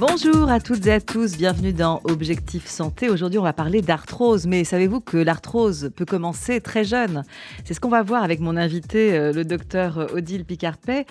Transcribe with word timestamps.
Bonjour 0.00 0.48
à 0.48 0.60
toutes 0.60 0.86
et 0.86 0.92
à 0.92 1.00
tous, 1.02 1.36
bienvenue 1.36 1.74
dans 1.74 2.00
Objectif 2.04 2.66
Santé. 2.66 3.10
Aujourd'hui, 3.10 3.38
on 3.38 3.42
va 3.42 3.52
parler 3.52 3.82
d'arthrose, 3.82 4.46
mais 4.46 4.64
savez-vous 4.64 5.02
que 5.02 5.18
l'arthrose 5.18 5.90
peut 5.94 6.06
commencer 6.06 6.62
très 6.62 6.84
jeune? 6.84 7.22
C'est 7.66 7.74
ce 7.74 7.80
qu'on 7.80 7.90
va 7.90 8.02
voir 8.02 8.24
avec 8.24 8.40
mon 8.40 8.56
invité, 8.56 9.12
euh, 9.12 9.34
le 9.34 9.44
docteur 9.44 10.08
Odile 10.14 10.46
Picarpet, 10.46 11.04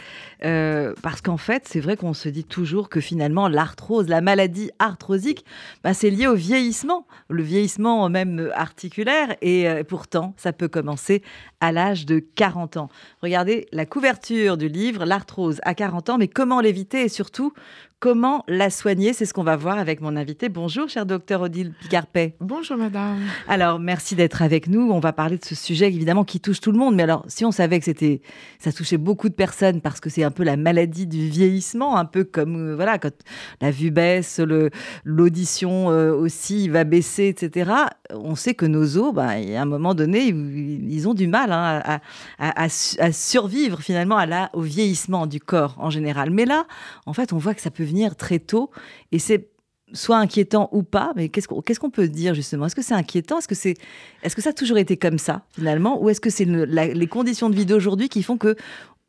euh, 0.43 0.95
parce 1.03 1.21
qu'en 1.21 1.37
fait, 1.37 1.67
c'est 1.67 1.81
vrai 1.81 1.97
qu'on 1.97 2.15
se 2.15 2.29
dit 2.29 2.45
toujours 2.45 2.89
que 2.89 2.99
finalement, 2.99 3.47
l'arthrose, 3.47 4.07
la 4.07 4.21
maladie 4.21 4.71
arthrosique, 4.79 5.45
bah, 5.83 5.93
c'est 5.93 6.09
lié 6.09 6.25
au 6.25 6.33
vieillissement, 6.33 7.05
le 7.29 7.43
vieillissement 7.43 8.09
même 8.09 8.49
articulaire, 8.55 9.35
et 9.43 9.69
euh, 9.69 9.83
pourtant, 9.83 10.33
ça 10.35 10.51
peut 10.51 10.67
commencer 10.67 11.21
à 11.59 11.71
l'âge 11.71 12.07
de 12.07 12.17
40 12.17 12.77
ans. 12.77 12.89
Regardez 13.21 13.67
la 13.71 13.85
couverture 13.85 14.57
du 14.57 14.67
livre, 14.67 15.05
l'arthrose 15.05 15.59
à 15.61 15.75
40 15.75 16.09
ans, 16.09 16.17
mais 16.17 16.27
comment 16.27 16.59
l'éviter? 16.59 17.03
Et 17.03 17.09
surtout, 17.09 17.53
Comment 18.01 18.45
la 18.47 18.69
soigner 18.69 19.11
C'est 19.11 19.25
ce 19.25 19.33
qu'on 19.33 19.43
va 19.43 19.57
voir 19.57 19.77
avec 19.77 19.99
mon 19.99 20.15
invité. 20.15 20.47
Bonjour, 20.47 20.87
cher 20.87 21.05
docteur 21.05 21.41
Odile 21.41 21.73
Picarpet. 21.81 22.33
Bonjour, 22.39 22.77
madame. 22.77 23.19
Alors, 23.45 23.77
merci 23.77 24.15
d'être 24.15 24.41
avec 24.41 24.69
nous. 24.69 24.89
On 24.89 25.01
va 25.01 25.11
parler 25.11 25.37
de 25.37 25.43
ce 25.43 25.53
sujet, 25.53 25.87
évidemment, 25.87 26.23
qui 26.23 26.39
touche 26.39 26.61
tout 26.61 26.71
le 26.71 26.77
monde. 26.77 26.95
Mais 26.95 27.03
alors, 27.03 27.25
si 27.27 27.43
on 27.43 27.51
savait 27.51 27.77
que 27.77 27.83
c'était, 27.83 28.21
ça 28.57 28.71
touchait 28.71 28.95
beaucoup 28.95 29.27
de 29.27 29.33
personnes 29.33 29.81
parce 29.81 29.99
que 29.99 30.09
c'est 30.09 30.23
un 30.23 30.31
peu 30.31 30.45
la 30.45 30.55
maladie 30.55 31.07
du 31.07 31.27
vieillissement, 31.27 31.97
un 31.97 32.05
peu 32.05 32.23
comme, 32.23 32.69
euh, 32.69 32.73
voilà, 32.73 32.99
quand 32.99 33.11
la 33.59 33.69
vue 33.69 33.91
baisse, 33.91 34.39
le, 34.39 34.69
l'audition 35.03 35.91
euh, 35.91 36.13
aussi 36.13 36.69
va 36.69 36.85
baisser, 36.85 37.27
etc. 37.27 37.69
On 38.11 38.35
sait 38.35 38.53
que 38.53 38.65
nos 38.65 38.97
os, 38.97 39.13
bah, 39.13 39.31
à 39.31 39.61
un 39.61 39.65
moment 39.65 39.93
donné, 39.93 40.27
ils 40.27 41.05
ont 41.09 41.13
du 41.13 41.27
mal 41.27 41.51
hein, 41.51 41.81
à, 41.83 41.99
à, 42.37 42.63
à, 42.63 43.11
survivre 43.11 43.81
finalement 43.81 44.15
à 44.15 44.25
la, 44.25 44.49
au 44.53 44.61
vieillissement 44.61 45.27
du 45.27 45.41
corps 45.41 45.75
en 45.79 45.89
général. 45.89 46.29
Mais 46.29 46.45
là, 46.45 46.65
en 47.05 47.11
fait, 47.11 47.33
on 47.33 47.37
voit 47.37 47.53
que 47.53 47.61
ça 47.61 47.71
peut 47.71 47.88
très 48.15 48.39
tôt 48.39 48.71
et 49.11 49.19
c'est 49.19 49.49
soit 49.93 50.17
inquiétant 50.17 50.69
ou 50.71 50.83
pas, 50.83 51.13
mais 51.15 51.29
qu'est-ce 51.29 51.47
qu'on 51.47 51.61
qu'est-ce 51.61 51.79
qu'on 51.79 51.89
peut 51.89 52.07
dire 52.07 52.33
justement? 52.33 52.65
Est-ce 52.65 52.75
que 52.75 52.81
c'est 52.81 52.93
inquiétant? 52.93 53.39
Est-ce 53.39 53.47
que 53.47 53.55
c'est 53.55 53.75
est-ce 54.23 54.35
que 54.35 54.41
ça 54.41 54.51
a 54.51 54.53
toujours 54.53 54.77
été 54.77 54.97
comme 54.97 55.17
ça 55.17 55.43
finalement, 55.51 56.01
ou 56.01 56.09
est-ce 56.09 56.21
que 56.21 56.29
c'est 56.29 56.45
les 56.45 57.07
conditions 57.07 57.49
de 57.49 57.55
vie 57.55 57.65
d'aujourd'hui 57.65 58.09
qui 58.09 58.23
font 58.23 58.37
que 58.37 58.55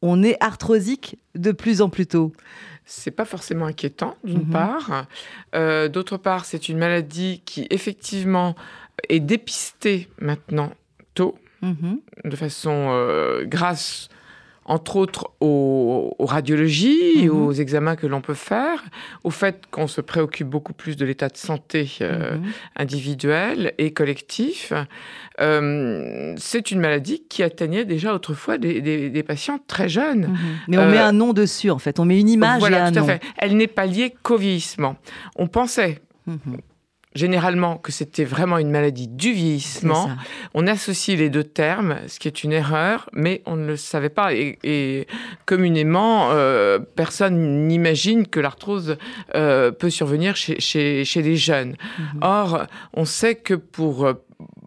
on 0.02 0.22
est 0.22 0.36
arthrosique 0.40 1.18
de 1.34 1.52
plus 1.52 1.82
en 1.82 1.90
plus 1.90 2.06
tôt? 2.06 2.32
C'est 2.86 3.10
pas 3.10 3.24
forcément 3.24 3.66
inquiétant, 3.66 4.16
d'une 4.24 4.46
mhm. 4.46 4.50
part. 4.50 5.06
Euh, 5.54 5.88
d'autre 5.88 6.16
part, 6.16 6.44
c'est 6.44 6.68
une 6.68 6.78
maladie 6.78 7.42
qui, 7.44 7.66
effectivement, 7.70 8.56
est 9.08 9.20
dépistée 9.20 10.08
maintenant 10.20 10.72
tôt, 11.14 11.38
mhm. 11.62 12.00
de 12.24 12.36
façon 12.36 12.88
euh, 12.90 13.44
grâce 13.44 14.08
entre 14.70 14.96
autres 14.96 15.32
aux, 15.40 16.14
radiologies, 16.20 17.24
mhm. 17.24 17.30
aux 17.30 17.52
examens 17.52 17.96
que 17.96 18.06
l'on 18.06 18.20
peut 18.20 18.34
faire, 18.34 18.84
au 19.24 19.30
fait 19.30 19.64
qu'on 19.72 19.88
se 19.88 20.00
préoccupe 20.00 20.48
beaucoup 20.48 20.72
plus 20.72 20.96
de 20.96 21.04
l'état 21.04 21.28
de 21.28 21.36
santé 21.36 21.90
euh, 22.00 22.36
mhm. 22.36 22.42
individuel 22.76 23.74
et 23.78 23.92
collectif. 23.92 24.72
Euh, 25.40 26.34
c'est 26.38 26.70
une 26.70 26.78
maladie 26.78 27.24
qui 27.28 27.42
atteignait 27.42 27.84
déjà 27.84 28.14
autrefois 28.14 28.58
des, 28.58 29.24
patients 29.26 29.58
très 29.66 29.88
jeunes. 29.88 30.28
Mhm. 30.28 30.38
Mais 30.68 30.78
on 30.78 30.88
met 30.88 30.98
euh, 30.98 31.06
un 31.06 31.12
nom 31.12 31.32
dessus, 31.32 31.70
en 31.70 31.80
fait. 31.80 31.98
On 31.98 32.04
met 32.04 32.20
une 32.20 32.28
image 32.28 32.60
voilà, 32.60 32.78
et 32.78 32.80
un 32.82 32.92
tout 32.92 33.00
nom. 33.00 33.04
À 33.06 33.18
fait. 33.18 33.22
Elle 33.38 33.56
n'est 33.56 33.66
pas 33.66 33.86
liée 33.86 34.14
qu'au 34.22 34.36
vieillissement. 34.36 34.94
On 35.34 35.48
pensait 35.48 36.00
généralement 37.14 37.76
que 37.76 37.90
c'était 37.90 38.24
vraiment 38.24 38.58
une 38.58 38.70
maladie 38.70 39.08
du 39.08 39.32
vieillissement. 39.32 40.10
On 40.54 40.66
associe 40.66 41.18
les 41.18 41.28
deux 41.28 41.44
termes, 41.44 41.96
ce 42.06 42.18
qui 42.18 42.28
est 42.28 42.44
une 42.44 42.52
erreur, 42.52 43.10
mais 43.12 43.42
on 43.46 43.56
ne 43.56 43.66
le 43.66 43.76
savait 43.76 44.10
pas. 44.10 44.32
Et, 44.32 45.06
communément, 45.44 46.30
euh, 46.30 46.78
personne 46.78 47.66
n'imagine 47.66 48.26
que 48.26 48.38
l'arthrose 48.38 48.96
euh, 49.34 49.72
peut 49.72 49.90
survenir 49.90 50.36
chez, 50.36 50.60
chez, 50.60 51.04
chez 51.04 51.22
les 51.22 51.36
jeunes. 51.36 51.76
Mhm. 51.98 52.18
Or, 52.22 52.66
on 52.94 53.04
sait 53.04 53.34
que 53.34 53.54
pour 53.54 54.06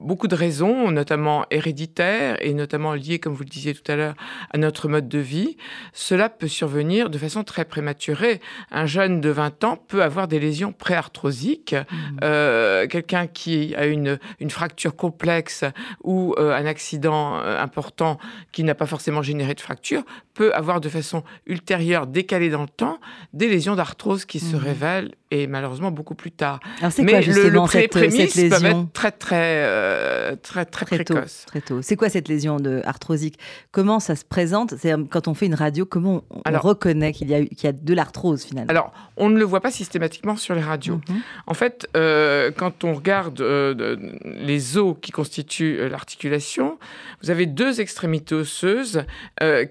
beaucoup 0.03 0.27
de 0.27 0.35
raisons, 0.35 0.91
notamment 0.91 1.45
héréditaires 1.49 2.37
et 2.41 2.53
notamment 2.53 2.93
liées, 2.93 3.19
comme 3.19 3.33
vous 3.33 3.43
le 3.43 3.49
disiez 3.49 3.73
tout 3.73 3.89
à 3.91 3.95
l'heure, 3.95 4.15
à 4.51 4.57
notre 4.57 4.87
mode 4.87 5.07
de 5.07 5.19
vie, 5.19 5.57
cela 5.93 6.29
peut 6.29 6.47
survenir 6.47 7.09
de 7.09 7.17
façon 7.17 7.43
très 7.43 7.65
prématurée. 7.65 8.39
Un 8.71 8.85
jeune 8.85 9.21
de 9.21 9.29
20 9.29 9.63
ans 9.63 9.77
peut 9.77 10.03
avoir 10.03 10.27
des 10.27 10.39
lésions 10.39 10.73
préarthrosiques. 10.73 11.73
Mmh. 11.73 11.95
Euh, 12.23 12.87
quelqu'un 12.87 13.27
qui 13.27 13.73
a 13.75 13.85
une, 13.85 14.19
une 14.39 14.49
fracture 14.49 14.95
complexe 14.95 15.63
ou 16.03 16.35
euh, 16.37 16.53
un 16.53 16.65
accident 16.65 17.37
euh, 17.37 17.59
important 17.59 18.17
qui 18.51 18.63
n'a 18.63 18.75
pas 18.75 18.85
forcément 18.85 19.21
généré 19.21 19.53
de 19.53 19.61
fracture 19.61 20.03
peut 20.33 20.53
avoir 20.53 20.81
de 20.81 20.89
façon 20.89 21.23
ultérieure, 21.45 22.07
décalée 22.07 22.49
dans 22.49 22.63
le 22.63 22.67
temps, 22.67 22.99
des 23.33 23.47
lésions 23.47 23.75
d'arthrose 23.75 24.25
qui 24.25 24.39
se 24.39 24.55
mmh. 24.55 24.59
révèlent 24.59 25.11
et 25.33 25.47
malheureusement 25.47 25.91
beaucoup 25.91 26.15
plus 26.15 26.31
tard. 26.31 26.59
Mais 26.99 27.11
quoi, 27.11 27.21
le, 27.21 27.49
le 27.49 27.67
cette, 27.67 27.95
lésion 27.95 28.49
peuvent 28.49 28.65
être 28.65 28.93
très 28.93 29.11
très 29.11 29.63
euh, 29.65 29.92
très, 30.41 30.65
très, 30.65 30.85
très, 30.85 31.03
précoce. 31.03 31.43
Tôt, 31.45 31.47
très 31.47 31.61
tôt. 31.61 31.81
C'est 31.81 31.95
quoi 31.95 32.09
cette 32.09 32.27
lésion 32.27 32.57
de 32.57 32.81
arthrosique? 32.85 33.39
Comment 33.71 33.99
ça 33.99 34.15
se 34.15 34.25
présente? 34.25 34.73
Quand 35.09 35.27
on 35.27 35.33
fait 35.33 35.45
une 35.45 35.55
radio, 35.55 35.85
comment 35.85 36.23
on, 36.29 36.41
reconnaît 36.59 37.11
qu'il 37.13 37.29
y, 37.29 37.35
a, 37.35 37.43
qu'il 37.45 37.63
y 37.63 37.67
a 37.67 37.71
de 37.71 37.93
l'arthrose 37.93 38.43
finalement? 38.43 38.69
Alors, 38.69 38.93
on 39.17 39.29
ne 39.29 39.37
le 39.37 39.45
voit 39.45 39.61
pas 39.61 39.71
systématiquement 39.71 40.35
sur 40.35 40.55
les 40.55 40.61
radios. 40.61 41.01
Mhm. 41.09 41.21
En 41.47 41.53
fait, 41.53 41.87
euh, 41.95 42.51
quand 42.55 42.83
on 42.83 42.93
regarde 42.93 43.41
euh, 43.41 43.97
les 44.23 44.77
os 44.77 44.95
qui 45.01 45.11
constituent 45.11 45.87
l'articulation, 45.89 46.77
vous 47.21 47.29
avez 47.29 47.45
deux 47.45 47.81
extrémités 47.81 48.35
osseuses 48.35 49.03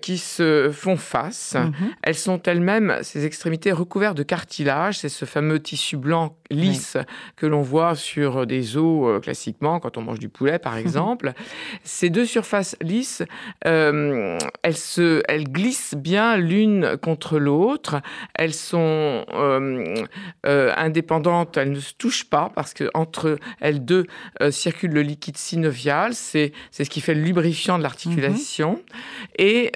qui 0.00 0.19
se 0.19 0.71
font 0.72 0.97
face. 0.97 1.55
Mhm. 1.55 1.72
Elles 2.03 2.15
sont 2.15 2.43
elles-mêmes, 2.43 2.99
ces 3.03 3.25
extrémités, 3.25 3.72
recouvertes 3.72 4.16
de 4.16 4.22
cartilage. 4.22 4.99
C'est 4.99 5.09
ce 5.09 5.25
fameux 5.25 5.61
tissu 5.61 5.97
blanc 5.97 6.37
lisse 6.50 6.97
que 7.37 7.47
l'on 7.47 7.62
voit 7.62 7.94
sur 7.94 8.47
des 8.47 8.77
os 8.77 9.21
classiquement 9.22 9.81
quand 9.81 9.97
on 9.97 10.03
mange 10.03 10.12
du 10.19 10.28
poulet, 10.28 10.59
par 10.59 10.77
exemple. 10.77 11.33
Ces 11.84 12.11
deux 12.11 12.27
surfaces 12.27 12.77
lisses, 12.81 13.23
euh, 13.67 14.39
elles, 14.62 14.77
se, 14.77 15.23
elles 15.28 15.49
glissent 15.49 15.95
bien 15.97 16.37
l'une 16.37 16.97
contre 16.99 17.39
l'autre. 17.39 18.00
Elles 18.34 18.55
sont 18.55 19.25
euh, 19.33 19.95
euh, 20.47 20.73
indépendantes, 20.77 21.56
elles 21.56 21.73
ne 21.73 21.81
se 21.81 21.95
touchent 21.95 22.28
pas 22.28 22.50
parce 22.55 22.75
que 22.75 22.91
entre 22.95 23.39
elles 23.61 23.84
deux 23.84 24.06
circule 24.50 24.93
le 24.93 25.03
liquide 25.03 25.37
synovial. 25.37 26.15
C'est 26.15 26.53
ce 26.71 26.83
qui 26.83 27.00
fait 27.00 27.15
le 27.15 27.23
lubrifiant 27.23 27.79
de 27.79 27.83
l'articulation. 27.83 28.73
Mhm. 28.73 28.79
Et 29.39 29.73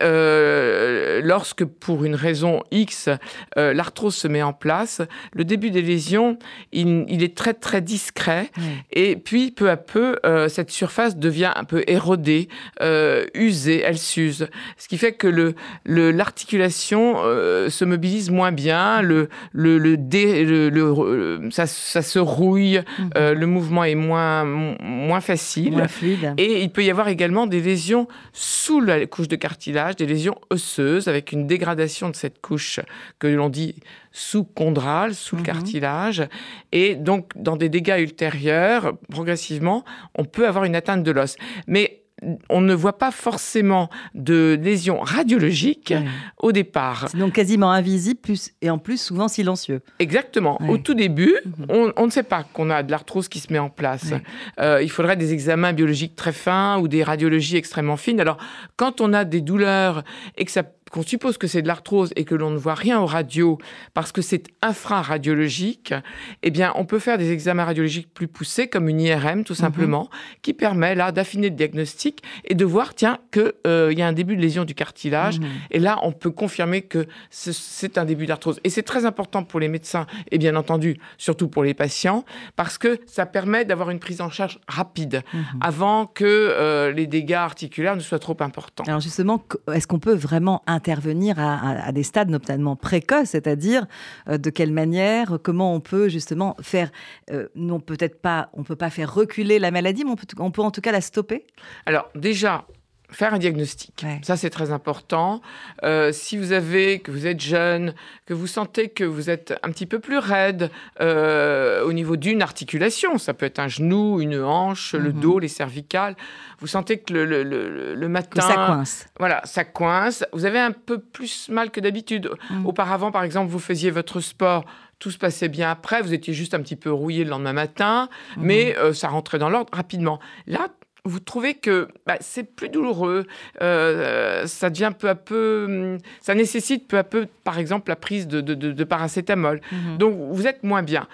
lorsque, 1.23 1.65
pour 1.65 2.05
une 2.05 2.15
raison 2.15 2.63
X, 2.71 3.09
l'arthrose 3.57 4.15
se 4.15 4.29
met 4.29 4.43
en 4.43 4.53
place, 4.53 5.03
le 5.33 5.45
début 5.45 5.71
des 5.71 5.83
lésions, 5.83 6.39
il, 6.73 7.23
est 7.23 7.37
très 7.37 7.55
très 7.55 7.81
discret. 7.81 8.51
Et 8.93 9.17
puis, 9.17 9.51
peu 9.51 9.71
à 9.71 9.77
peu, 9.77 10.17
euh, 10.27 10.49
cette 10.49 10.71
surface 10.71 11.17
devient 11.17 11.53
un 11.55 11.65
peu 11.65 11.85
érodée, 11.87 12.49
euh, 12.81 13.27
usée, 13.35 13.81
elle 13.81 13.99
s'use. 13.99 14.49
Ce 14.77 14.89
qui 14.89 14.99
fait 14.99 15.13
que 15.13 15.27
le, 15.27 15.55
l'articulation 15.85 17.17
euh, 17.19 17.71
se 17.71 17.85
mobilise 17.85 18.31
moins 18.31 18.53
bien, 18.53 19.03
le, 19.03 19.29
le, 19.53 19.79
le, 19.79 21.49
ça, 21.51 21.67
ça, 21.67 22.03
se 22.03 22.19
rouille, 22.19 22.83
mhm. 22.99 23.11
le 23.15 23.47
mouvement 23.47 23.85
est 23.85 23.95
moins, 23.95 24.45
moins 24.45 25.21
facile. 25.21 25.73
Moins 25.73 25.89
fluide. 25.89 26.35
Et 26.39 26.63
il 26.63 26.71
peut 26.71 26.85
y 26.85 26.91
avoir 26.91 27.09
également 27.09 27.47
des 27.47 27.61
lésions 27.61 28.09
sous 28.33 28.81
la 28.81 29.07
couche 29.07 29.29
de 29.29 29.37
cartilage, 29.37 29.97
des 29.97 30.07
lésions 30.07 30.37
osseuses 30.51 31.09
avec 31.09 31.33
une 31.33 31.47
dégradation 31.47 32.11
de 32.11 32.17
cette 32.17 32.41
couche 32.41 32.81
que 33.19 33.27
l'on 33.27 33.49
dit 33.49 33.77
sous-chondrale, 34.17 35.15
sous 35.15 35.37
le 35.37 35.41
mhm. 35.41 35.47
cartilage. 35.47 36.29
Et 36.73 36.95
donc, 36.95 37.33
dans 37.37 37.57
des 37.57 37.69
dégâts 37.69 37.99
ultérieurs, 37.99 38.95
progressivement, 39.11 39.85
on 40.17 40.25
peut 40.25 40.49
avoir 40.49 40.65
une 40.65 40.75
atteinte 40.75 41.03
de 41.03 41.11
l'os. 41.11 41.37
Mais 41.67 42.03
on 42.49 42.63
ne 42.63 42.73
voit 42.73 42.97
pas 42.97 43.11
forcément 43.11 43.91
de 44.15 44.59
lésions 44.63 45.01
radiologiques 45.01 45.93
au 46.39 46.51
départ. 46.51 47.09
C'est 47.11 47.19
donc 47.19 47.35
quasiment 47.35 47.71
invisible 47.71 48.19
plus, 48.19 48.53
et 48.63 48.71
en 48.71 48.79
plus 48.79 48.99
souvent 48.99 49.29
silencieux. 49.29 49.83
Exactement. 49.99 50.59
Au 50.67 50.79
tout 50.79 50.95
début, 50.95 51.37
mhm. 51.45 51.93
on, 51.95 52.07
ne 52.07 52.11
sait 52.11 52.23
pas 52.23 52.43
qu'on 52.55 52.71
a 52.71 52.83
de 52.83 52.91
l'arthrose 52.91 53.29
qui 53.29 53.39
se 53.39 53.53
met 53.53 53.59
en 53.59 53.69
place. 53.69 54.15
Euh, 54.59 54.81
il 54.83 54.91
faudrait 54.91 55.17
des 55.17 55.35
examens 55.35 55.75
biologiques 55.75 56.17
très 56.17 56.33
fins 56.33 56.79
ou 56.79 56.89
des 56.89 57.03
radiologies 57.03 57.59
extrêmement 57.59 57.99
fines. 57.99 58.19
Alors, 58.19 58.39
quand 58.77 59.03
on 59.03 59.13
a 59.13 59.27
des 59.27 59.43
douleurs 59.43 60.03
et 60.39 60.47
que 60.47 60.51
ça 60.51 60.63
qu'on 60.91 61.03
suppose 61.03 61.37
que 61.37 61.47
c'est 61.47 61.63
de 61.63 61.67
l'arthrose 61.67 62.13
et 62.17 62.25
que 62.25 62.35
l'on 62.35 62.51
ne 62.51 62.57
voit 62.57 62.75
rien 62.75 63.01
aux 63.01 63.07
radios 63.07 63.59
parce 63.93 64.13
que 64.13 64.23
c'est 64.23 64.45
infraradiologique, 64.63 65.95
eh 66.43 66.51
bien, 66.51 66.73
on 66.77 66.85
peut 66.85 67.01
faire 67.01 67.19
des 67.19 67.33
examens 67.33 67.65
radiologiques 67.65 68.13
plus 68.15 68.29
poussés, 68.29 68.69
comme 68.69 68.89
une 68.89 69.01
IRM, 69.01 69.43
tout 69.43 69.55
mhm. 69.55 69.59
simplement, 69.59 70.11
qui 70.43 70.55
permet 70.55 70.95
là 70.95 71.11
d'affiner 71.11 71.51
le 71.51 71.57
diagnostic 71.57 72.23
et 72.45 72.55
de 72.55 72.65
voir, 72.65 72.95
tiens, 72.95 73.19
qu'il 73.33 73.53
euh, 73.67 73.93
y 73.93 74.03
a 74.03 74.07
un 74.07 74.13
début 74.13 74.37
de 74.37 74.41
lésion 74.41 74.65
du 74.65 74.75
cartilage. 74.75 75.41
Mhm. 75.41 75.47
Et 75.73 75.79
là, 75.81 75.99
on 76.03 76.13
peut 76.13 76.31
confirmer 76.31 76.83
que 76.83 77.07
c'est 77.31 77.99
un 77.99 78.05
début 78.05 78.27
d'arthrose. 78.27 78.61
Et 78.63 78.71
c'est 78.71 78.83
très 78.83 79.05
important 79.05 79.43
pour 79.43 79.59
les 79.59 79.69
médecins 79.69 80.07
et 80.31 80.39
bien 80.39 80.55
entendu, 80.55 80.99
surtout 81.19 81.49
pour 81.49 81.65
les 81.65 81.75
patients, 81.75 82.25
parce 82.55 82.79
que 82.79 83.01
ça 83.07 83.27
permet 83.27 83.65
d'avoir 83.65 83.91
une 83.91 83.99
prise 83.99 84.21
en 84.21 84.31
charge 84.31 84.61
rapide 84.69 85.23
mhm. 85.35 85.45
avant 85.61 86.07
que 86.07 86.25
euh, 86.25 86.93
les 86.93 87.09
dégâts 87.09 87.33
articulaires 87.33 87.97
ne 87.97 88.01
soient 88.01 88.21
trop 88.21 88.37
importants. 88.41 88.85
Alors 88.87 89.01
justement, 89.01 89.43
est-ce 89.73 89.87
qu'on 89.87 89.99
peut 89.99 90.15
vraiment 90.15 90.63
intervenir 90.77 91.37
à, 91.39 91.91
des 91.91 92.05
stades 92.05 92.31
notamment 92.31 92.77
précoces, 92.77 93.31
c'est-à-dire 93.31 93.87
euh, 94.29 94.39
de 94.39 94.51
quelle 94.51 94.73
manière, 94.73 95.39
comment 95.43 95.75
on 95.75 95.81
peut 95.81 96.09
justement 96.09 96.57
faire, 96.61 96.91
euh, 97.31 97.49
non 97.57 97.81
peut-être 97.81 98.21
pas, 98.21 98.51
on 98.53 98.63
peut 98.63 98.77
pas 98.77 98.91
faire 98.91 99.13
reculer 99.13 99.59
la 99.59 99.71
maladie, 99.71 100.05
mais 100.05 100.13
on 100.13 100.17
peut, 100.17 100.27
on 100.39 100.51
peut 100.51 100.63
en 100.63 100.71
tout 100.71 100.81
cas 100.81 100.93
la 100.93 101.01
stopper? 101.01 101.47
Alors 101.87 102.09
déjà, 102.15 102.67
faire 103.11 103.35
un 103.35 103.39
diagnostic. 103.39 104.05
Ça, 104.23 104.37
c'est 104.37 104.51
très 104.51 104.71
important. 104.71 105.41
Euh, 105.83 106.13
si 106.13 106.37
vous 106.37 106.53
avez, 106.53 106.99
que 106.99 107.11
vous 107.11 107.27
êtes 107.27 107.41
jeune, 107.41 107.95
que 108.27 108.35
vous 108.35 108.47
sentez 108.47 108.89
que 108.89 109.05
vous 109.05 109.31
êtes 109.31 109.59
un 109.63 109.71
petit 109.71 109.87
peu 109.87 109.99
plus 109.99 110.19
raide 110.19 110.71
euh, 111.01 111.85
au 111.85 111.93
niveau 111.93 112.17
d'une 112.17 112.43
articulation, 112.43 113.19
ça 113.19 113.35
peut 113.35 113.47
être 113.47 113.59
un 113.59 113.69
genou, 113.69 114.21
une 114.21 114.43
hanche, 114.43 114.95
le 114.95 115.13
mhm. 115.13 115.21
dos, 115.21 115.39
les 115.39 115.49
cervicales, 115.49 116.17
vous 116.61 116.67
sentez 116.67 116.99
que 116.99 117.13
le, 117.13 117.25
le, 117.25 117.95
le, 117.95 118.09
matin... 118.09 118.41
ça 118.41 118.55
coince. 118.55 119.07
Voilà, 119.19 119.43
ça 119.45 119.65
coince. 119.65 120.25
Vous 120.33 120.45
avez 120.45 120.59
un 120.59 120.73
peu 120.73 120.99
plus 120.99 121.49
mal 121.49 121.71
que 121.71 121.81
d'habitude. 121.81 122.31
Mhm. 122.51 122.67
Auparavant, 122.67 123.13
par 123.13 123.23
exemple, 123.23 123.51
vous 123.51 123.59
faisiez 123.59 123.91
votre 123.91 124.21
sport 124.21 124.65
tout 124.99 125.11
se 125.11 125.19
passait 125.19 125.49
bien 125.49 125.71
après, 125.71 126.01
vous 126.01 126.15
étiez 126.15 126.33
juste 126.33 126.55
un 126.55 126.61
petit 126.63 126.75
peu 126.75 126.91
rouillé 126.91 127.25
le 127.25 127.29
lendemain 127.29 127.53
matin, 127.53 128.09
mhm. 128.37 128.45
mais 128.45 128.77
euh, 128.79 128.95
ça 128.95 129.09
rentrait 129.09 129.39
dans 129.39 129.51
l'ordre 129.51 129.71
rapidement. 129.75 130.21
Là, 130.47 130.69
vous 131.07 131.21
trouvez 131.21 131.55
que 131.55 131.89
bah, 132.07 132.17
c'est 132.21 132.43
plus 132.43 132.69
douloureux, 132.69 133.27
euh, 133.63 134.47
ça 134.47 134.71
devient 134.71 134.93
peu 134.99 135.09
à 135.09 135.15
peu, 135.15 135.65
hum, 135.69 135.99
ça 136.21 136.35
nécessite 136.35 136.89
peu 136.89 136.99
à 136.99 137.05
peu, 137.05 137.27
par 137.45 137.59
exemple, 137.59 137.89
la 137.89 137.97
prise 137.97 138.27
de, 138.29 138.85
paracétamol. 138.85 139.61
Mhm. 139.73 139.99
Donc 139.99 140.17
vous 140.33 140.47
êtes 140.47 140.63
moins 140.63 140.83
bien. 140.83 141.07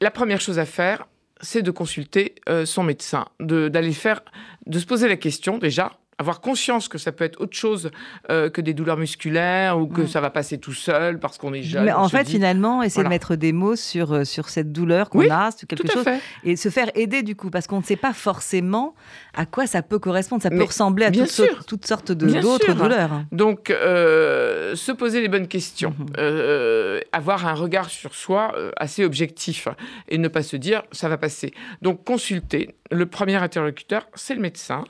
La 0.00 0.10
première 0.10 0.40
chose 0.40 0.58
à 0.58 0.66
faire, 0.66 1.06
c'est 1.40 1.62
de 1.62 1.70
consulter 1.70 2.34
euh, 2.48 2.64
son 2.64 2.82
médecin, 2.82 3.26
d'aller 3.40 3.92
faire, 3.92 4.20
de 4.66 4.78
se 4.78 4.86
poser 4.86 5.08
la 5.08 5.16
question 5.16 5.58
déjà 5.58 5.92
avoir 6.18 6.40
conscience 6.40 6.88
que 6.88 6.98
ça 6.98 7.12
peut 7.12 7.24
être 7.24 7.40
autre 7.40 7.56
chose 7.56 7.90
euh, 8.30 8.50
que 8.50 8.60
des 8.60 8.74
douleurs 8.74 8.96
musculaires 8.96 9.78
ou 9.78 9.86
que 9.86 10.02
mm. 10.02 10.08
ça 10.08 10.20
va 10.20 10.30
passer 10.30 10.58
tout 10.58 10.72
seul 10.72 11.18
parce 11.18 11.38
qu'on 11.38 11.52
est 11.54 11.62
jeune. 11.62 11.84
Mais 11.84 11.92
en 11.92 12.08
fait, 12.08 12.28
finalement, 12.28 12.82
essayer 12.82 13.02
de 13.02 13.08
mettre 13.08 13.34
des 13.34 13.52
mots 13.52 13.76
sur, 13.76 14.12
euh, 14.12 14.24
sur 14.24 14.48
cette 14.48 14.72
douleur 14.72 15.08
qu'on 15.08 15.28
a, 15.28 15.50
sur 15.50 15.66
quelque 15.66 15.90
chose, 15.90 16.04
et 16.44 16.56
se 16.56 16.68
faire 16.68 16.90
aider 16.94 17.22
du 17.22 17.34
coup, 17.34 17.50
parce 17.50 17.66
qu'on 17.66 17.78
ne 17.78 17.84
sait 17.84 17.96
pas 17.96 18.12
forcément 18.12 18.94
à 19.34 19.46
quoi 19.46 19.66
ça 19.66 19.82
peut 19.82 19.98
correspondre. 19.98 20.42
Ça 20.42 20.50
peut 20.50 20.62
ressembler 20.62 21.06
à 21.06 21.10
toutes, 21.10 21.26
sortes, 21.28 21.66
toutes 21.66 21.86
sortes 21.86 22.12
d'autres 22.12 22.74
douleurs. 22.74 23.24
Donc, 23.32 23.70
euh, 23.70 24.74
se 24.76 24.92
poser 24.92 25.20
les 25.20 25.28
bonnes 25.28 25.48
questions, 25.48 25.94
mm-hmm. 26.16 27.02
avoir 27.12 27.46
un 27.46 27.54
regard 27.54 27.90
sur 27.90 28.14
soi 28.14 28.54
assez 28.76 29.04
objectif 29.04 29.68
et 30.08 30.18
ne 30.18 30.28
pas 30.28 30.42
se 30.42 30.56
dire 30.56 30.82
ça 30.92 31.08
va 31.08 31.16
passer. 31.16 31.52
Donc, 31.80 32.04
consulter. 32.04 32.74
Le 32.90 33.06
premier 33.06 33.36
interlocuteur, 33.36 34.06
c'est 34.14 34.34
le 34.34 34.42
médecin. 34.42 34.84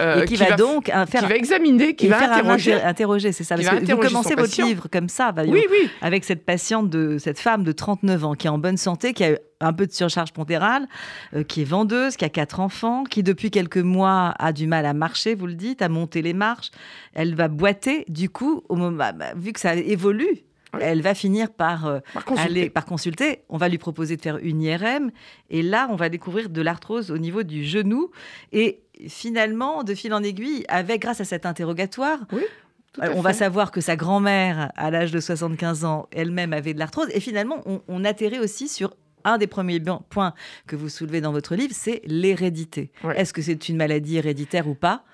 et 0.00 0.24
qui, 0.26 0.36
va, 0.36 0.52
donc 0.52 0.67
faire, 0.82 1.06
qui 1.06 1.26
va 1.26 1.36
examiner, 1.36 1.94
qui 1.94 2.08
va 2.08 2.22
interroger. 2.22 2.74
interroger, 2.74 3.32
c'est 3.32 3.44
ça. 3.44 3.56
Parce 3.56 3.68
que 3.68 3.92
vous 3.92 3.98
commencez 3.98 4.34
votre 4.34 4.62
livre 4.62 4.88
comme 4.90 5.08
ça, 5.08 5.32
oui, 5.36 5.64
oui. 5.70 5.90
avec 6.00 6.24
cette 6.24 6.44
patiente 6.44 6.90
de 6.90 7.18
cette 7.18 7.38
femme 7.38 7.64
de 7.64 7.72
39 7.72 8.24
ans 8.24 8.34
qui 8.34 8.46
est 8.46 8.50
en 8.50 8.58
bonne 8.58 8.76
santé, 8.76 9.12
qui 9.12 9.24
a 9.24 9.32
eu 9.32 9.38
un 9.60 9.72
peu 9.72 9.86
de 9.86 9.92
surcharge 9.92 10.32
pondérale, 10.32 10.86
euh, 11.34 11.42
qui 11.42 11.62
est 11.62 11.64
vendeuse, 11.64 12.16
qui 12.16 12.24
a 12.24 12.28
quatre 12.28 12.60
enfants, 12.60 13.04
qui 13.04 13.22
depuis 13.22 13.50
quelques 13.50 13.78
mois 13.78 14.34
a 14.38 14.52
du 14.52 14.66
mal 14.66 14.86
à 14.86 14.94
marcher, 14.94 15.34
vous 15.34 15.46
le 15.46 15.54
dites, 15.54 15.82
à 15.82 15.88
monter 15.88 16.22
les 16.22 16.32
marches. 16.32 16.70
Elle 17.14 17.34
va 17.34 17.48
boiter. 17.48 18.04
Du 18.08 18.30
coup, 18.30 18.62
au 18.68 18.76
moment, 18.76 18.96
bah, 18.96 19.12
bah, 19.12 19.32
vu 19.36 19.52
que 19.52 19.60
ça 19.60 19.74
évolue, 19.74 20.44
elle 20.80 21.02
va 21.02 21.14
finir 21.14 21.50
par, 21.50 21.86
euh, 21.86 22.00
consulter. 22.26 22.40
aller 22.40 22.70
par 22.70 22.84
consulter. 22.84 23.40
On 23.48 23.56
va 23.56 23.68
lui 23.68 23.78
proposer 23.78 24.16
de 24.16 24.22
faire 24.22 24.38
une 24.38 24.62
IRM 24.62 25.10
et 25.50 25.62
là, 25.62 25.88
on 25.90 25.96
va 25.96 26.08
découvrir 26.08 26.50
de 26.50 26.62
l'arthrose 26.62 27.10
au 27.10 27.18
niveau 27.18 27.42
du 27.42 27.64
genou 27.64 28.10
et 28.52 28.80
finalement, 29.06 29.84
de 29.84 29.94
fil 29.94 30.12
en 30.12 30.22
aiguille, 30.22 30.64
avec 30.68 31.02
grâce 31.02 31.20
à 31.20 31.24
cet 31.24 31.46
interrogatoire. 31.46 32.20
Euh, 32.32 33.12
on 33.14 33.20
va 33.20 33.32
savoir 33.32 33.70
que 33.70 33.80
sa 33.80 33.96
grand-mère, 33.96 34.72
à 34.76 34.90
l'âge 34.90 35.12
de 35.12 35.20
75 35.20 35.84
ans, 35.84 36.08
elle-même 36.10 36.52
avait 36.52 36.74
de 36.74 36.78
l'arthrose. 36.78 37.08
Et 37.12 37.20
finalement, 37.20 37.62
on, 37.86 38.04
atterrit 38.04 38.40
aussi 38.40 38.68
sur 38.68 38.94
un 39.24 39.38
des 39.38 39.46
premiers 39.46 39.80
points 40.08 40.34
que 40.66 40.74
vous 40.74 40.88
soulevez 40.88 41.20
dans 41.20 41.32
votre 41.32 41.54
livre, 41.54 41.74
c'est 41.74 42.00
l'hérédité. 42.06 42.90
Est-ce 43.14 43.32
que 43.32 43.42
c'est 43.42 43.68
une 43.68 43.76
maladie 43.76 44.16
héréditaire 44.16 44.66
ou 44.68 44.74
pas? 44.74 45.04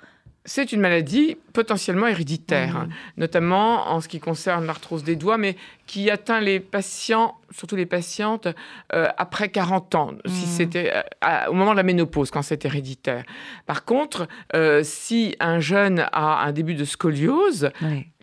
C'est 0.46 0.72
une 0.72 0.80
maladie 0.80 1.38
potentiellement 1.54 2.06
héréditaire, 2.06 2.80
mmh. 2.80 2.88
notamment 3.16 3.88
en 3.88 4.02
ce 4.02 4.08
qui 4.08 4.20
concerne 4.20 4.66
l'arthrose 4.66 5.02
des 5.02 5.16
doigts, 5.16 5.38
mais 5.38 5.56
qui 5.86 6.10
atteint 6.10 6.40
les 6.40 6.60
patients, 6.60 7.36
surtout 7.50 7.76
les 7.76 7.86
patientes, 7.86 8.48
euh, 8.94 9.08
après 9.18 9.48
40 9.50 9.94
ans, 9.94 10.10
si 10.26 10.32
mmh. 10.32 10.46
c'était 10.46 10.92
euh, 10.94 11.46
au 11.48 11.52
moment 11.52 11.72
de 11.72 11.76
la 11.76 11.82
ménopause, 11.82 12.30
quand 12.30 12.42
c'est 12.42 12.64
héréditaire. 12.64 13.24
Par 13.66 13.84
contre, 13.84 14.26
euh, 14.54 14.80
si 14.82 15.36
un 15.40 15.60
jeune 15.60 16.06
a 16.12 16.44
un 16.44 16.52
début 16.52 16.74
de 16.74 16.84
scoliose, 16.84 17.70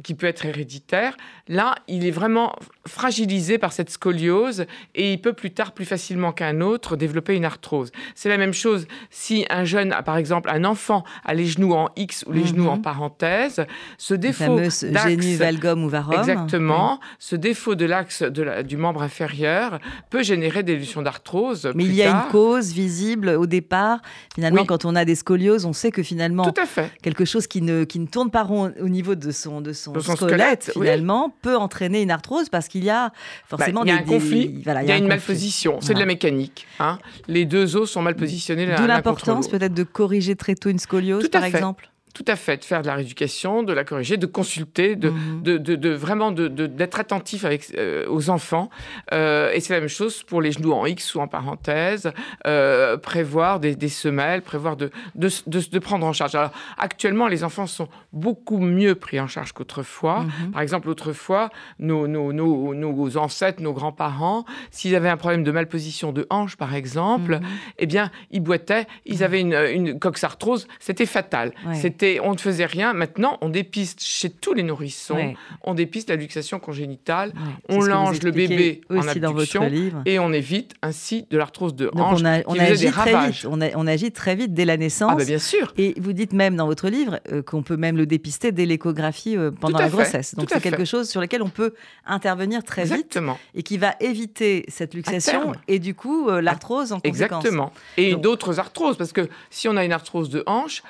qui 0.04 0.16
peut 0.16 0.26
être 0.26 0.48
héréditaire, 0.48 1.16
là, 1.48 1.76
il 1.88 2.08
est 2.08 2.12
vraiment 2.12 2.56
fragilisé 2.88 3.60
par 3.60 3.72
cette 3.72 3.92
scoliose 3.92 4.66
et 4.96 5.14
il 5.14 5.22
peut 5.22 5.34
plus 5.34 5.52
tard, 5.52 5.74
plus 5.74 5.86
facilement 5.86 6.32
qu'un 6.32 6.62
autre, 6.62 6.96
développer 6.96 7.36
une 7.36 7.46
arthrose. 7.46 7.92
C'est 8.16 8.30
la 8.30 8.38
même 8.38 8.54
chose 8.54 8.88
si 9.12 9.46
un 9.52 9.64
jeune, 9.64 9.96
par 10.04 10.18
exemple, 10.18 10.50
un 10.50 10.66
enfant 10.66 11.04
a 11.24 11.36
les 11.36 11.46
genoux 11.46 11.74
en 11.74 11.90
X 11.96 12.26
ou 12.28 12.32
les 12.32 12.48
genoux 12.48 12.68
en 12.68 12.78
mmh. 12.78 12.82
parenthèse, 12.82 13.66
ce 14.00 14.16
défaut 14.16 14.56
d'axe... 14.56 14.84
valgum 14.84 15.84
ou 15.84 15.90
varum. 15.90 16.20
Exactement. 16.20 17.00
Ce 17.20 17.36
défaut 17.36 17.51
de 17.54 17.86
l'axe 17.86 18.24
du 18.24 18.78
membre 18.78 19.02
inférieur 19.02 19.80
peut 20.10 20.24
générer 20.24 20.64
des 20.64 20.78
lésions 20.78 21.02
d'arthrose. 21.02 21.72
Mais 21.76 21.86
il 21.86 21.94
y 21.94 22.04
a 22.04 22.10
une 22.10 22.32
cause 22.32 22.72
visible 22.72 23.30
au 23.30 23.46
départ. 23.46 24.02
Finalement, 24.34 24.66
quand 24.66 24.86
on 24.86 24.96
a 24.96 25.06
des 25.06 25.16
scolioses, 25.16 25.66
on 25.66 25.74
sait 25.74 25.92
que 25.92 26.04
finalement, 26.04 26.44
Tout 26.44 26.62
à 26.62 26.66
fait. 26.66 26.92
quelque 27.02 27.26
chose 27.26 27.48
qui 27.48 27.62
ne, 27.62 27.84
qui 27.84 28.00
ne 28.00 28.08
tourne 28.08 28.32
pas 28.32 28.44
rond 28.44 28.74
au 28.80 28.90
niveau 28.90 29.16
de 29.16 29.32
son, 29.32 29.62
de 29.62 29.74
son, 29.74 29.94
squelette, 30.16 30.72
finalement, 30.74 31.34
peut 31.42 31.56
entraîner 31.56 32.02
une 32.02 32.12
arthrose 32.12 32.50
parce 32.50 32.68
qu'il 32.68 32.84
y 32.84 32.90
a 32.90 33.12
forcément 33.48 33.82
bah, 33.82 33.88
y 33.88 33.92
a 33.92 33.96
un 33.96 34.04
conflit, 34.04 34.64
il 34.66 34.88
y 34.88 34.92
a, 34.92 34.98
une 34.98 35.08
malposition. 35.08 35.80
C'est 35.82 35.94
de 35.94 36.00
la 36.00 36.06
mécanique. 36.06 36.68
Hein. 36.80 37.00
Les 37.28 37.46
deux 37.46 37.76
os 37.76 37.90
sont 37.90 38.02
mal 38.02 38.16
positionnés. 38.16 38.68
D'où 38.78 38.86
l'importance 38.86 39.48
peut-être 39.48 39.74
de 39.74 39.84
corriger 39.84 40.36
très 40.36 40.56
tôt 40.56 40.70
une 40.70 40.80
scoliose, 40.80 41.30
par 41.30 41.44
exemple. 41.44 41.91
Tout 42.14 42.26
à 42.28 42.36
fait, 42.36 42.58
de 42.58 42.66
faire 42.66 42.82
de 42.82 42.88
la 42.88 42.96
rééducation, 42.96 43.64
de 43.64 43.72
la 43.72 43.84
corriger, 43.84 44.18
de 44.18 44.26
consulter, 44.26 44.96
de, 44.96 45.10
mhm. 45.10 45.44
de, 45.44 45.58
de, 45.58 45.90
vraiment 45.90 46.32
d'être 46.32 47.00
attentif 47.00 47.46
avec, 47.46 47.74
euh, 47.78 48.06
aux 48.10 48.30
enfants. 48.30 48.70
Euh, 49.14 49.52
et 49.54 49.62
c'est 49.62 49.74
la 49.74 49.80
même 49.80 49.90
chose 49.90 50.24
pour 50.24 50.42
les 50.42 50.52
genoux 50.52 50.74
en 50.74 50.86
X 50.86 51.16
ou 51.16 51.22
en 51.22 51.28
parenthèse, 51.28 52.12
euh, 52.48 52.98
prévoir 52.98 53.60
des, 53.60 53.76
des, 53.76 53.88
semelles, 53.88 54.42
prévoir 54.42 54.76
de, 54.76 54.92
de, 55.16 55.80
prendre 55.80 56.06
en 56.06 56.12
charge. 56.12 56.36
Alors, 56.36 56.52
actuellement, 56.78 57.28
les 57.28 57.44
enfants 57.44 57.68
sont 57.68 57.88
beaucoup 58.12 58.60
mieux 58.60 58.96
pris 58.96 59.20
en 59.20 59.28
charge 59.28 59.54
qu'autrefois. 59.54 60.24
Mhm. 60.24 60.52
Par 60.52 60.62
exemple, 60.62 60.90
autrefois, 60.90 61.50
nos, 61.80 62.08
nos, 62.08 62.34
nos, 62.34 62.74
nos 62.74 63.18
ancêtres, 63.18 63.62
nos 63.62 63.74
grands-parents, 63.74 64.46
s'ils 64.70 64.96
avaient 64.96 65.10
un 65.10 65.18
problème 65.18 65.44
de 65.44 65.52
malposition 65.52 66.12
de 66.12 66.28
hanche, 66.30 66.58
par 66.58 66.76
exemple, 66.76 67.36
mhm. 67.36 67.48
eh 67.78 67.86
bien, 67.86 68.12
ils 68.32 68.42
boitaient, 68.42 68.88
ils 69.06 69.24
avaient 69.24 69.40
une, 69.40 69.54
une 69.54 70.00
coxarthrose, 70.00 70.68
c'était 70.80 71.06
fatal. 71.06 71.54
C'était 71.74 72.01
on 72.24 72.34
ne 72.34 72.38
faisait 72.38 72.66
rien. 72.66 72.94
Maintenant, 72.94 73.38
on 73.42 73.50
dépiste 73.50 74.02
chez 74.02 74.30
tous 74.30 74.54
les 74.54 74.64
nourrissons, 74.64 75.34
on 75.64 75.74
dépiste 75.74 76.10
la 76.10 76.16
luxation 76.16 76.60
congénitale, 76.60 77.34
on 77.70 77.82
lange 77.82 78.22
le 78.24 78.32
bébé 78.32 78.82
en 78.90 79.08
abduction 79.08 79.70
et 80.06 80.20
on 80.20 80.34
évite 80.34 80.74
ainsi 80.82 81.26
de 81.30 81.38
l'arthrose 81.38 81.76
de 81.76 81.90
hanche 81.96 82.22
on, 82.48 82.60
agit 82.60 82.92
très 82.92 83.28
vite. 83.28 83.48
On, 83.50 83.88
agit 83.88 84.12
très 84.12 84.36
vite 84.36 84.54
dès 84.54 84.66
la 84.66 84.78
naissance. 84.78 85.12
Ah 85.14 85.16
bah 85.16 85.26
bien 85.26 85.40
sûr. 85.40 85.74
Et 85.78 85.94
vous 86.00 86.14
dites 86.14 86.34
même 86.34 86.56
dans 86.56 86.66
votre 86.66 86.90
livre 86.90 87.20
euh, 87.32 87.42
qu'on 87.42 87.64
peut 87.64 87.78
même 87.78 87.98
le 87.98 88.06
dépister 88.06 88.52
dès 88.52 88.66
l'échographie 88.66 89.38
euh, 89.38 89.52
pendant 89.52 89.80
la 89.80 89.90
grossesse. 89.90 90.36
Donc 90.36 90.50
c'est 90.52 90.62
quelque 90.62 90.86
chose 90.86 91.10
sur 91.10 91.22
lequel 91.22 91.42
on 91.42 91.50
peut 91.50 91.74
intervenir 92.06 92.64
très 92.64 92.86
vite 92.86 93.20
et 93.54 93.64
qui 93.64 93.78
va 93.78 93.96
éviter 94.00 94.66
cette 94.68 94.94
luxation 94.94 95.54
et 95.68 95.80
du 95.80 95.94
coup 95.94 96.30
euh, 96.30 96.42
l'arthrose 96.42 96.92
en 96.92 97.00
conséquence. 97.00 97.44
Exactement. 97.46 97.74
Et 97.98 98.16
d'autres 98.16 98.60
arthroses 98.60 98.98
parce 98.98 99.14
que 99.14 99.30
si 99.50 99.68
on 99.68 99.78
a 99.78 99.86
une 99.86 99.94
arthrose 99.94 100.30
de 100.30 100.44
hanche, 100.46 100.84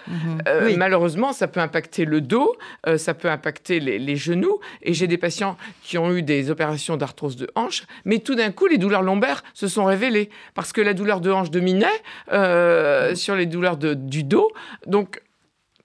malheureusement 0.78 1.01
malheureusement, 1.02 1.34
ça 1.34 1.48
peut 1.48 1.60
impacter 1.60 2.06
le 2.06 2.22
dos, 2.22 2.56
euh, 2.86 3.00
ça 3.00 3.16
peut 3.16 3.30
impacter 3.30 3.80
les, 3.80 4.16
genoux. 4.16 4.60
Et 4.84 4.94
j'ai 4.94 5.08
des 5.08 5.18
patients 5.18 5.58
qui 5.82 5.98
ont 5.98 6.12
eu 6.12 6.22
des 6.22 6.52
opérations 6.52 6.96
d'arthrose 6.96 7.36
de 7.38 7.50
hanche, 7.56 7.86
mais 8.06 8.20
tout 8.20 8.36
d'un 8.36 8.52
coup, 8.52 8.68
les 8.68 8.78
douleurs 8.78 9.02
lombaires 9.02 9.44
se 9.56 9.68
sont 9.68 9.86
révélées 9.86 10.30
parce 10.54 10.72
que 10.72 10.80
la 10.80 10.94
douleur 10.94 11.20
de 11.20 11.32
hanche 11.32 11.50
dominait 11.50 11.88
euh, 12.32 13.16
sur 13.16 13.36
les 13.36 13.48
douleurs 13.48 13.78
du 13.78 14.24
dos. 14.24 14.52
Donc, 14.86 15.22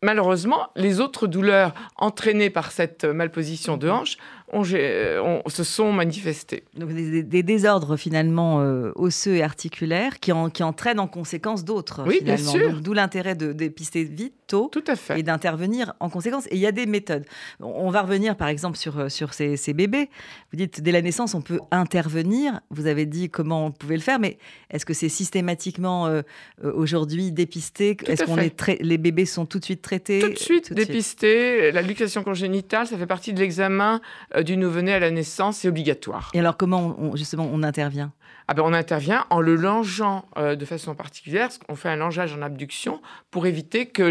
malheureusement, 0.02 0.68
les 0.76 1.00
autres 1.00 1.26
douleurs 1.26 1.72
entraînées 1.96 2.50
par 2.50 2.70
cette 2.70 3.04
malposition 3.04 3.78
de 3.78 3.88
hanche 3.88 4.18
euh, 4.54 5.40
se 5.48 5.64
sont 5.64 5.92
manifestés. 5.92 6.64
Donc 6.76 6.92
des, 6.92 7.42
désordres 7.42 7.96
finalement 7.96 8.60
euh, 8.60 8.92
osseux 8.94 9.34
et 9.34 9.42
articulaires 9.42 10.20
qui, 10.20 10.30
qui, 10.54 10.62
entraînent 10.62 11.00
en 11.00 11.08
conséquence 11.08 11.64
d'autres. 11.64 12.04
Oui, 12.06 12.20
bien 12.22 12.36
sûr. 12.36 12.80
D'où 12.80 12.92
l'intérêt 12.92 13.34
de 13.34 13.52
dépister 13.52 14.04
vite, 14.04 14.45
tôt, 14.46 14.68
Tout 14.72 14.84
à 14.86 14.96
fait. 14.96 15.20
et 15.20 15.22
d'intervenir 15.22 15.94
en 16.00 16.08
conséquence. 16.10 16.46
Et 16.46 16.56
il 16.56 16.60
y 16.60 16.66
a 16.66 16.72
des 16.72 16.86
méthodes. 16.86 17.24
On 17.60 17.90
va 17.90 18.02
revenir 18.02 18.36
par 18.36 18.48
exemple 18.48 18.76
sur, 18.76 18.98
euh, 18.98 19.08
sur 19.08 19.34
ces, 19.34 19.56
bébés. 19.74 20.10
Vous 20.52 20.56
dites 20.56 20.80
dès 20.80 20.92
la 20.92 21.02
naissance 21.02 21.34
on 21.34 21.42
peut 21.42 21.60
intervenir. 21.70 22.60
Vous 22.70 22.86
avez 22.86 23.06
dit 23.06 23.30
comment 23.30 23.66
on 23.66 23.70
pouvait 23.72 23.96
le 23.96 24.02
faire, 24.02 24.18
mais 24.18 24.38
est-ce 24.70 24.86
que 24.86 24.94
c'est 24.94 25.08
systématiquement 25.08 26.22
aujourd'hui 26.62 27.32
dépisté? 27.32 27.96
Est-ce 28.06 28.24
qu'on 28.24 28.38
est 28.38 28.56
les 28.80 28.98
bébés 28.98 29.26
sont 29.26 29.46
tout 29.46 29.58
de 29.58 29.64
suite 29.64 29.82
traités? 29.82 30.20
Tout 30.20 30.30
de 30.30 30.38
suite 30.38 30.72
dépistés. 30.72 31.72
La 31.72 31.82
luxation 31.82 32.22
congénitale, 32.22 32.86
ça 32.86 32.96
fait 32.96 33.06
partie 33.06 33.32
de 33.32 33.40
l'examen 33.40 34.00
euh, 34.34 34.42
du 34.42 34.56
nouveau-né 34.56 34.92
à 34.92 34.98
la 34.98 35.10
naissance, 35.10 35.58
c'est 35.58 35.68
obligatoire. 35.68 36.30
Et 36.34 36.40
alors 36.40 36.56
comment 36.56 37.14
justement 37.16 37.48
on 37.52 37.62
intervient? 37.62 38.12
Ah 38.48 38.54
ben, 38.54 38.62
on 38.64 38.72
intervient 38.72 39.26
en 39.30 39.40
le 39.40 39.56
longeant 39.56 40.24
euh, 40.36 40.54
de 40.54 40.64
façon 40.64 40.94
particulière. 40.94 41.48
On 41.68 41.74
fait 41.74 41.88
un 41.88 41.96
longeage 41.96 42.32
en 42.32 42.42
abduction 42.42 43.00
pour 43.32 43.46
éviter 43.46 43.86
que 43.86 44.04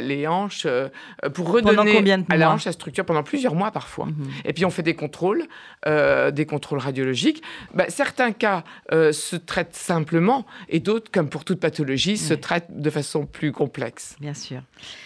les 0.00 0.26
hanches, 0.26 0.64
euh, 0.64 0.88
pour 1.34 1.50
redonner 1.52 2.00
à 2.30 2.36
la 2.36 2.50
hanche 2.50 2.64
la 2.64 2.72
structure 2.72 3.04
pendant 3.04 3.22
plusieurs 3.22 3.54
mois 3.54 3.70
parfois. 3.70 4.06
Mhm. 4.06 4.30
Et 4.46 4.52
puis 4.54 4.64
on 4.64 4.70
fait 4.70 4.82
des 4.82 4.94
contrôles, 4.94 5.44
des 5.86 6.46
contrôles 6.46 6.78
radiologiques. 6.78 7.42
Ben, 7.74 7.86
certains 7.88 8.32
cas 8.32 8.64
se 8.90 9.36
traitent 9.36 9.74
simplement 9.74 10.46
et 10.68 10.80
d'autres, 10.80 11.10
comme 11.10 11.28
pour 11.28 11.44
toute 11.44 11.60
pathologie, 11.60 12.16
se 12.16 12.34
traitent 12.34 12.68
de 12.70 12.90
façon 12.90 13.26
plus 13.26 13.52
complexe. 13.52 14.16
Bien 14.20 14.34
sûr. 14.34 14.60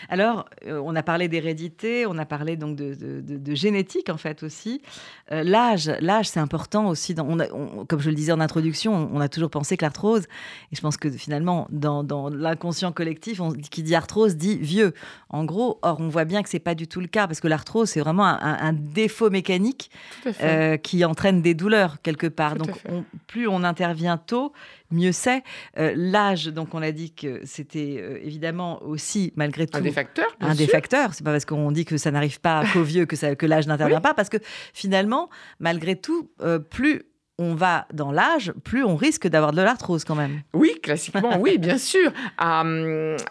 Alors, 0.08 0.46
on 0.66 0.94
a 0.94 1.02
parlé 1.02 1.28
d'hérédité, 1.28 2.06
on 2.06 2.18
a 2.18 2.26
parlé 2.26 2.56
donc 2.56 2.76
de, 2.76 2.94
de, 2.94 3.54
génétique 3.54 4.08
en 4.11 4.16
fait 4.16 4.42
aussi. 4.42 4.82
l'âge, 5.30 5.90
l'âge 6.00 6.28
c'est 6.28 6.40
important 6.40 6.88
aussi. 6.88 7.14
Dans, 7.14 7.26
comme 7.88 8.00
je 8.00 8.11
le 8.11 8.16
disais 8.16 8.32
en 8.32 8.40
introduction, 8.40 8.55
on 8.86 9.20
a 9.20 9.28
toujours 9.28 9.50
pensé 9.50 9.76
que 9.76 9.84
l'arthrose, 9.84 10.25
et 10.72 10.76
je 10.76 10.80
pense 10.80 10.96
que 10.96 11.10
finalement, 11.10 11.66
dans, 11.70 12.28
l'inconscient 12.28 12.92
collectif, 12.92 13.40
on, 13.40 13.52
qui 13.52 13.82
dit 13.82 13.94
arthrose 13.94 14.36
dit 14.36 14.58
vieux. 14.58 14.94
En 15.28 15.44
gros, 15.44 15.78
or, 15.82 15.98
on 16.00 16.08
voit 16.08 16.25
bien 16.25 16.42
que 16.42 16.48
c'est 16.48 16.58
pas 16.58 16.75
du 16.75 16.88
tout 16.88 17.00
le 17.00 17.06
cas, 17.06 17.26
parce 17.26 17.40
que 17.40 17.48
l'arthrose, 17.48 17.90
c'est 17.90 18.00
vraiment 18.00 18.25
un, 18.25 18.72
défaut 18.72 19.30
mécanique 19.30 19.90
euh, 20.42 20.76
qui 20.76 21.04
entraîne 21.04 21.42
des 21.42 21.54
douleurs 21.54 22.00
quelque 22.02 22.26
part. 22.26 22.56
donc, 22.56 22.70
plus 23.26 23.48
on 23.48 23.62
intervient 23.62 24.18
tôt, 24.18 24.52
mieux 24.90 25.12
c'est. 25.12 25.42
Euh, 25.78 25.92
l'âge, 25.96 26.46
donc 26.46 26.75
on 26.75 26.82
a 26.82 26.92
dit 26.92 27.12
que 27.12 27.40
c'était 27.44 27.96
euh, 27.98 28.18
évidemment 28.22 28.82
aussi, 28.82 29.32
malgré 29.36 29.66
tout, 29.66 29.78
un 29.78 29.82
des 29.82 29.92
facteurs. 29.92 30.36
Un 30.40 30.54
des 30.54 30.66
facteurs. 30.66 31.14
C'est 31.14 31.25
pas 31.25 31.32
parce 31.32 31.44
qu'on 31.44 31.72
dit 31.72 31.84
que 31.84 31.96
ça 31.96 32.10
n'arrive 32.10 32.40
pas 32.40 32.64
qu'aux 32.72 32.82
vieux 32.82 33.06
que, 33.06 33.34
que 33.34 33.46
l'âge 33.46 33.66
n'intervient 33.66 34.00
pas, 34.00 34.14
parce 34.14 34.28
que 34.28 34.38
finalement, 34.72 35.28
malgré 35.60 35.96
tout, 35.96 36.30
plus 36.70 37.02
on 37.38 37.55
va 37.55 37.87
dans 37.93 38.12
l'âge, 38.12 38.52
plus 38.64 38.83
on 38.83 38.97
risque 38.97 39.28
d'avoir 39.28 39.52
de 39.52 39.61
l'arthrose 39.61 40.05
quand 40.05 40.14
même. 40.14 40.40
Oui, 40.55 40.75
classiquement, 40.83 41.38
oui, 41.38 41.59
bien 41.59 41.78
sûr. 41.78 42.12
À, 42.38 42.64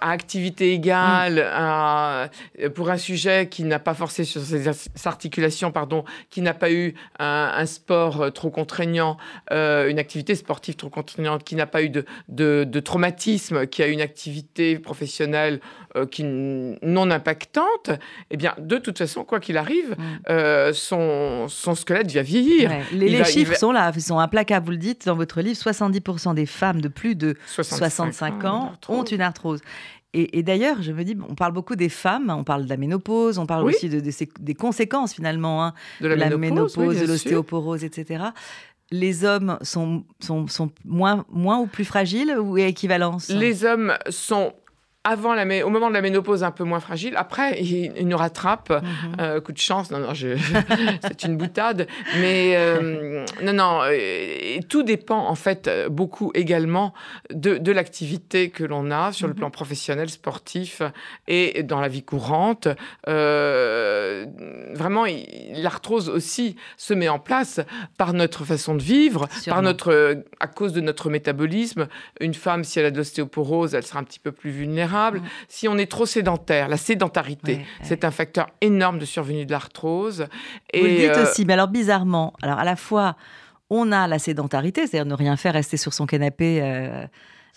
activité 0.01 0.73
égale, 0.73 2.29
mm. 2.59 2.69
pour 2.69 2.89
un 2.89 2.97
sujet 2.97 3.47
qui 3.47 3.63
n'a 3.63 3.79
pas 3.79 3.93
forcé 3.93 4.23
sur 4.23 4.41
ses 4.41 4.67
articulations, 5.05 5.71
pardon, 5.71 6.03
qui 6.29 6.41
n'a 6.41 6.53
pas 6.53 6.71
eu 6.71 6.93
un, 7.19 7.65
sport 7.65 8.31
trop 8.33 8.49
contraignant, 8.49 9.17
euh, 9.51 9.89
une 9.89 9.99
activité 9.99 10.35
sportive 10.35 10.75
trop 10.75 10.89
contraignante, 10.89 11.43
qui 11.43 11.55
n'a 11.55 11.65
pas 11.67 11.83
eu 11.83 11.89
de, 11.89 12.79
traumatisme, 12.79 13.67
qui 13.67 13.83
a 13.83 13.87
une 13.87 14.01
activité 14.01 14.79
professionnelle 14.79 15.59
euh, 15.95 16.05
qui 16.05 16.23
non 16.23 17.09
impactante, 17.09 17.91
eh 18.29 18.37
bien, 18.37 18.53
de 18.57 18.77
toute 18.77 18.97
façon, 18.97 19.23
quoi 19.23 19.39
qu'il 19.39 19.57
arrive, 19.57 19.91
mm. 19.91 20.03
euh, 20.29 20.73
son, 20.73 21.47
squelette 21.47 22.11
va 22.11 22.21
vieillir. 22.21 22.71
Les, 22.91 23.23
chiffres 23.23 23.55
sont 23.55 23.71
là, 23.71 23.91
ils 23.95 24.01
sont 24.01 24.19
implacables. 24.19 24.65
Vous 24.65 24.71
le 24.71 24.77
dites 24.77 25.05
dans 25.05 25.15
votre 25.15 25.41
livre, 25.41 25.57
70% 25.57 26.33
des 26.33 26.45
femmes 26.45 26.81
de 26.81 26.87
plus 26.87 27.15
de 27.15 27.35
65, 27.47 28.43
ans 28.45 28.73
ont 28.87 29.03
une 29.03 29.21
arthrose. 29.21 29.61
Et, 30.17 30.43
d'ailleurs, 30.43 30.81
je 30.81 30.93
me 30.93 31.03
dis, 31.03 31.17
on 31.27 31.35
parle 31.35 31.51
beaucoup 31.51 31.75
des 31.75 31.89
femmes, 31.89 32.29
on 32.29 32.45
parle 32.45 32.63
de 32.63 32.69
la 32.69 32.77
ménopause, 32.77 33.37
on 33.37 33.45
parle 33.45 33.65
aussi 33.65 33.89
de, 33.89 34.01
des 34.39 34.53
conséquences 34.55 35.13
finalement 35.13 35.65
hein, 35.65 35.73
de 35.99 36.07
la, 36.07 36.37
ménopause, 36.37 37.01
de 37.01 37.05
l'ostéoporose, 37.05 37.83
etc. 37.83 38.23
Les 38.91 39.25
hommes 39.25 39.57
sont, 39.61 40.05
sont, 40.21 40.47
sont, 40.47 40.71
moins, 40.85 41.25
moins 41.29 41.59
ou 41.59 41.65
plus 41.65 41.83
fragiles 41.83 42.33
ou 42.39 42.57
équivalence 42.57 43.27
Les 43.27 43.65
hommes 43.65 43.97
sont 44.07 44.53
avant 45.05 45.35
la, 45.35 45.45
au 45.65 45.69
moment 45.69 45.89
de 45.89 45.93
la 45.93 46.01
ménopause 46.01 46.43
un 46.43 46.51
peu 46.51 46.63
moins 46.63 46.79
fragile. 46.79 47.13
Après, 47.15 47.61
il, 47.61 48.07
nous 48.07 48.17
rattrape. 48.17 48.71
Mhm. 48.71 49.15
Euh, 49.19 49.39
coup 49.39 49.51
de 49.51 49.59
chance. 49.59 49.91
Non, 49.91 49.99
non, 49.99 50.13
c'est 50.15 51.23
une 51.23 51.37
boutade. 51.37 51.87
Mais 52.19 52.53
euh, 52.55 53.23
non, 53.43 53.53
non. 53.53 53.79
Euh, 53.83 54.59
tout 54.67 54.81
dépend 54.81 55.27
en 55.27 55.35
fait 55.35 55.69
beaucoup 55.89 56.31
également 56.33 56.93
de, 57.31 57.57
de 57.57 57.71
l'activité 57.71 58.49
que 58.49 58.63
l'on 58.63 58.89
a 58.89 59.11
sur 59.11 59.27
le 59.27 59.33
mhm. 59.33 59.39
plan 59.39 59.49
professionnel, 59.51 60.09
sportif 60.09 60.81
et 61.27 61.61
dans 61.61 61.79
la 61.79 61.87
vie 61.87 62.03
courante. 62.03 62.67
vraiment, 63.05 65.05
l'arthrose 65.53 66.09
aussi 66.09 66.55
se 66.77 66.95
met 66.95 67.09
en 67.09 67.19
place 67.19 67.59
par 67.97 68.13
notre 68.13 68.43
façon 68.43 68.73
de 68.73 68.81
vivre, 68.81 69.27
par 69.45 69.61
notre, 69.61 70.23
à 70.39 70.47
cause 70.47 70.73
de 70.73 70.81
notre 70.81 71.11
métabolisme. 71.11 71.87
Une 72.19 72.33
femme, 72.33 72.63
si 72.63 72.79
elle 72.79 72.85
a 72.85 72.91
de 72.91 72.97
l'ostéoporose, 72.97 73.75
elle 73.75 73.85
sera 73.85 73.99
un 73.99 74.03
petit 74.03 74.19
peu 74.19 74.31
plus 74.31 74.49
vulnérable 74.49 74.94
Mm. 74.95 75.21
Si 75.47 75.67
on 75.67 75.77
est 75.77 75.89
trop 75.89 76.05
sédentaire, 76.05 76.67
la 76.67 76.77
sédentarité, 76.77 77.65
c'est 77.81 78.03
un 78.05 78.11
facteur 78.11 78.47
énorme 78.61 78.99
de 78.99 79.05
survenue 79.05 79.45
de 79.45 79.51
l'arthrose. 79.51 80.27
Et 80.73 80.79
Vous 80.79 80.85
le 80.85 80.95
dites 80.95 81.09
euh, 81.09 81.23
aussi, 81.23 81.45
mais 81.45 81.53
alors 81.53 81.67
bizarrement, 81.67 82.33
alors 82.41 82.59
à 82.59 82.63
la 82.63 82.75
fois, 82.75 83.15
on 83.69 83.91
a 83.91 84.07
la 84.07 84.19
sédentarité, 84.19 84.87
c'est-à-dire 84.87 85.05
ne 85.05 85.15
rien 85.15 85.35
faire, 85.37 85.53
rester 85.53 85.77
sur 85.77 85.93
son 85.93 86.05
canapé. 86.05 86.59
Euh, 86.61 87.05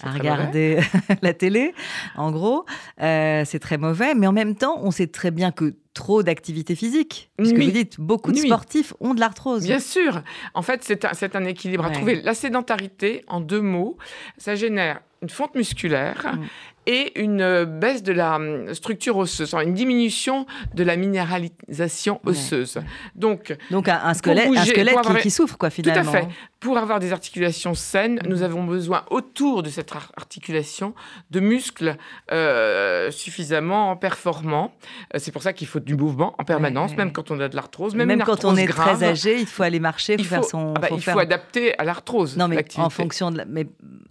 à 0.00 0.12
regarder 0.12 0.78
la 1.22 1.34
télé, 1.34 1.74
en 2.16 2.30
gros, 2.30 2.64
euh, 3.02 3.42
c'est 3.44 3.58
très 3.58 3.78
mauvais. 3.78 4.14
Mais 4.14 4.28
en 4.28 4.32
même 4.32 4.54
temps, 4.54 4.78
on 4.80 4.92
sait 4.92 5.08
très 5.08 5.32
bien 5.32 5.50
que 5.50 5.74
trop 5.92 6.22
d'activité 6.22 6.76
physique, 6.76 7.32
puisque 7.36 7.58
vous 7.58 7.70
dites 7.72 7.98
beaucoup 7.98 8.30
de 8.30 8.36
sportifs 8.36 8.94
ont 9.00 9.12
de 9.14 9.18
l'arthrose. 9.18 9.64
Bien 9.64 9.80
sûr. 9.80 10.22
En 10.54 10.62
fait, 10.62 10.84
c'est 10.84 11.04
un, 11.04 11.40
un, 11.40 11.44
équilibre 11.46 11.84
à 11.84 11.90
trouver. 11.90 12.22
La 12.22 12.34
sédentarité, 12.34 13.24
en 13.26 13.40
deux 13.40 13.60
mots, 13.60 13.96
ça 14.36 14.54
génère 14.54 15.00
une 15.20 15.30
fonte 15.30 15.56
musculaire 15.56 16.34
mm 16.34 16.44
et 16.88 17.20
une 17.20 17.42
euh, 17.42 17.66
baisse 17.66 18.02
de 18.02 18.12
la 18.14 18.36
hum, 18.36 18.72
structure 18.72 19.18
osseuse, 19.18 19.54
une 19.62 19.74
diminution 19.74 20.46
de 20.74 20.82
la 20.82 20.96
minéralisation 20.96 22.18
osseuse. 22.24 22.80
Donc, 23.14 23.54
Donc 23.70 23.88
un, 23.88 24.14
squelette, 24.14 24.48
un 24.56 24.64
squelette 24.64 25.18
qui, 25.20 25.30
souffre, 25.30 25.58
quoi, 25.58 25.68
finalement. 25.68 26.10
Tout 26.10 26.16
à 26.16 26.20
fait. 26.22 26.28
Pour 26.60 26.78
avoir 26.78 26.98
des 26.98 27.12
articulations 27.12 27.74
saines, 27.74 28.20
nous 28.26 28.42
avons 28.42 28.64
besoin, 28.64 29.04
autour 29.10 29.62
de 29.62 29.68
cette 29.68 29.92
articulation, 30.16 30.94
de 31.30 31.40
muscles 31.40 31.96
euh, 32.32 33.10
suffisamment 33.10 33.94
performants. 33.96 34.72
Euh, 35.14 35.18
c'est 35.20 35.30
pour 35.30 35.42
ça 35.42 35.52
qu'il 35.52 35.66
faut 35.66 35.80
du 35.80 35.94
mouvement 35.94 36.34
en 36.38 36.44
permanence, 36.44 36.96
même 36.96 37.12
quand 37.12 37.30
on 37.30 37.38
a 37.38 37.48
de 37.48 37.54
l'arthrose, 37.54 37.94
même, 37.94 38.08
même 38.08 38.24
quand 38.24 38.46
on 38.46 38.56
est 38.56 38.66
très 38.66 39.04
âgé, 39.04 39.38
il 39.38 39.46
faut 39.46 39.62
aller 39.62 39.78
marcher, 39.78 40.14
il 40.18 40.24
faut, 40.24 40.30
faire 40.36 40.44
son. 40.44 40.72
Ah 40.76 40.80
bah, 40.80 40.88
il 40.90 41.02
faut 41.02 41.18
adapter 41.18 41.78
à 41.78 41.84
l'arthrose. 41.84 42.36
Non, 42.36 42.48
mais 42.48 42.64
en 42.78 42.90
fonction 42.90 43.30
de, 43.30 43.44
mais 43.46 43.66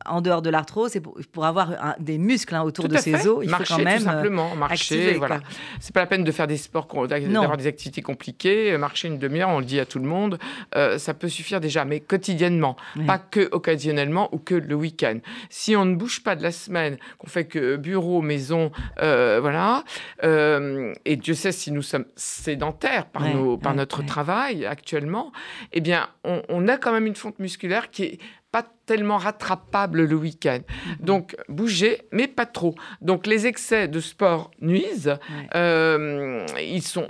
en 0.05 0.21
dehors 0.21 0.41
de 0.41 0.49
l'arthrose, 0.49 0.91
c'est 0.91 1.01
pour, 1.01 1.45
avoir 1.45 1.95
des 1.99 2.17
muscles 2.17 2.55
hein, 2.55 2.63
autour 2.67 2.87
de 2.87 2.97
ces 2.97 3.27
os, 3.27 3.39
il 3.43 3.49
marcher, 3.49 3.65
faut 3.65 3.77
quand 3.77 3.83
même 3.83 3.97
tout 3.97 4.03
simplement, 4.03 4.51
euh, 4.53 4.55
marcher. 4.55 5.13
voilà. 5.13 5.39
C'est 5.79 5.93
pas 5.93 6.01
la 6.01 6.05
peine 6.07 6.23
de 6.23 6.31
faire 6.31 6.47
des 6.47 6.57
sports, 6.57 6.87
d'avoir 7.07 7.57
des 7.57 7.67
activités 7.67 8.01
compliquées. 8.01 8.71
Euh, 8.71 8.77
marcher 8.77 9.07
une 9.07 9.17
demi-heure, 9.17 9.49
on 9.49 9.59
le 9.59 9.65
dit 9.65 9.79
à 9.79 9.85
tout 9.85 9.99
le 9.99 10.05
monde, 10.05 10.37
euh, 10.75 10.97
ça 10.97 11.13
peut 11.13 11.29
suffire 11.29 11.59
déjà, 11.59 11.85
mais 11.85 11.99
quotidiennement, 11.99 12.75
pas 13.05 13.17
que 13.17 13.49
occasionnellement 13.51 14.29
ou 14.33 14.37
que 14.37 14.55
le 14.55 14.75
week-end. 14.75 15.19
Si 15.49 15.75
on 15.75 15.85
ne 15.85 15.95
bouge 15.95 16.23
pas 16.23 16.35
de 16.35 16.43
la 16.43 16.51
semaine, 16.51 16.97
qu'on 17.17 17.27
fait 17.27 17.45
que 17.45 17.75
bureau, 17.75 18.21
maison, 18.21 18.71
voilà, 18.97 19.83
et 20.23 21.15
Dieu 21.15 21.33
sait 21.33 21.51
si 21.51 21.71
nous 21.71 21.81
sommes 21.81 22.05
sédentaires 22.15 23.05
par, 23.07 23.27
nos, 23.27 23.57
par 23.57 23.73
notre 23.73 24.03
travail 24.03 24.65
actuellement, 24.65 25.31
eh 25.71 25.81
bien, 25.81 26.07
on, 26.23 26.41
on 26.49 26.67
a 26.67 26.77
quand 26.77 26.91
même 26.91 27.07
une 27.07 27.15
fonte 27.15 27.39
musculaire 27.39 27.89
qui 27.89 28.03
est 28.03 28.19
pas 28.57 28.67
tellement 28.87 29.17
rattrapable 29.17 30.05
le 30.05 30.15
week-end. 30.15 30.61
Mhm. 30.65 31.05
Donc, 31.05 31.35
bouger, 31.47 32.01
mais 32.11 32.27
pas 32.27 32.47
trop. 32.47 32.73
Donc, 33.01 33.27
les 33.27 33.45
excès 33.45 33.87
de 33.87 33.99
sport 33.99 34.49
nuisent. 34.61 35.13
Euh, 35.53 36.43
ils 36.59 36.81
sont, 36.81 37.07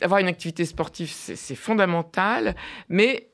avoir 0.00 0.20
une 0.20 0.28
activité 0.28 0.64
sportive, 0.64 1.10
c'est 1.12 1.54
fondamental, 1.54 2.54
mais 2.88 3.28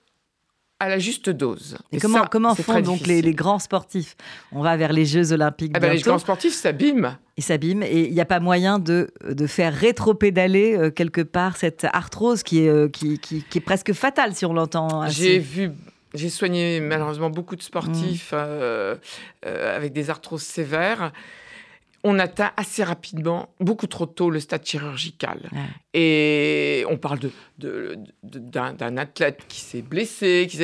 à 0.81 0.89
la 0.89 0.99
juste 0.99 1.31
dose. 1.31 1.79
Et, 1.93 1.99
comment, 1.99 2.25
comment 2.29 2.57
font 2.57 2.81
donc 2.81 3.07
les, 3.07 3.23
grands 3.33 3.61
sportifs? 3.61 4.17
On 4.51 4.61
va 4.61 4.77
vers 4.77 4.93
les 4.93 5.05
Jeux 5.05 5.33
Olympiques. 5.33 5.73
Eh 5.77 5.79
ben, 5.79 5.93
les 5.93 6.01
grands 6.01 6.19
sportifs 6.19 6.55
s'abîment. 6.55 7.17
Ils 7.37 7.45
s'abîment 7.45 7.85
et 7.85 8.09
il 8.09 8.13
n'y 8.13 8.21
a 8.21 8.25
pas 8.25 8.41
moyen 8.41 8.81
de, 8.81 9.13
de 9.29 9.47
faire 9.47 9.73
rétro-pédaler 9.73 10.77
euh, 10.77 10.91
quelque 10.91 11.21
part 11.21 11.57
cette 11.57 11.87
arthrose 11.93 12.43
qui 12.43 12.65
est, 12.65 12.69
euh, 12.69 12.89
qui, 12.89 13.21
qui, 13.21 13.45
qui, 13.49 13.59
est 13.59 13.61
presque 13.61 13.93
fatale 13.93 14.35
si 14.35 14.45
on 14.45 14.53
l'entend. 14.53 15.09
J'ai 15.09 15.39
vu 15.39 15.71
j'ai 16.15 16.31
soigné 16.31 16.81
malheureusement 16.81 17.31
beaucoup 17.31 17.57
de 17.57 17.63
sportifs 17.63 18.33
mm. 18.33 18.37
euh, 18.37 18.97
euh, 19.47 19.77
avec 19.77 19.93
des 19.93 20.11
arthroses 20.11 20.43
sévères. 20.43 21.13
on 22.05 22.19
atteint 22.19 22.53
assez 22.57 22.85
rapidement, 22.85 23.49
beaucoup 23.61 23.87
trop 23.87 24.07
tôt, 24.07 24.31
le 24.31 24.41
stade 24.41 24.65
chirurgical. 24.65 25.51
Et 25.93 26.85
on 26.89 26.97
parle 26.97 27.19
de, 27.59 27.99
d'un, 28.23 28.97
athlète 28.97 29.43
qui 29.49 29.61
s'est 29.61 29.83
blessé, 29.83 30.47
qui 30.49 30.59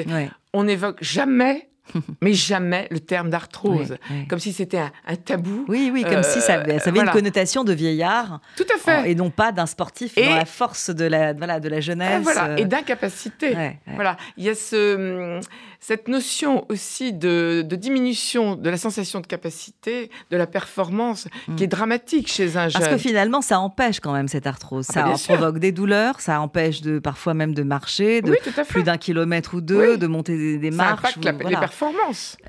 on 0.52 0.64
n'évoque 0.64 1.02
jamais 1.02 1.69
mais 2.20 2.32
jamais 2.32 2.88
le 2.90 3.00
terme 3.00 3.30
d'arthrose, 3.30 3.96
comme 4.28 4.38
si 4.38 4.52
c'était 4.52 4.78
un, 4.78 5.16
tabou. 5.16 5.64
Oui, 5.68 5.90
oui, 5.92 6.04
comme 6.04 6.22
si 6.22 6.40
ça, 6.40 6.54
avait, 6.54 6.78
une 6.78 7.10
connotation 7.10 7.64
de 7.64 7.72
vieillard. 7.72 8.40
Tout 8.56 8.66
à 8.74 8.78
fait. 8.78 9.10
et 9.10 9.14
non 9.14 9.30
pas 9.30 9.52
d'un 9.52 9.66
sportif 9.66 10.14
dans 10.14 10.34
la 10.34 10.44
force 10.44 10.90
de 10.90 11.04
la, 11.04 11.32
voilà, 11.32 11.60
de 11.60 11.68
la 11.68 11.80
jeunesse. 11.80 12.22
Voilà, 12.22 12.58
et 12.58 12.64
d'incapacité. 12.64 13.56
Voilà, 13.94 14.16
il 14.36 14.44
y 14.44 14.48
a 14.48 14.54
ce, 14.54 15.40
cette 15.80 16.08
notion 16.08 16.66
aussi 16.68 17.12
de, 17.14 17.66
diminution 17.70 18.54
de 18.54 18.68
la 18.68 18.76
sensation 18.76 19.20
de 19.20 19.26
capacité, 19.26 20.10
de 20.30 20.36
la 20.36 20.46
performance, 20.46 21.26
qui 21.46 21.52
mm. 21.52 21.62
est 21.62 21.66
dramatique 21.66 22.30
chez 22.30 22.56
un 22.56 22.68
jeune. 22.68 22.80
Parce 22.80 22.92
que 22.92 22.98
finalement, 22.98 23.40
ça 23.40 23.58
empêche 23.58 23.98
quand 24.00 24.12
même 24.12 24.28
cette 24.28 24.46
arthrose. 24.46 24.86
Ah, 24.94 25.16
ça 25.16 25.34
provoque 25.34 25.58
des 25.58 25.72
douleurs, 25.72 26.20
ça 26.20 26.40
empêche 26.40 26.82
de, 26.82 26.98
parfois 26.98 27.32
même 27.32 27.54
de 27.54 27.62
marcher, 27.62 28.20
de 28.20 28.36
plus 28.68 28.82
d'un 28.82 28.98
kilomètre 28.98 29.54
ou 29.54 29.62
deux, 29.62 29.96
de 29.96 30.06
monter 30.06 30.58
des, 30.58 30.70
marches. 30.70 31.14
Ça 31.14 31.18
impacte 31.18 31.48
les 31.48 31.56
performances. 31.56 31.79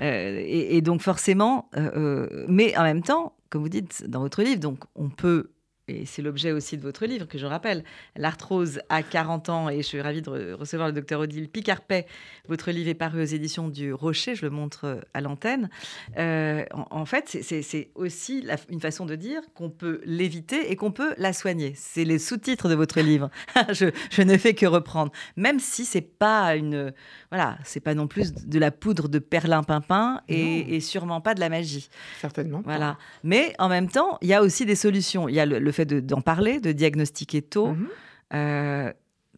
Euh, 0.00 0.42
et, 0.44 0.80
donc 0.82 1.00
forcément, 1.00 1.68
euh, 1.76 1.90
euh, 1.96 2.44
mais 2.48 2.76
en 2.76 2.82
même 2.82 3.02
temps, 3.02 3.34
comme 3.50 3.62
vous 3.62 3.68
dites 3.68 4.08
dans 4.08 4.20
votre 4.20 4.42
livre, 4.42 4.60
donc 4.60 4.80
on 4.94 5.08
peut 5.08 5.51
et 5.88 6.06
c'est 6.06 6.22
l'objet 6.22 6.52
aussi 6.52 6.76
de 6.76 6.82
votre 6.82 7.06
livre 7.06 7.26
que 7.26 7.38
je 7.38 7.46
rappelle, 7.46 7.82
L'arthrose 8.14 8.80
à 8.88 9.02
40 9.02 9.48
ans, 9.48 9.68
et 9.68 9.78
je 9.78 9.82
suis 9.82 10.00
ravie 10.00 10.22
de 10.22 10.52
recevoir 10.52 10.88
le 10.88 10.94
docteur 10.94 11.20
Odile 11.20 11.48
Picarpet. 11.48 12.06
Votre 12.48 12.70
livre 12.70 12.88
est 12.88 12.94
paru 12.94 13.22
aux 13.22 13.26
éditions 13.26 13.68
du 13.68 13.92
Rocher, 13.92 14.36
je 14.36 14.44
le 14.44 14.50
montre 14.50 14.84
euh, 14.84 15.00
à 15.12 15.20
l'antenne. 15.20 15.70
Euh, 16.18 16.64
en, 16.72 17.04
fait, 17.04 17.36
c'est 17.42 17.90
aussi 17.96 18.46
une 18.68 18.80
façon 18.80 19.06
de 19.06 19.16
dire 19.16 19.42
qu'on 19.54 19.70
peut 19.70 20.00
l'éviter 20.04 20.70
et 20.70 20.76
qu'on 20.76 20.92
peut 20.92 21.14
la 21.18 21.32
soigner. 21.32 21.72
C'est 21.76 22.04
les 22.04 22.18
sous-titres 22.18 22.68
de 22.68 22.74
votre 22.74 23.00
livre. 23.00 23.30
je, 23.72 23.86
je, 24.10 24.22
ne 24.22 24.36
fais 24.36 24.54
que 24.54 24.66
reprendre. 24.66 25.10
Même 25.36 25.58
si 25.58 25.84
c'est 25.84 26.00
pas 26.00 26.54
une. 26.54 26.92
Voilà, 27.30 27.58
c'est 27.64 27.80
pas 27.80 27.94
non 27.94 28.06
plus 28.06 28.32
de 28.32 28.58
la 28.58 28.70
poudre 28.70 29.08
de 29.08 29.18
perlimpinpin 29.18 30.20
et, 30.28 30.76
et 30.76 30.80
sûrement 30.80 31.20
pas 31.20 31.34
de 31.34 31.40
la 31.40 31.48
magie. 31.48 31.88
Certainement. 32.20 32.62
Voilà. 32.64 32.98
Mais 33.24 33.54
en 33.58 33.68
même 33.68 33.88
temps, 33.88 34.18
il 34.22 34.28
y 34.28 34.34
a 34.34 34.42
aussi 34.42 34.64
des 34.64 34.76
solutions. 34.76 35.28
Il 35.28 35.34
y 35.34 35.40
a 35.40 35.46
le 35.46 35.71
le 35.71 35.71
fait 35.72 35.86
d'en 35.86 36.20
parler, 36.20 36.60
de 36.60 36.72
diagnostiquer 36.72 37.42
tôt. 37.42 37.68
Mhm. 37.68 37.88
Euh, 38.34 38.92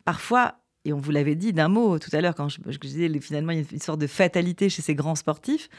parfois, 0.05 0.57
et 0.85 0.93
on 0.93 0.99
vous 0.99 1.11
l'avait 1.11 1.35
dit 1.35 1.53
d'un 1.53 1.69
mot 1.69 1.99
tout 1.99 2.11
à 2.13 2.21
l'heure, 2.21 2.35
quand 2.35 2.49
je, 2.49 2.61
disais 2.79 3.09
finalement 3.21 3.53
il 3.53 3.61
y 3.61 3.63
a 3.63 3.65
une 3.73 3.81
sorte 3.81 4.01
de 4.01 4.07
fatalité 4.07 4.69
chez 4.69 4.83
ces 4.83 4.95
grands 4.95 5.15
sportifs, 5.15 5.71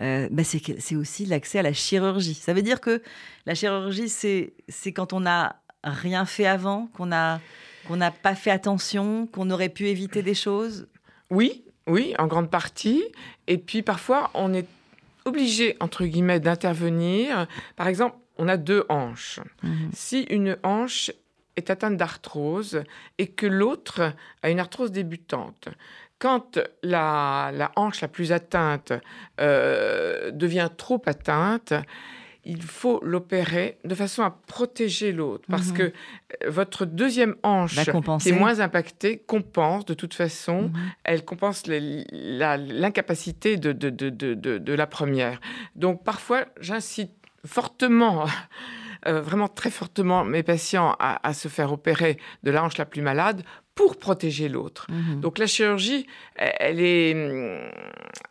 euh, 0.00 0.28
bah 0.32 0.42
c'est 0.44 0.96
aussi 0.96 1.26
l'accès 1.26 1.60
à 1.60 1.62
la 1.62 1.72
chirurgie. 1.72 2.34
Ça 2.34 2.52
veut 2.54 2.62
dire 2.62 2.80
que 2.80 3.02
la 3.46 3.54
chirurgie, 3.54 4.08
c'est 4.08 4.92
quand 4.92 5.12
on 5.12 5.20
n'a 5.20 5.60
rien 5.84 6.24
fait 6.24 6.46
avant, 6.46 6.88
qu'on 6.94 7.06
n'a 7.06 7.40
qu'on 7.86 7.96
n'a 7.96 8.10
pas 8.10 8.34
fait 8.34 8.50
attention, 8.50 9.26
qu'on 9.26 9.50
aurait 9.50 9.70
pu 9.70 9.86
éviter 9.86 10.22
des 10.22 10.34
choses 10.34 10.88
Oui, 11.30 11.64
oui, 11.86 12.14
en 12.18 12.26
grande 12.26 12.50
partie. 12.50 13.02
Et 13.46 13.56
puis 13.56 13.82
parfois, 13.82 14.30
on 14.34 14.52
est 14.52 14.66
obligé, 15.24 15.76
entre 15.80 16.04
guillemets, 16.04 16.40
d'intervenir. 16.40 17.46
Par 17.76 17.88
exemple, 17.88 18.16
on 18.38 18.48
a 18.48 18.56
deux 18.56 18.84
hanches. 18.88 19.40
Mhm. 19.62 19.90
Si 19.92 20.22
une 20.30 20.56
hanche 20.62 21.10
est 21.56 21.70
atteinte 21.70 21.96
d'arthrose 21.96 22.84
et 23.18 23.26
que 23.26 23.46
l'autre 23.46 24.14
a 24.42 24.50
une 24.50 24.60
arthrose 24.60 24.92
débutante, 24.92 25.68
quand 26.18 26.58
la, 26.82 27.70
hanche 27.76 28.00
la 28.00 28.08
plus 28.08 28.32
atteinte 28.32 28.92
euh, 29.40 30.30
devient 30.30 30.70
trop 30.76 31.00
atteinte, 31.06 31.74
il 32.44 32.62
faut 32.62 32.98
l'opérer 33.04 33.78
de 33.84 33.94
façon 33.94 34.22
à 34.22 34.30
protéger 34.30 35.12
l'autre. 35.12 35.44
Parce 35.48 35.68
mhm. 35.68 35.76
que 35.76 35.82
euh, 35.82 36.50
votre 36.50 36.86
deuxième 36.86 37.36
hanche, 37.42 37.74
qui 37.74 38.28
est 38.30 38.32
moins 38.32 38.60
impactée, 38.60 39.18
compense 39.18 39.84
de 39.84 39.94
toute 39.94 40.14
façon. 40.14 40.62
Mhm. 40.62 40.72
Elle 41.04 41.24
compense 41.24 41.64
l'incapacité 41.66 43.58
de, 43.58 43.72
de, 43.72 44.72
la 44.72 44.86
première. 44.86 45.40
Donc 45.76 46.02
parfois, 46.04 46.46
j'incite 46.60 47.12
fortement, 47.44 48.26
euh, 49.06 49.20
vraiment 49.20 49.48
très 49.48 49.70
fortement 49.70 50.24
mes 50.24 50.42
patients 50.42 50.96
à, 50.98 51.32
se 51.34 51.48
faire 51.48 51.72
opérer 51.72 52.18
de 52.42 52.50
la 52.50 52.64
hanche 52.64 52.78
la 52.78 52.86
plus 52.86 53.02
malade 53.02 53.42
pour 53.78 53.96
protéger 53.96 54.48
l'autre. 54.48 54.88
Mhm. 54.90 55.20
Donc 55.20 55.38
la 55.38 55.46
chirurgie, 55.46 56.04
elle 56.34 56.80
est, 56.80 57.10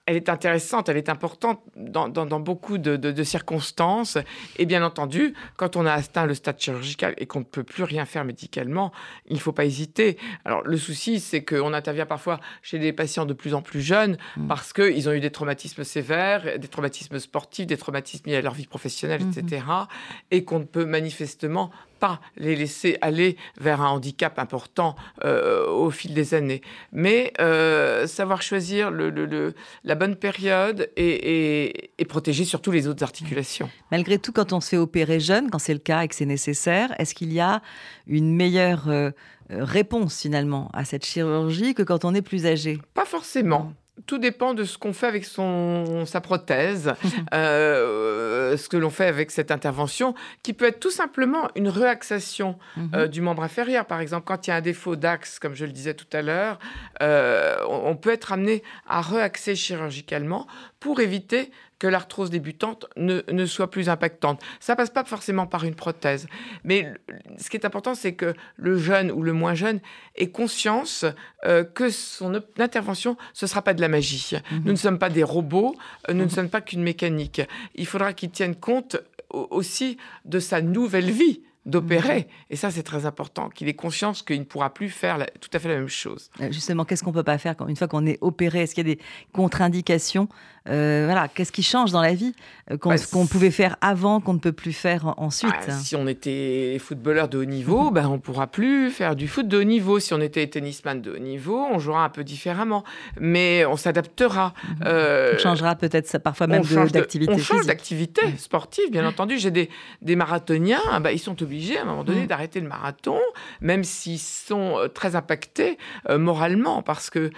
elle 0.06 0.16
est 0.18 0.28
intéressante, 0.28 0.90
elle 0.90 0.98
est 0.98 1.08
importante 1.08 1.62
dans, 1.78 2.40
beaucoup 2.42 2.78
de, 2.78 3.24
circonstances. 3.24 4.18
Et 4.58 4.66
bien 4.66 4.84
entendu, 4.84 5.34
quand 5.56 5.78
on 5.78 5.86
a 5.86 5.94
atteint 5.94 6.26
le 6.26 6.34
stade 6.34 6.60
chirurgical 6.60 7.14
et 7.18 7.28
qu'on 7.28 7.40
ne 7.40 7.46
peut 7.46 7.64
plus 7.64 7.84
rien 7.84 8.04
faire 8.04 8.26
médicalement, 8.26 8.92
il 9.30 9.36
ne 9.36 9.40
faut 9.40 9.54
pas 9.54 9.64
hésiter. 9.64 10.18
Alors 10.44 10.64
le 10.64 10.76
souci, 10.76 11.22
c'est 11.22 11.46
qu'on 11.46 11.72
intervient 11.72 12.06
parfois 12.06 12.42
chez 12.62 12.78
des 12.78 12.92
patients 12.92 13.26
de 13.26 13.34
plus 13.34 13.54
en 13.54 13.62
plus 13.62 13.80
jeunes 13.80 14.18
mhm. 14.36 14.48
parce 14.50 14.74
qu'ils 14.74 15.08
ont 15.08 15.14
eu 15.14 15.22
des 15.22 15.32
traumatismes 15.32 15.86
sévères, 15.86 16.60
des 16.60 16.68
traumatismes 16.68 17.20
sportifs, 17.20 17.68
des 17.68 17.78
traumatismes 17.78 18.30
liés 18.30 18.36
à 18.36 18.42
leur 18.42 18.54
vie 18.54 18.68
professionnelle, 18.68 19.22
etc. 19.22 19.64
Mhm. 19.66 19.88
Et 20.32 20.44
qu'on 20.44 20.60
ne 20.60 20.66
peut 20.66 20.84
manifestement 20.84 21.72
pas 22.00 22.20
les 22.36 22.56
laisser 22.56 22.98
aller 23.02 23.38
vers 23.60 23.82
un 23.82 23.90
handicap 23.90 24.40
important 24.40 24.96
euh, 25.24 25.68
au 25.68 25.92
fil 25.92 26.14
des 26.14 26.34
années. 26.34 26.62
Mais 26.92 27.34
euh, 27.40 28.08
savoir 28.08 28.42
choisir 28.42 28.92
le, 28.92 29.54
la 29.84 29.96
bonne 29.96 30.16
période 30.16 30.90
et, 30.96 31.92
protéger 32.08 32.46
surtout 32.46 32.72
les 32.72 32.88
autres 32.88 33.04
articulations. 33.04 33.70
Malgré 33.92 34.18
tout, 34.18 34.32
quand 34.32 34.54
on 34.54 34.62
se 34.62 34.70
fait 34.70 34.78
opérer 34.78 35.20
jeune, 35.20 35.50
quand 35.50 35.60
c'est 35.60 35.74
le 35.74 35.80
cas 35.80 36.04
et 36.04 36.08
que 36.08 36.16
c'est 36.16 36.26
nécessaire, 36.26 36.96
est-ce 37.00 37.14
qu'il 37.14 37.34
y 37.34 37.42
a 37.42 37.62
une 38.08 38.34
meilleure 38.34 38.88
euh, 38.88 39.12
réponse 39.50 40.22
finalement 40.22 40.70
à 40.74 40.86
cette 40.86 41.06
chirurgie 41.06 41.74
que 41.74 41.84
quand 41.84 42.06
on 42.06 42.14
est 42.14 42.22
plus 42.22 42.46
âgé? 42.46 42.80
Pas 42.94 43.06
forcément 43.06 43.74
tout 44.06 44.18
dépend 44.20 44.54
de 44.54 44.64
ce 44.64 44.78
qu'on 44.78 44.94
fait 44.94 45.08
avec 45.08 45.26
son, 45.26 46.06
sa 46.06 46.22
prothèse, 46.22 46.94
euh, 47.34 48.56
ce 48.56 48.70
que 48.70 48.78
l'on 48.78 48.90
fait 48.90 49.08
avec 49.08 49.32
cette 49.32 49.52
intervention, 49.52 50.14
qui 50.44 50.54
peut 50.54 50.66
être 50.66 50.80
tout 50.80 50.92
simplement 50.92 51.50
une 51.56 51.70
réaxation 51.70 52.58
euh, 52.78 53.06
mhm. 53.06 53.08
du 53.08 53.22
membre 53.22 53.44
inférieur. 53.44 53.86
Par 53.86 54.00
exemple, 54.00 54.26
quand 54.26 54.48
il 54.48 54.52
y 54.52 54.54
a 54.54 54.58
un 54.58 54.62
défaut 54.62 54.96
d'axe, 54.96 55.40
comme 55.40 55.56
je 55.56 55.66
le 55.66 55.72
disais 55.72 55.94
tout 55.94 56.06
à 56.14 56.22
l'heure, 56.22 56.60
euh, 57.02 57.58
on, 57.70 57.96
peut 57.96 58.12
être 58.12 58.32
amené 58.32 58.64
à 58.88 59.02
réaxer 59.02 59.56
chirurgicalement 59.56 60.46
pour 60.80 61.00
éviter 61.00 61.52
que 61.80 61.88
l'arthrose 61.88 62.30
débutante 62.30 62.88
ne, 62.96 63.46
soit 63.46 63.70
plus 63.70 63.90
impactante. 63.90 64.42
Ça 64.60 64.76
passe 64.76 64.90
pas 64.90 65.04
forcément 65.04 65.46
par 65.46 65.64
une 65.64 65.76
prothèse. 65.76 66.28
Mais 66.64 66.92
ce 67.38 67.50
qui 67.50 67.58
est 67.58 67.66
important, 67.66 67.96
c'est 67.96 68.14
que 68.14 68.34
le 68.56 68.78
jeune 68.78 69.12
ou 69.12 69.22
le 69.22 69.34
moins 69.34 69.54
jeune 69.54 69.80
ait 70.16 70.30
conscience 70.30 71.06
euh, 71.46 71.64
que 71.64 71.90
son 71.90 72.42
intervention, 72.58 73.18
ce 73.34 73.46
ne 73.46 73.50
sera 73.50 73.62
pas 73.62 73.74
de 73.74 73.82
la 73.82 73.88
magie. 73.88 74.32
Mhm. 74.52 74.62
Nous 74.66 74.72
ne 74.72 74.78
sommes 74.78 75.00
pas 75.00 75.10
des 75.10 75.24
robots, 75.24 75.76
euh, 76.10 76.14
nous 76.14 76.20
ne 76.20 76.24
mhm. 76.26 76.30
sommes 76.30 76.50
pas 76.50 76.62
qu'une 76.62 76.84
mécanique. 76.84 77.42
Il 77.76 77.86
faudra 77.86 78.14
qu'il 78.14 78.32
tienne 78.32 78.56
compte 78.56 78.98
aussi 79.30 79.98
de 80.26 80.40
sa 80.40 80.62
nouvelle 80.62 81.12
vie 81.12 81.42
d'opérer. 81.68 82.20
Mhm. 82.20 82.26
Et 82.50 82.56
ça, 82.56 82.72
c'est 82.72 82.82
très 82.82 83.06
important, 83.06 83.50
qu'il 83.50 83.68
ait 83.68 83.74
conscience 83.74 84.24
qu'il 84.24 84.40
ne 84.40 84.46
pourra 84.46 84.74
plus 84.74 84.90
faire 84.90 85.26
tout 85.42 85.50
à 85.54 85.60
fait 85.60 85.68
la 85.68 85.76
même 85.76 85.90
chose. 85.90 86.32
Euh, 86.42 86.52
justement, 86.52 86.86
qu'est-ce 86.86 87.04
qu'on 87.04 87.12
ne 87.12 87.16
peut 87.16 87.24
pas 87.24 87.38
faire 87.38 87.56
quand, 87.56 87.68
une 87.68 87.76
fois 87.76 87.88
qu'on 87.88 88.06
est 88.06 88.18
opéré? 88.22 88.62
Est-ce 88.62 88.74
qu'il 88.74 88.88
y 88.88 88.92
a 88.92 88.96
des 88.96 89.02
contre-indications? 89.34 90.30
Euh, 90.70 91.04
voilà, 91.06 91.28
qu'est-ce 91.28 91.52
qui 91.52 91.64
change 91.64 91.92
dans 91.92 92.02
la 92.02 92.14
vie 92.14 92.34
euh, 92.72 92.78
qu'on 92.78 92.90
bah, 92.90 92.96
pouvait 93.30 93.52
faire 93.52 93.78
avant, 93.80 94.20
qu'on 94.20 94.34
ne 94.34 94.40
peut 94.40 94.52
plus 94.52 94.74
faire 94.74 95.14
ensuite? 95.18 95.52
Bah, 95.68 95.74
Si 95.74 95.96
on 95.96 96.08
était 96.08 96.78
footballeur 96.80 97.28
de 97.28 97.38
haut 97.38 97.46
niveau, 97.46 97.92
ben, 97.92 98.08
on 98.08 98.14
ne 98.14 98.18
pourra 98.18 98.48
plus 98.48 98.90
faire 98.90 99.16
du 99.16 99.28
foot 99.28 99.48
de 99.48 99.60
haut 99.60 99.64
niveau. 99.64 100.00
Si 100.00 100.14
on 100.14 100.22
était 100.22 100.48
tennisman 100.48 101.02
de 101.02 101.12
haut 101.12 101.20
niveau, 101.20 101.58
on 101.58 101.80
jouera 101.80 102.04
un 102.04 102.10
peu 102.10 102.24
différemment. 102.24 102.84
Mais 103.20 103.66
on 103.66 103.76
s'adaptera. 103.76 104.54
Mhm. 104.64 104.88
on 104.88 105.38
changera 105.38 105.76
peut-être 105.76 106.18
parfois 106.20 106.48
même 106.48 106.64
d'activité. 106.64 107.34
On 107.34 107.38
change 107.38 107.66
d'activité 107.66 108.22
sportive, 108.38 108.90
bien 108.90 109.06
entendu. 109.06 109.38
J'ai 109.38 109.52
des, 109.52 109.70
des 110.02 110.16
marathoniens, 110.16 110.82
bah, 111.02 111.12
ils 111.12 111.20
sont 111.20 111.42
obligés 111.44 111.57
à 111.78 111.82
un 111.82 111.86
moment 111.86 112.04
donné 112.04 112.22
mhm. 112.22 112.28
d'arrêter 112.28 112.60
le 112.60 112.68
marathon, 112.68 113.20
même 113.62 113.84
s'ils 113.84 114.20
sont 114.20 114.90
très 114.94 115.16
impactés 115.16 115.78
moralement, 116.10 116.82
parce 116.82 117.10
que 117.10 117.32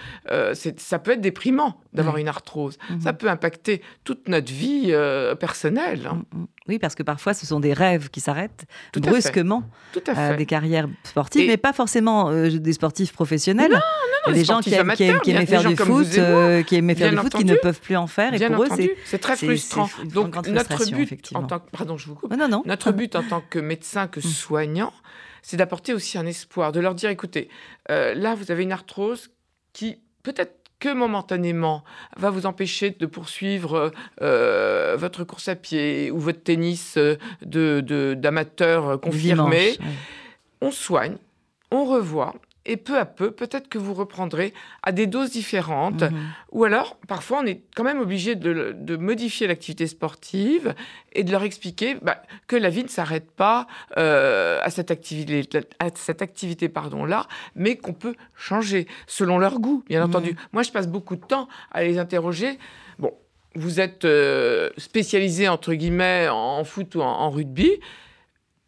ça 0.76 0.98
peut 0.98 1.12
être 1.12 1.20
déprimant 1.20 1.80
d'avoir 1.92 2.16
une 2.16 2.28
arthrose. 2.28 2.78
Ça 3.00 3.12
peut 3.12 3.28
impacter 3.28 3.82
toute 4.04 4.28
notre 4.28 4.52
vie 4.52 4.90
euh, 4.90 5.34
personnelle. 5.34 6.08
Hein. 6.10 6.22
Oui, 6.68 6.78
parce 6.78 6.94
que 6.94 7.02
parfois, 7.02 7.34
ce 7.34 7.46
sont 7.46 7.58
des 7.58 7.72
rêves 7.72 8.10
qui 8.10 8.20
s'arrêtent 8.20 8.66
brusquement. 8.94 9.62
Tout 9.92 10.02
à 10.06 10.14
fait. 10.14 10.36
des 10.36 10.46
carrières 10.46 10.88
sportives, 11.04 11.48
mais 11.48 11.56
pas 11.56 11.72
forcément 11.72 12.30
euh, 12.30 12.50
des 12.50 12.72
sportifs 12.72 13.12
professionnels. 13.12 13.72
Non, 13.72 13.78
non, 13.78 14.28
non, 14.28 14.32
des 14.34 14.44
gens 14.44 14.60
qui, 14.60 14.74
aiment, 14.74 14.92
qui, 14.94 15.32
faire 15.46 15.64
du 15.64 15.74
foot, 15.74 16.06
euh, 16.18 16.62
qui 16.62 16.76
aimaient 16.76 16.94
faire 16.94 17.10
du 17.10 17.16
foot, 17.16 17.34
qui 17.34 17.44
ne 17.44 17.54
peuvent 17.54 17.80
plus 17.80 17.96
en 17.96 18.06
faire. 18.06 18.34
et 18.34 18.46
pour 18.46 18.64
eux, 18.64 18.68
c'est 19.04 19.18
très 19.18 19.36
frustrant. 19.36 19.88
Donc, 20.04 20.46
notre 20.48 20.90
but, 20.90 21.30
en 21.34 21.44
tant 21.44 21.60
que, 21.60 21.70
pardon, 21.70 21.96
je 21.96 22.06
vous 22.06 22.14
coupe. 22.14 22.36
Non, 22.36 22.48
non. 22.48 22.62
Notre 22.66 22.92
but 22.92 23.16
en 23.16 23.22
tant 23.22 23.42
que 23.48 23.58
médecin, 23.58 24.06
que 24.06 24.20
mm. 24.20 24.22
soignant, 24.22 24.92
c'est 25.42 25.56
d'apporter 25.56 25.94
aussi 25.94 26.18
un 26.18 26.26
espoir, 26.26 26.72
de 26.72 26.80
leur 26.80 26.94
dire, 26.94 27.10
écoutez, 27.10 27.48
là, 27.88 28.34
vous 28.34 28.50
avez 28.50 28.62
une 28.62 28.72
arthrose 28.72 29.30
qui 29.72 29.98
peut-être 30.22 30.59
que 30.80 30.92
momentanément 30.92 31.84
va 32.16 32.30
vous 32.30 32.46
empêcher 32.46 32.90
de 32.90 33.06
poursuivre 33.06 33.92
euh, 34.22 34.96
votre 34.98 35.24
course 35.24 35.48
à 35.48 35.54
pied 35.54 36.10
ou 36.10 36.18
votre 36.18 36.42
tennis 36.42 36.98
de, 37.42 38.14
d'amateur 38.14 39.00
confirmé, 39.00 39.76
on 40.60 40.70
soigne, 40.70 41.16
on 41.70 41.84
revoit 41.84 42.34
et 42.66 42.76
peu 42.76 42.98
à 42.98 43.06
peu, 43.06 43.30
peut-être 43.30 43.68
que 43.68 43.78
vous 43.78 43.94
reprendrez 43.94 44.52
à 44.82 44.92
des 44.92 45.06
doses 45.06 45.30
différentes. 45.30 46.02
Mhm. 46.02 46.18
Ou 46.52 46.64
alors, 46.64 46.96
parfois, 47.08 47.40
on 47.42 47.46
est 47.46 47.62
quand 47.74 47.84
même 47.84 48.00
obligé 48.00 48.34
de, 48.34 48.96
modifier 48.96 49.46
l'activité 49.46 49.86
sportive 49.86 50.74
et 51.12 51.24
de 51.24 51.30
leur 51.32 51.42
expliquer 51.42 51.96
bah, 52.02 52.22
que 52.46 52.56
la 52.56 52.68
vie 52.68 52.82
ne 52.82 52.88
s'arrête 52.88 53.30
pas 53.30 53.66
euh, 53.96 54.58
à 54.62 54.70
cette 54.70 54.90
activité, 54.90 55.60
à 55.78 55.88
cette 55.94 56.22
activité 56.22 56.68
pardon, 56.68 57.04
là, 57.04 57.26
mais 57.54 57.76
qu'on 57.76 57.94
peut 57.94 58.14
changer 58.36 58.86
selon 59.06 59.38
leur 59.38 59.58
goût, 59.58 59.82
bien 59.88 60.00
mhm. 60.00 60.10
entendu. 60.10 60.36
Moi, 60.52 60.62
je 60.62 60.70
passe 60.70 60.88
beaucoup 60.88 61.16
de 61.16 61.24
temps 61.24 61.48
à 61.72 61.82
les 61.82 61.98
interroger. 61.98 62.58
Bon, 62.98 63.14
vous 63.54 63.80
êtes 63.80 64.04
euh, 64.04 64.70
spécialisé, 64.76 65.48
entre 65.48 65.72
guillemets, 65.72 66.28
en 66.28 66.62
foot 66.64 66.94
ou 66.94 67.00
en 67.00 67.30
rugby. 67.30 67.70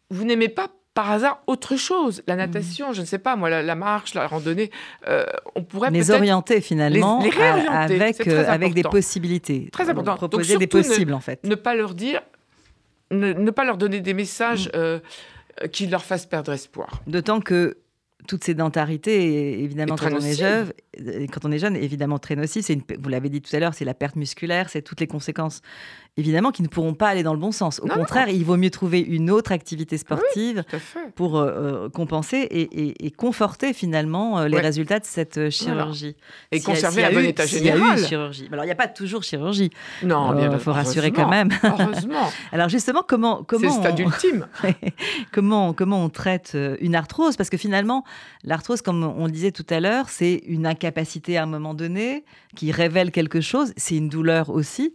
Vous 0.09 0.25
n'aimez 0.25 0.49
pas 0.49 0.69
par 0.93 1.09
hasard 1.11 1.41
autre 1.47 1.75
chose. 1.75 2.23
La 2.27 2.35
natation, 2.35 2.93
je 2.93 3.01
ne 3.01 3.05
sais 3.05 3.17
pas, 3.17 3.35
moi, 3.35 3.49
la, 3.49 3.75
marche, 3.75 4.13
la 4.13 4.27
randonnée, 4.27 4.71
euh, 5.07 5.25
on 5.55 5.63
pourrait 5.63 5.91
les 5.91 6.11
orienter 6.11 6.61
finalement 6.61 7.21
les, 7.23 7.31
avec, 7.69 8.27
euh, 8.27 8.45
avec 8.47 8.73
des 8.73 8.83
possibilités. 8.83 9.69
Très 9.71 9.89
important. 9.89 10.15
proposer 10.15 10.57
des 10.57 10.67
possibles 10.67 11.13
en 11.13 11.19
fait. 11.19 11.43
Ne 11.43 11.55
pas 11.55 11.75
leur 11.75 11.93
dire, 11.95 12.21
ne, 13.11 13.51
pas 13.51 13.63
leur 13.63 13.77
donner 13.77 14.01
des 14.01 14.13
messages 14.13 14.67
mm. 14.67 14.71
euh, 14.75 14.99
qui 15.71 15.87
leur 15.87 16.03
fassent 16.03 16.25
perdre 16.25 16.51
espoir. 16.51 17.01
D'autant 17.07 17.39
que 17.39 17.77
toute 18.27 18.43
sédentarité, 18.43 19.61
évidemment, 19.63 19.95
quand 19.95 20.13
on, 20.13 20.19
est 20.19 20.33
jeune, 20.37 20.71
quand 21.31 21.45
on 21.45 21.51
est 21.51 21.59
jeune, 21.59 21.75
évidemment 21.75 22.19
très 22.19 22.35
nocive. 22.35 22.63
Vous 22.99 23.09
l'avez 23.09 23.29
dit 23.29 23.41
tout 23.41 23.53
à 23.55 23.59
l'heure, 23.59 23.73
c'est 23.73 23.85
la 23.85 23.93
perte 23.93 24.15
musculaire, 24.15 24.69
c'est 24.69 24.81
toutes 24.81 25.01
les 25.01 25.07
conséquences 25.07 25.61
évidemment, 26.15 26.51
qui 26.51 26.61
ne 26.61 26.67
pourront 26.67 26.93
pas 26.93 27.09
aller 27.09 27.23
dans 27.23 27.33
le 27.33 27.39
bon 27.39 27.51
sens. 27.51 27.79
Au 27.79 27.87
contraire, 27.87 28.29
il 28.29 28.45
vaut 28.45 28.57
mieux 28.57 28.69
trouver 28.69 28.99
une 28.99 29.31
autre 29.31 29.51
activité 29.51 29.97
sportive 29.97 30.63
pour 31.15 31.37
euh, 31.37 31.47
euh, 31.47 31.89
compenser 31.89 32.47
et, 32.51 33.11
conforter 33.11 33.73
finalement 33.73 34.39
euh, 34.39 34.47
les 34.47 34.59
résultats 34.59 34.99
de 34.99 35.05
cette 35.05 35.49
chirurgie. 35.49 36.15
Et 36.51 36.59
conserver 36.59 37.01
la 37.01 37.11
bon 37.11 37.25
état 37.25 37.45
général. 37.45 37.79
Il 37.79 37.85
y 37.85 38.01
a 38.01 38.03
eu 38.03 38.07
chirurgie. 38.07 38.49
Alors, 38.51 38.63
il 38.63 38.67
n'y 38.67 38.71
a 38.71 38.75
pas 38.75 38.87
toujours 38.87 39.23
chirurgie. 39.23 39.71
Non, 40.03 40.37
Il 40.39 40.59
faut 40.59 40.73
rassurer 40.73 41.11
quand 41.11 41.29
même. 41.29 41.49
Heureusement. 41.63 42.29
Alors, 42.51 42.69
justement, 42.69 43.03
comment. 43.07 43.43
comment 43.43 43.69
C'est 43.69 43.75
le 43.75 43.95
stade 43.95 43.99
ultime. 43.99 44.47
comment, 45.31 45.73
comment 45.73 46.03
on 46.03 46.09
traite 46.09 46.55
une 46.79 46.95
arthrose? 46.95 47.37
Parce 47.37 47.49
que 47.49 47.57
finalement, 47.57 48.03
l'arthrose, 48.43 48.81
comme 48.81 49.03
on 49.03 49.25
le 49.25 49.31
disait 49.31 49.51
tout 49.51 49.65
à 49.69 49.79
l'heure, 49.79 50.09
c'est 50.09 50.43
une 50.45 50.67
incapacité 50.67 51.37
à 51.37 51.43
un 51.43 51.47
moment 51.47 51.73
donné 51.73 52.23
qui 52.55 52.71
révèle 52.71 53.11
quelque 53.11 53.41
chose. 53.41 53.73
C'est 53.77 53.95
une 53.95 54.09
douleur 54.09 54.49
aussi. 54.49 54.93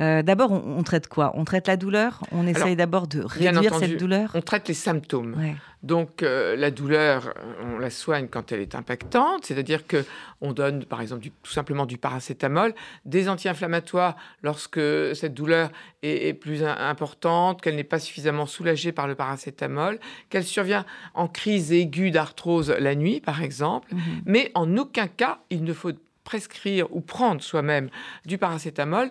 Euh, 0.00 0.22
d'abord, 0.22 0.50
on, 0.52 0.82
traite 0.82 1.08
quoi? 1.08 1.32
On 1.34 1.44
traite 1.44 1.68
la 1.68 1.76
douleur? 1.76 2.22
On 2.32 2.46
essaye 2.46 2.76
d'abord 2.76 3.06
de 3.06 3.20
réduire 3.20 3.74
cette 3.74 3.98
douleur? 3.98 4.30
On 4.34 4.40
traite 4.40 4.68
les 4.68 4.74
symptômes. 4.74 5.36
Donc, 5.82 6.22
euh, 6.22 6.56
la 6.56 6.70
douleur, 6.70 7.32
on 7.62 7.78
la 7.78 7.88
soigne 7.88 8.28
quand 8.28 8.52
elle 8.52 8.60
est 8.60 8.74
impactante, 8.74 9.46
c'est-à-dire 9.46 9.86
que 9.86 10.04
on 10.42 10.52
donne, 10.52 10.84
par 10.84 11.00
exemple, 11.00 11.26
tout 11.42 11.52
simplement 11.52 11.86
du 11.86 11.96
paracétamol, 11.96 12.74
des 13.06 13.30
anti-inflammatoires 13.30 14.16
lorsque 14.42 14.80
cette 15.14 15.32
douleur 15.32 15.70
est, 16.02 16.34
plus 16.34 16.64
importante, 16.64 17.62
qu'elle 17.62 17.76
n'est 17.76 17.84
pas 17.84 17.98
suffisamment 17.98 18.46
soulagée 18.46 18.92
par 18.92 19.06
le 19.06 19.14
paracétamol, 19.14 19.98
qu'elle 20.28 20.44
survient 20.44 20.84
en 21.14 21.28
crise 21.28 21.72
aiguë 21.72 22.10
d'arthrose 22.10 22.70
la 22.78 22.94
nuit, 22.94 23.20
par 23.20 23.42
exemple. 23.42 23.88
Mhm. 23.94 24.00
Mais 24.26 24.50
en 24.54 24.76
aucun 24.76 25.08
cas, 25.08 25.40
il 25.48 25.64
ne 25.64 25.72
faut 25.72 25.92
prescrire 26.24 26.86
ou 26.94 27.00
prendre 27.00 27.42
soi-même 27.42 27.88
du 28.26 28.38
paracétamol 28.38 29.10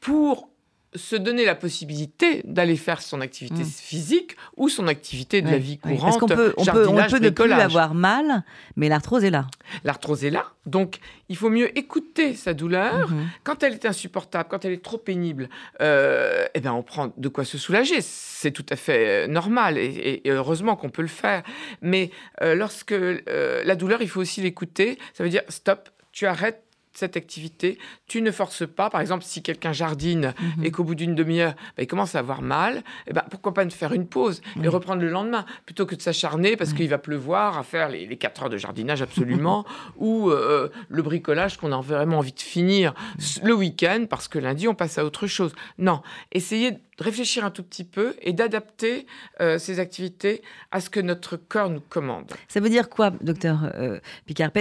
pour 0.00 0.48
se 0.96 1.16
donner 1.16 1.44
la 1.44 1.54
possibilité 1.54 2.42
d'aller 2.44 2.76
faire 2.76 3.02
son 3.02 3.20
activité 3.20 3.62
mmh. 3.62 3.66
physique 3.66 4.36
ou 4.56 4.68
son 4.68 4.88
activité 4.88 5.42
de 5.42 5.50
la 5.50 5.58
vie 5.58 5.78
courante. 5.78 6.00
Parce 6.00 6.18
qu'on 6.18 6.26
peut, 6.26 6.54
on 6.56 6.64
peut, 6.64 6.88
on 6.88 7.06
peut 7.08 7.18
ne 7.18 7.30
plus 7.30 7.52
avoir 7.52 7.94
mal, 7.94 8.44
mais 8.76 8.88
l'arthrose 8.88 9.24
est 9.24 9.30
là. 9.30 9.46
L'arthrose 9.84 10.24
est 10.24 10.30
là, 10.30 10.46
donc 10.64 10.98
il 11.28 11.36
faut 11.36 11.50
mieux 11.50 11.76
écouter 11.78 12.34
sa 12.34 12.54
douleur. 12.54 13.10
Mmh. 13.10 13.28
Quand 13.44 13.62
elle 13.62 13.74
est 13.74 13.86
insupportable, 13.86 14.48
quand 14.48 14.64
elle 14.64 14.72
est 14.72 14.82
trop 14.82 14.98
pénible, 14.98 15.48
euh, 15.80 16.46
eh 16.54 16.60
ben 16.60 16.72
on 16.72 16.82
prend 16.82 17.12
de 17.16 17.28
quoi 17.28 17.44
se 17.44 17.58
soulager. 17.58 18.00
C'est 18.00 18.52
tout 18.52 18.66
à 18.70 18.76
fait 18.76 19.24
euh, 19.24 19.26
normal 19.26 19.78
et, 19.78 20.22
heureusement 20.26 20.76
qu'on 20.76 20.90
peut 20.90 21.02
le 21.02 21.08
faire. 21.08 21.42
Mais 21.82 22.10
euh, 22.42 22.54
lorsque 22.54 22.94
la 22.94 23.76
douleur, 23.76 24.02
il 24.02 24.08
faut 24.08 24.20
aussi 24.20 24.40
l'écouter. 24.40 24.98
Ça 25.14 25.24
veut 25.24 25.30
dire 25.30 25.42
stop, 25.48 25.90
tu 26.12 26.26
arrêtes 26.26 26.65
cette 26.98 27.16
activité, 27.16 27.78
tu 28.06 28.22
ne 28.22 28.30
forces 28.30 28.66
pas. 28.66 28.90
Par 28.90 29.00
exemple, 29.00 29.24
si 29.24 29.42
quelqu'un 29.42 29.72
jardine 29.72 30.34
mhm. 30.40 30.64
et 30.64 30.70
qu'au 30.70 30.84
bout 30.84 30.94
d'une 30.94 31.14
demi-heure, 31.14 31.54
bah, 31.76 31.82
il 31.82 31.86
commence 31.86 32.14
à 32.14 32.20
avoir 32.20 32.42
mal, 32.42 32.82
eh 33.06 33.12
ben, 33.12 33.24
pourquoi 33.30 33.54
pas 33.54 33.64
ne 33.64 33.70
faire 33.70 33.92
une 33.92 34.06
pause 34.06 34.40
et 34.62 34.68
reprendre 34.68 35.02
le 35.02 35.08
lendemain, 35.08 35.44
plutôt 35.64 35.86
que 35.86 35.94
de 35.94 36.02
s'acharner 36.02 36.56
parce 36.56 36.72
qu'il 36.72 36.88
va 36.88 36.98
pleuvoir 36.98 37.58
à 37.58 37.62
faire 37.62 37.88
les, 37.88 38.06
les 38.06 38.16
4 38.16 38.44
heures 38.44 38.50
de 38.50 38.58
jardinage 38.58 39.02
absolument, 39.02 39.64
ou 39.96 40.30
euh, 40.30 40.68
le 40.88 41.02
bricolage 41.02 41.56
qu'on 41.56 41.72
a 41.72 41.80
vraiment 41.80 42.18
envie 42.18 42.32
de 42.32 42.40
finir 42.40 42.94
le 43.42 43.54
week-end 43.54 44.06
parce 44.08 44.28
que 44.28 44.38
lundi, 44.38 44.68
on 44.68 44.74
passe 44.74 44.98
à 44.98 45.04
autre 45.04 45.26
chose. 45.26 45.54
Non, 45.78 46.02
essayez 46.32 46.72
de 46.72 46.78
réfléchir 46.98 47.44
un 47.44 47.50
tout 47.50 47.62
petit 47.62 47.84
peu 47.84 48.14
et 48.22 48.32
d'adapter 48.32 49.06
euh, 49.40 49.58
ces 49.58 49.80
activités 49.80 50.42
à 50.70 50.80
ce 50.80 50.90
que 50.90 51.00
notre 51.00 51.36
corps 51.36 51.70
nous 51.70 51.80
commande. 51.80 52.32
Ça 52.48 52.60
veut 52.60 52.68
dire 52.68 52.88
quoi, 52.88 53.10
docteur 53.20 53.70
euh, 53.74 53.98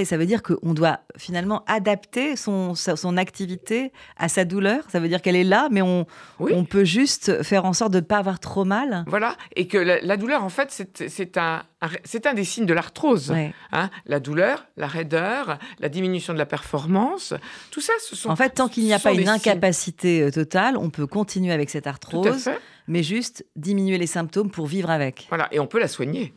Ça 0.03 0.17
veut 0.17 0.25
dire 0.25 0.43
qu'on 0.43 0.73
doit 0.73 0.99
finalement 1.17 1.63
adapter 1.67 2.24
son, 2.35 2.73
son 2.75 3.17
activité 3.17 3.91
à 4.17 4.27
sa 4.27 4.45
douleur 4.45 4.83
Ça 4.89 4.99
veut 4.99 5.07
dire 5.07 5.21
qu'elle 5.21 5.35
est 5.35 5.43
là, 5.43 5.67
mais 5.71 5.81
on, 5.81 6.05
on 6.39 6.65
peut 6.65 6.83
juste 6.83 7.43
faire 7.43 7.65
en 7.65 7.73
sorte 7.73 7.91
de 7.91 7.99
ne 7.99 8.05
pas 8.05 8.17
avoir 8.17 8.39
trop 8.39 8.65
mal 8.65 9.05
Voilà, 9.07 9.35
et 9.55 9.67
que 9.67 9.77
la, 9.77 10.17
douleur, 10.17 10.43
en 10.43 10.49
fait, 10.49 10.71
c'est 11.07 11.37
un, 11.37 11.63
c'est 12.03 12.25
un 12.25 12.33
des 12.33 12.43
signes 12.43 12.65
de 12.65 12.73
l'arthrose. 12.73 13.33
Hein. 13.71 13.89
la 14.05 14.19
douleur, 14.19 14.65
la 14.77 14.87
raideur, 14.87 15.59
la 15.79 15.89
diminution 15.89 16.33
de 16.33 16.39
la 16.39 16.45
performance, 16.45 17.33
tout 17.71 17.81
ça, 17.81 17.93
ce 17.99 18.15
sont... 18.15 18.29
En 18.29 18.35
fait, 18.35 18.49
tant 18.49 18.67
qu'il 18.67 18.83
n'y 18.83 18.93
a 18.93 18.99
pas 18.99 19.13
une 19.13 19.29
incapacité 19.29 20.21
euh, 20.21 20.31
totale, 20.31 20.77
on 20.77 20.89
peut 20.89 21.07
continuer 21.07 21.53
avec 21.53 21.69
cette 21.69 21.87
arthrose 21.87 22.49
mais 22.87 23.03
juste 23.03 23.45
diminuer 23.55 23.97
les 23.97 24.07
symptômes 24.07 24.51
pour 24.51 24.67
vivre 24.67 24.89
avec. 24.89 25.25
Voilà, 25.29 25.47
et 25.51 25.59
on 25.59 25.67
peut 25.67 25.79
la 25.79 25.87
soigner. 25.87 26.33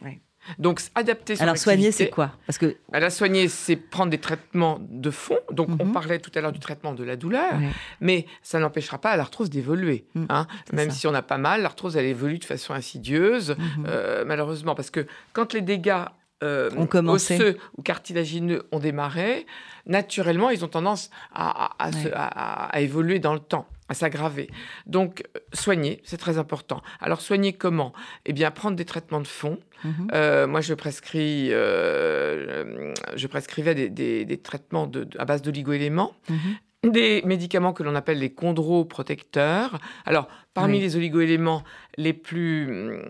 Donc, 0.58 0.80
adapter 0.94 1.36
son 1.36 1.42
Alors, 1.42 1.56
soigner, 1.56 1.92
c'est 1.92 2.10
quoi 2.10 2.32
Parce 2.46 2.58
que 2.58 2.76
la 2.92 3.10
soigner, 3.10 3.48
c'est 3.48 3.76
prendre 3.76 4.10
des 4.10 4.18
traitements 4.18 4.78
de 4.80 5.10
fond. 5.10 5.38
Donc, 5.50 5.68
on 5.80 5.86
mhm. 5.86 5.92
parlait 5.92 6.18
tout 6.18 6.30
à 6.34 6.40
l'heure 6.40 6.52
du 6.52 6.60
traitement 6.60 6.94
de 6.94 7.04
la 7.04 7.16
douleur, 7.16 7.54
mais 8.00 8.26
ça 8.42 8.58
n'empêchera 8.58 8.98
pas 8.98 9.16
l'arthrose 9.16 9.50
d'évoluer. 9.50 10.06
Mm. 10.14 10.24
Hein. 10.28 10.46
Même 10.72 10.90
si 10.90 11.06
on 11.06 11.14
a 11.14 11.22
pas 11.22 11.38
mal, 11.38 11.62
l'arthrose, 11.62 11.96
elle 11.96 12.06
évolue 12.06 12.38
de 12.38 12.44
façon 12.44 12.74
insidieuse, 12.74 13.50
mhm. 13.50 13.86
euh, 13.86 14.24
malheureusement, 14.26 14.74
parce 14.74 14.90
que 14.90 15.06
quand 15.32 15.52
les 15.52 15.62
dégâts 15.62 16.04
euh, 16.42 16.70
osseux 17.06 17.56
ou 17.76 17.82
cartilagineux 17.82 18.62
ont 18.72 18.78
démarré, 18.78 19.46
naturellement, 19.86 20.50
ils 20.50 20.64
ont 20.64 20.68
tendance 20.68 21.10
à 21.34 22.80
évoluer 22.80 23.18
dans 23.18 23.34
le 23.34 23.40
temps 23.40 23.68
à 23.88 23.94
s'aggraver. 23.94 24.48
Donc, 24.86 25.24
euh, 25.36 25.40
soigner, 25.52 26.00
c'est 26.04 26.18
très 26.18 26.38
important. 26.38 26.82
Alors, 27.00 27.20
soigner 27.20 27.52
comment? 27.52 27.92
Eh 28.26 28.32
bien, 28.32 28.50
prendre 28.50 28.76
des 28.76 28.84
traitements 28.84 29.20
de 29.20 29.26
fond. 29.26 29.58
Mhm. 29.84 30.08
Euh, 30.12 30.46
moi, 30.46 30.60
je, 30.60 30.74
prescris, 30.74 31.48
euh, 31.52 32.94
je 33.16 33.26
prescrivais 33.26 33.74
des, 33.74 34.40
traitements 34.42 34.86
de, 34.86 35.08
à 35.18 35.24
base 35.24 35.42
d'oligoéléments. 35.42 36.12
Mhm. 36.28 36.92
Des 36.92 37.22
médicaments 37.24 37.72
que 37.72 37.82
l'on 37.82 37.96
appelle 37.96 38.20
les 38.20 38.32
chondroprotecteurs. 38.32 39.80
Alors, 40.06 40.28
parmi 40.54 40.78
les 40.78 40.94
oligoéléments 40.94 41.64
les 41.96 42.12
plus, 42.12 43.02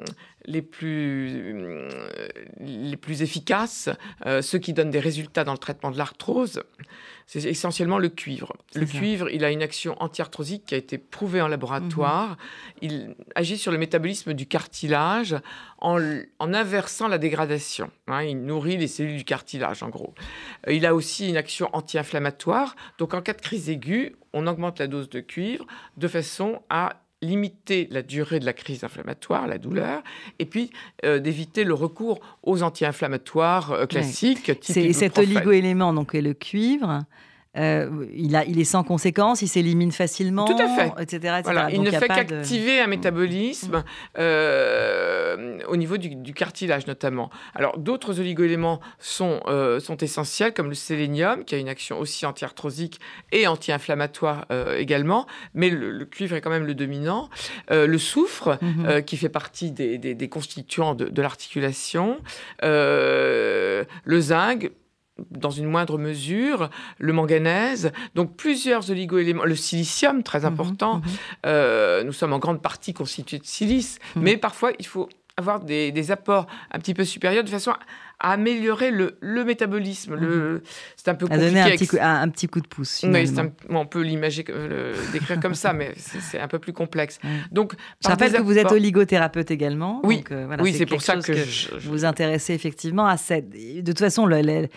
les 0.48 0.62
plus, 0.62 1.60
les 2.58 2.96
plus 2.96 3.22
efficaces, 3.22 3.90
ceux 4.40 4.58
qui 4.58 4.72
donnent 4.72 4.90
des 4.90 5.00
résultats 5.00 5.44
dans 5.44 5.52
le 5.52 5.58
traitement 5.58 5.90
de 5.90 5.98
l'arthrose, 5.98 6.62
c'est 7.28 7.44
essentiellement 7.44 7.98
le 7.98 8.08
cuivre. 8.08 8.56
Le 8.74 8.86
cuivre, 8.86 9.28
il 9.28 9.44
a 9.44 9.50
une 9.50 9.60
action 9.60 9.94
anti-arthrosique 10.00 10.64
qui 10.64 10.74
a 10.74 10.78
été 10.78 10.96
prouvée 10.96 11.42
en 11.42 11.48
laboratoire. 11.48 12.30
Mhm. 12.30 12.36
Il 12.80 13.16
agit 13.34 13.58
sur 13.58 13.70
le 13.70 13.76
métabolisme 13.76 14.32
du 14.32 14.46
cartilage 14.46 15.36
en, 15.78 16.00
inversant 16.40 17.06
la 17.06 17.18
dégradation. 17.18 17.90
Hein. 18.06 18.22
il 18.22 18.42
nourrit 18.42 18.78
les 18.78 18.88
cellules 18.88 19.18
du 19.18 19.24
cartilage, 19.24 19.82
en 19.82 19.90
gros. 19.90 20.14
Euh, 20.66 20.72
il 20.72 20.86
a 20.86 20.94
aussi 20.94 21.28
une 21.28 21.36
action 21.36 21.68
anti-inflammatoire. 21.74 22.74
Donc, 22.96 23.12
en 23.12 23.20
cas 23.20 23.34
de 23.34 23.42
crise 23.42 23.68
aiguë, 23.68 24.16
on 24.32 24.46
augmente 24.46 24.78
la 24.78 24.86
dose 24.86 25.10
de 25.10 25.20
cuivre 25.20 25.66
de 25.98 26.08
façon 26.08 26.62
à 26.70 27.02
limiter 27.22 27.88
la 27.90 28.02
durée 28.02 28.38
de 28.38 28.44
la 28.44 28.52
crise 28.52 28.84
inflammatoire, 28.84 29.46
la 29.46 29.58
douleur, 29.58 30.02
et 30.38 30.46
puis 30.46 30.70
euh, 31.04 31.18
d'éviter 31.18 31.64
le 31.64 31.74
recours 31.74 32.20
aux 32.42 32.62
anti-inflammatoires 32.62 33.72
euh, 33.72 33.86
classiques. 33.86 34.52
C'est 34.62 34.92
cet 34.92 35.18
oligo-élément, 35.18 35.92
donc 35.92 36.12
le 36.12 36.32
cuivre, 36.32 37.04
il, 37.58 38.36
a, 38.36 38.44
il 38.44 38.60
est 38.60 38.64
sans 38.64 38.84
conséquence, 38.84 39.42
il 39.42 39.48
s'élimine 39.48 39.92
facilement, 39.92 40.44
Tout 40.44 40.56
à 40.58 40.68
fait. 40.68 40.92
etc. 41.02 41.40
Voilà, 41.44 41.70
il 41.70 41.82
ne 41.82 41.90
fait 41.90 42.08
qu'activer 42.08 42.80
un 42.80 42.86
métabolisme 42.86 43.84
mm. 44.16 44.20
au 45.68 45.76
niveau 45.76 45.96
du, 45.96 46.32
cartilage 46.32 46.86
notamment. 46.86 47.30
Alors 47.54 47.78
d'autres 47.78 48.20
oligoéléments 48.20 48.80
sont, 48.98 49.40
sont 49.80 49.96
essentiels, 49.96 50.52
comme 50.54 50.68
le 50.68 50.74
sélénium, 50.74 51.44
qui 51.44 51.54
a 51.54 51.58
une 51.58 51.68
action 51.68 51.98
aussi 51.98 52.26
anti-arthrosique 52.26 53.00
et 53.32 53.46
anti-inflammatoire 53.46 54.46
également, 54.76 55.26
mais 55.54 55.70
le, 55.70 56.04
cuivre 56.04 56.36
est 56.36 56.40
quand 56.40 56.50
même 56.50 56.66
le 56.66 56.74
dominant. 56.74 57.28
le 57.70 57.98
soufre, 57.98 58.58
mm-hmm. 58.62 59.04
qui 59.04 59.16
fait 59.16 59.28
partie 59.28 59.72
des, 59.72 60.28
constituants 60.28 60.94
de, 60.94 61.06
de 61.06 61.22
l'articulation. 61.22 62.18
Euh, 62.62 63.84
le 64.04 64.20
zinc, 64.20 64.70
dans 65.30 65.50
une 65.50 65.66
moindre 65.66 65.98
mesure, 65.98 66.70
le 66.98 67.12
manganèse, 67.12 67.92
donc 68.14 68.36
plusieurs 68.36 68.90
oligoéléments, 68.90 69.44
le 69.44 69.56
silicium, 69.56 70.22
très 70.22 70.40
mhm, 70.40 70.46
important. 70.46 70.96
Mhm. 70.96 71.02
Euh, 71.46 72.04
nous 72.04 72.12
sommes 72.12 72.32
en 72.32 72.38
grande 72.38 72.62
partie 72.62 72.94
constitués 72.94 73.38
de 73.38 73.46
silice, 73.46 73.98
mhm. 74.16 74.22
mais 74.22 74.36
parfois 74.36 74.72
il 74.78 74.86
faut 74.86 75.08
avoir 75.38 75.60
des, 75.60 75.92
des, 75.92 76.10
apports 76.10 76.46
un 76.72 76.78
petit 76.80 76.94
peu 76.94 77.04
supérieurs 77.04 77.44
de 77.44 77.48
façon 77.48 77.70
à 78.20 78.32
améliorer 78.32 78.90
le, 78.90 79.16
le 79.20 79.44
métabolisme. 79.44 80.16
Le, 80.16 80.62
c'est 80.96 81.08
un 81.08 81.14
peu 81.14 81.26
compliqué. 81.26 81.46
À 81.46 81.48
donner 81.48 81.60
un 81.60 81.76
petit, 81.76 81.86
coup, 81.86 81.96
un, 82.00 82.28
petit 82.28 82.48
coup 82.48 82.60
de 82.60 82.66
pouce. 82.66 83.04
Oui, 83.04 83.32
on 83.68 83.86
peut 83.86 84.02
l'imager, 84.02 84.44
le 84.48 84.94
décrire 85.12 85.38
comme 85.38 85.54
ça, 85.54 85.72
mais 85.72 85.92
c'est 85.96 86.40
un 86.40 86.48
peu 86.48 86.58
plus 86.58 86.72
complexe. 86.72 87.20
Donc, 87.52 87.74
je 88.02 88.08
rappelle 88.08 88.32
que 88.32 88.42
vous 88.42 88.58
êtes 88.58 88.72
oligothérapeute 88.72 89.50
également. 89.50 90.00
Oui, 90.02 90.24
euh, 90.32 90.56
oui 90.60 90.74
c'est 90.74 90.86
pour 90.86 91.00
ça 91.00 91.16
que, 91.16 91.34
je, 91.34 91.74
vous 91.76 91.90
vous 91.90 92.04
intéressez 92.04 92.54
effectivement 92.54 93.06
à 93.06 93.16
cette. 93.16 93.50
De 93.50 93.80
toute 93.92 94.00
façon, 94.00 94.26
le, 94.26 94.68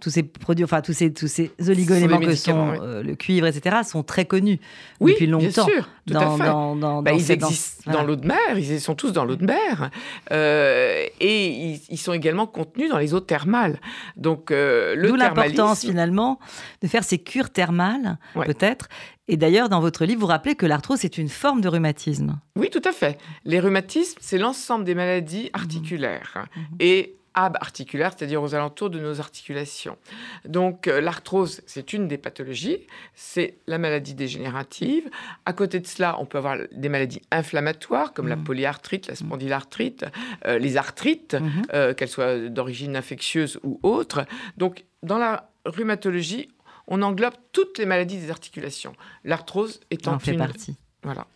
tous 0.00 0.10
ces 0.10 0.22
produits, 0.22 0.64
enfin 0.64 0.80
tous 0.80 0.92
ces, 0.92 1.12
tous 1.12 1.28
ces 1.28 1.52
oligo-éléments 1.60 2.18
que 2.18 2.34
sont 2.34 2.74
euh, 2.80 3.02
le 3.02 3.14
cuivre, 3.14 3.46
etc., 3.46 3.78
sont 3.84 4.02
très 4.02 4.24
connus 4.24 4.58
depuis 5.00 5.26
longtemps. 5.26 5.66
Bien 5.66 5.74
sûr, 5.74 5.88
tout 6.06 6.16
à 6.16 6.36
fait. 6.36 7.02
Bah, 7.02 7.12
ils 7.12 7.30
existent 7.30 7.90
dans, 7.92 8.02
l'eau 8.02 8.16
de 8.16 8.26
mer, 8.26 8.58
ils 8.58 8.80
sont 8.80 8.94
tous 8.94 9.12
dans 9.12 9.24
l'eau 9.24 9.36
de 9.36 9.44
mer, 9.44 9.90
euh, 10.32 11.04
et 11.20 11.78
ils, 11.88 11.98
sont 11.98 12.12
également 12.12 12.46
contenus 12.46 12.90
dans 12.90 12.98
les 12.98 13.14
eaux 13.14 13.20
thermales. 13.20 13.78
Donc 14.16 14.50
euh, 14.50 14.96
D'où 15.06 15.14
l'importance 15.14 15.80
finalement 15.80 16.40
de 16.82 16.88
faire 16.88 17.04
ces 17.04 17.18
cures 17.18 17.50
thermales, 17.50 18.18
peut-être. 18.34 18.88
Et 19.28 19.36
d'ailleurs, 19.36 19.68
dans 19.68 19.80
votre 19.80 20.04
livre, 20.04 20.20
vous 20.20 20.26
rappelez 20.26 20.56
que 20.56 20.66
l'arthrose 20.66 20.98
c'est 20.98 21.16
une 21.16 21.28
forme 21.28 21.60
de 21.60 21.68
rhumatisme. 21.68 22.40
Oui, 22.56 22.68
tout 22.68 22.82
à 22.84 22.90
fait. 22.90 23.16
Les 23.44 23.60
rhumatismes, 23.60 24.18
c'est 24.20 24.38
l'ensemble 24.38 24.84
des 24.84 24.96
maladies 24.96 25.50
articulaires. 25.52 26.46
Mmh. 26.56 26.60
Et 26.80 27.19
articulaire, 27.34 28.12
c'est-à-dire 28.16 28.42
aux 28.42 28.54
alentours 28.54 28.90
de 28.90 28.98
nos 28.98 29.20
articulations. 29.20 29.96
Donc 30.44 30.88
euh, 30.88 31.00
l'arthrose, 31.00 31.62
c'est 31.66 31.92
une 31.92 32.08
des 32.08 32.18
pathologies, 32.18 32.86
c'est 33.14 33.58
la 33.66 33.78
maladie 33.78 34.14
dégénérative. 34.14 35.08
À 35.46 35.52
côté 35.52 35.80
de 35.80 35.86
cela, 35.86 36.16
on 36.18 36.26
peut 36.26 36.38
avoir 36.38 36.56
des 36.72 36.88
maladies 36.88 37.22
inflammatoires 37.30 38.12
comme 38.12 38.28
la 38.28 38.36
mmh. 38.36 38.44
polyarthrite, 38.44 39.06
la 39.06 39.14
spondylarthrite, 39.14 40.06
euh, 40.46 40.58
les 40.58 40.76
arthrites, 40.76 41.34
mmh. 41.34 41.62
euh, 41.74 41.94
qu'elles 41.94 42.08
soient 42.08 42.48
d'origine 42.48 42.96
infectieuse 42.96 43.58
ou 43.62 43.78
autre. 43.82 44.24
Donc 44.56 44.84
dans 45.02 45.18
la 45.18 45.50
rhumatologie, 45.64 46.48
on 46.86 47.02
englobe 47.02 47.34
toutes 47.52 47.78
les 47.78 47.86
maladies 47.86 48.18
des 48.18 48.30
articulations. 48.30 48.92
L'arthrose 49.24 49.80
étant 49.90 50.14
en 50.14 50.18
fait 50.18 50.32
une 50.32 50.38
partie. 50.38 50.76
Voilà. 51.02 51.26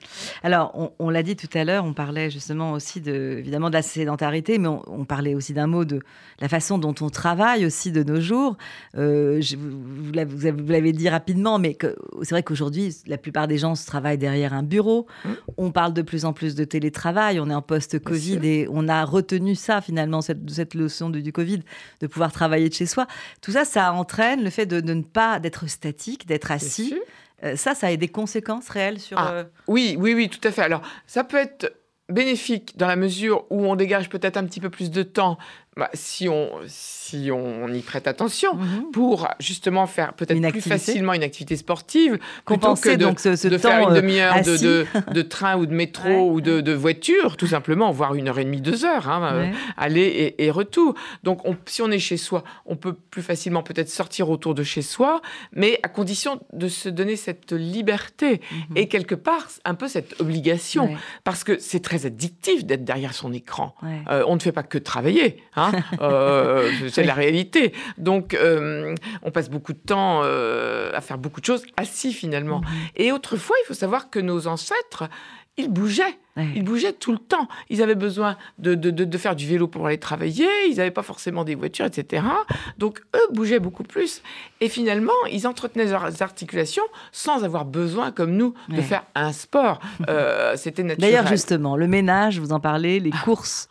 Alors, 0.42 0.92
on, 0.98 1.08
l'a 1.08 1.22
dit 1.22 1.36
tout 1.36 1.48
à 1.54 1.64
l'heure, 1.64 1.86
on 1.86 1.94
parlait 1.94 2.30
justement 2.30 2.72
aussi 2.72 3.00
de, 3.00 3.36
évidemment 3.38 3.70
de 3.70 3.74
la 3.74 3.80
sédentarité, 3.80 4.58
mais 4.58 4.68
on, 4.68 5.06
parlait 5.06 5.34
aussi 5.34 5.54
d'un 5.54 5.66
mot 5.66 5.86
de 5.86 6.00
la 6.38 6.50
façon 6.50 6.76
dont 6.76 6.94
on 7.00 7.08
travaille 7.08 7.64
aussi 7.64 7.90
de 7.90 8.02
nos 8.02 8.20
jours. 8.20 8.58
Euh, 8.98 9.40
vous, 9.56 10.12
l'avez 10.12 10.92
dit 10.92 11.08
rapidement, 11.08 11.58
mais 11.58 11.78
c'est 12.22 12.30
vrai 12.30 12.42
qu'aujourd'hui, 12.42 12.94
la 13.06 13.16
plupart 13.16 13.48
des 13.48 13.56
gens 13.56 13.74
se 13.74 13.86
travaillent 13.86 14.18
derrière 14.18 14.52
un 14.52 14.62
bureau. 14.62 15.06
Mmh. 15.24 15.28
On 15.56 15.70
parle 15.70 15.94
de 15.94 16.02
plus 16.02 16.26
en 16.26 16.34
plus 16.34 16.54
de 16.54 16.64
télétravail, 16.64 17.40
on 17.40 17.48
est 17.48 17.54
en 17.54 17.62
post-Covid 17.62 18.40
et 18.42 18.66
on 18.70 18.86
a 18.86 19.02
retenu 19.06 19.54
ça 19.54 19.80
finalement, 19.80 20.20
cette, 20.20 20.50
cette 20.50 20.74
leçon 20.74 21.08
du, 21.08 21.32
Covid, 21.32 21.60
de 22.00 22.06
pouvoir 22.06 22.32
travailler 22.32 22.68
de 22.68 22.74
chez 22.74 22.86
soi. 22.86 23.06
Tout 23.40 23.52
ça, 23.52 23.64
ça 23.64 23.94
entraîne 23.94 24.44
le 24.44 24.50
fait 24.50 24.66
de, 24.66 24.82
ne 24.82 25.02
pas 25.02 25.40
d'être 25.40 25.68
statique, 25.70 26.26
d'être 26.26 26.50
assis. 26.50 26.94
Euh, 27.44 27.56
ça, 27.56 27.74
ça 27.74 27.88
a 27.88 27.96
des 27.96 28.08
conséquences 28.08 28.68
réelles 28.68 29.00
sur... 29.00 29.18
Ah, 29.18 29.32
euh, 29.32 29.44
oui, 29.66 29.96
oui, 29.98 30.14
oui, 30.14 30.28
tout 30.28 30.46
à 30.46 30.50
fait. 30.50 30.62
Alors, 30.62 30.82
ça 31.06 31.24
peut 31.24 31.36
être 31.36 31.72
bénéfique 32.08 32.76
dans 32.76 32.86
la 32.86 32.96
mesure 32.96 33.44
où 33.50 33.66
on 33.66 33.76
dégage 33.76 34.08
peut-être 34.08 34.36
un 34.36 34.44
petit 34.44 34.60
peu 34.60 34.70
plus 34.70 34.90
de 34.90 35.02
temps 35.02 35.38
bah, 35.76 35.90
si, 35.92 36.28
on, 36.28 36.50
si 36.66 37.30
on 37.32 37.68
y 37.68 37.80
prête 37.80 38.06
attention, 38.06 38.54
mhm. 38.54 38.90
pour 38.92 39.28
justement 39.40 39.86
faire 39.86 40.14
peut-être 40.14 40.40
plus 40.50 40.60
facilement 40.60 41.12
une 41.14 41.24
activité 41.24 41.56
sportive, 41.56 42.18
compenser 42.44 42.90
que 42.90 42.94
de, 42.96 43.04
donc 43.04 43.18
ce, 43.18 43.48
de 43.48 43.58
faire 43.58 43.80
une 43.80 43.96
euh, 43.96 44.00
demi-heure 44.00 44.42
de, 44.42 44.86
de, 45.12 45.22
train 45.22 45.56
ou 45.56 45.66
de 45.66 45.74
métro 45.74 46.30
ou 46.30 46.40
de, 46.40 46.72
voiture, 46.72 47.36
tout 47.36 47.48
simplement, 47.48 47.90
voire 47.90 48.14
une 48.14 48.28
heure 48.28 48.38
et 48.38 48.44
demie, 48.44 48.60
deux 48.60 48.84
heures, 48.84 49.08
hein, 49.08 49.30
euh, 49.32 49.52
aller 49.76 50.34
et, 50.38 50.50
retour. 50.50 50.94
Donc 51.24 51.40
si 51.66 51.82
on 51.82 51.90
est 51.90 51.98
chez 51.98 52.16
soi, 52.16 52.44
on 52.66 52.76
peut 52.76 52.94
plus 52.94 53.22
facilement 53.22 53.62
peut-être 53.62 53.88
sortir 53.88 54.30
autour 54.30 54.54
de 54.54 54.62
chez 54.62 54.82
soi, 54.82 55.22
mais 55.52 55.80
à 55.82 55.88
condition 55.88 56.40
de 56.52 56.68
se 56.68 56.88
donner 56.88 57.16
cette 57.16 57.52
liberté 57.52 58.40
mhm. 58.70 58.76
et 58.76 58.86
quelque 58.86 59.16
part 59.16 59.48
un 59.64 59.74
peu 59.74 59.88
cette 59.88 60.20
obligation, 60.20 60.96
parce 61.24 61.42
que 61.42 61.58
c'est 61.58 61.80
très 61.80 62.06
addictif 62.06 62.64
d'être 62.64 62.84
derrière 62.84 63.14
son 63.14 63.32
écran. 63.32 63.74
Euh, 64.08 64.22
on 64.28 64.36
ne 64.36 64.40
fait 64.40 64.52
pas 64.52 64.62
que 64.62 64.78
travailler. 64.78 65.42
Hein, 65.56 65.63
Hein, 65.64 65.72
euh, 66.00 66.70
c'est 66.90 67.04
la 67.04 67.14
réalité. 67.14 67.72
Donc, 67.98 68.34
euh, 68.34 68.94
on 69.22 69.30
passe 69.30 69.50
beaucoup 69.50 69.72
de 69.72 69.78
temps 69.78 70.20
euh, 70.24 70.92
à 70.94 71.00
faire 71.00 71.18
beaucoup 71.18 71.40
de 71.40 71.46
choses 71.46 71.64
assis 71.76 72.12
finalement. 72.12 72.62
Et 72.96 73.12
autrefois, 73.12 73.56
il 73.64 73.66
faut 73.66 73.74
savoir 73.74 74.10
que 74.10 74.18
nos 74.18 74.46
ancêtres, 74.46 75.04
ils 75.56 75.68
bougeaient. 75.68 76.18
Ils 76.36 76.64
bougeaient 76.64 76.92
tout 76.92 77.12
le 77.12 77.18
temps. 77.18 77.46
Ils 77.70 77.80
avaient 77.80 77.94
besoin 77.94 78.36
de, 78.58 78.74
de, 78.74 79.18
faire 79.18 79.36
du 79.36 79.46
vélo 79.46 79.68
pour 79.68 79.86
aller 79.86 79.98
travailler. 79.98 80.48
Ils 80.68 80.78
n'avaient 80.78 80.90
pas 80.90 81.04
forcément 81.04 81.44
des 81.44 81.54
voitures, 81.54 81.86
etc. 81.86 82.24
Donc, 82.76 83.02
eux 83.14 83.32
bougeaient 83.32 83.60
beaucoup 83.60 83.84
plus. 83.84 84.20
Et 84.60 84.68
finalement, 84.68 85.12
ils 85.30 85.46
entretenaient 85.46 85.84
leurs 85.84 86.22
articulations 86.22 86.82
sans 87.12 87.44
avoir 87.44 87.64
besoin, 87.64 88.10
comme 88.10 88.32
nous, 88.32 88.52
de 88.68 88.82
faire 88.82 89.04
un 89.14 89.30
sport. 89.32 89.78
C'était 90.56 90.82
naturel. 90.82 91.12
D'ailleurs, 91.12 91.28
justement, 91.28 91.76
le 91.76 91.86
ménage, 91.86 92.40
vous 92.40 92.50
en 92.50 92.58
parlez, 92.58 92.98
les 92.98 93.10
courses. 93.10 93.68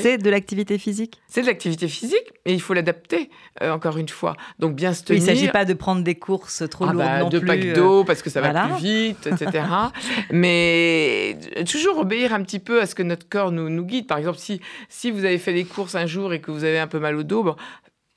C'est 0.00 0.18
de 0.18 0.30
l'activité 0.30 0.78
physique 0.78 1.20
C'est 1.28 1.42
de 1.42 1.46
l'activité 1.46 1.88
physique, 1.88 2.32
et 2.44 2.52
il 2.52 2.60
faut 2.60 2.74
l'adapter, 2.74 3.30
euh, 3.62 3.72
encore 3.72 3.98
une 3.98 4.08
fois. 4.08 4.34
Donc 4.58 4.74
bien 4.74 4.94
se 4.94 5.04
tenir. 5.04 5.22
il 5.22 5.22
ne 5.22 5.26
s'agit 5.26 5.48
pas 5.48 5.64
de 5.64 5.74
prendre 5.74 6.02
des 6.02 6.14
courses 6.14 6.62
trop 6.70 6.84
ah 6.84 6.92
lourdes 6.92 7.04
bah, 7.04 7.18
non 7.20 7.28
de 7.28 7.38
packs 7.38 7.64
euh, 7.64 7.74
d'eau, 7.74 8.04
parce 8.04 8.22
que 8.22 8.30
ça 8.30 8.40
va 8.40 8.68
plus 8.68 8.82
vite, 8.82 9.26
etc. 9.26 9.66
Mais 10.30 11.36
toujours 11.70 11.98
obéir 11.98 12.32
un 12.32 12.42
petit 12.42 12.58
peu 12.58 12.80
à 12.80 12.86
ce 12.86 12.94
que 12.94 13.02
notre 13.02 13.28
corps 13.28 13.52
nous, 13.52 13.68
nous 13.68 13.84
guide. 13.84 14.06
Par 14.06 14.18
exemple, 14.18 14.38
si, 14.38 14.60
si 14.88 15.10
vous 15.10 15.24
avez 15.24 15.38
fait 15.38 15.52
des 15.52 15.64
courses 15.64 15.94
un 15.94 16.06
jour 16.06 16.32
et 16.32 16.40
que 16.40 16.50
vous 16.50 16.64
avez 16.64 16.78
un 16.78 16.86
peu 16.86 16.98
mal 16.98 17.16
au 17.16 17.22
dos, 17.22 17.42
bon, 17.42 17.56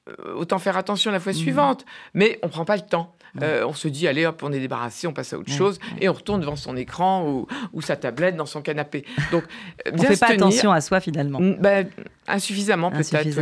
euh, 0.08 0.36
autant 0.36 0.60
faire 0.60 0.78
attention 0.78 1.12
la 1.12 1.20
fois 1.20 1.32
mmh. 1.32 1.36
suivante. 1.36 1.86
Mais 2.14 2.40
on 2.44 2.48
ne 2.48 2.52
prend 2.52 2.66
pas 2.66 2.76
le 2.76 2.84
temps. 2.84 3.16
Euh, 3.42 3.66
on 3.66 3.74
se 3.74 3.88
dit, 3.88 4.08
allez 4.08 4.26
hop, 4.26 4.42
on 4.44 4.52
est 4.52 4.60
débarrassé, 4.60 5.08
on 5.08 5.14
passe 5.14 5.34
à 5.34 5.38
autre 5.38 5.52
chose, 5.52 5.80
et 6.00 6.08
on 6.08 6.14
retourne 6.14 6.40
devant 6.42 6.56
son 6.56 6.78
écran 6.78 7.28
ou, 7.28 7.48
ou, 7.74 7.82
sa 7.82 7.96
tablette 7.96 8.36
dans 8.36 8.46
son 8.46 8.62
canapé. 8.62 9.06
Donc, 9.32 9.44
euh, 9.88 9.92
on 9.94 9.98
ne 9.98 10.02
fait 10.04 10.20
pas 10.20 10.32
attention 10.32 10.72
à 10.72 10.82
soi 10.82 11.00
finalement. 11.00 11.40
Bah, 11.60 11.84
insuffisamment 12.28 12.92
peut-être. 12.92 13.38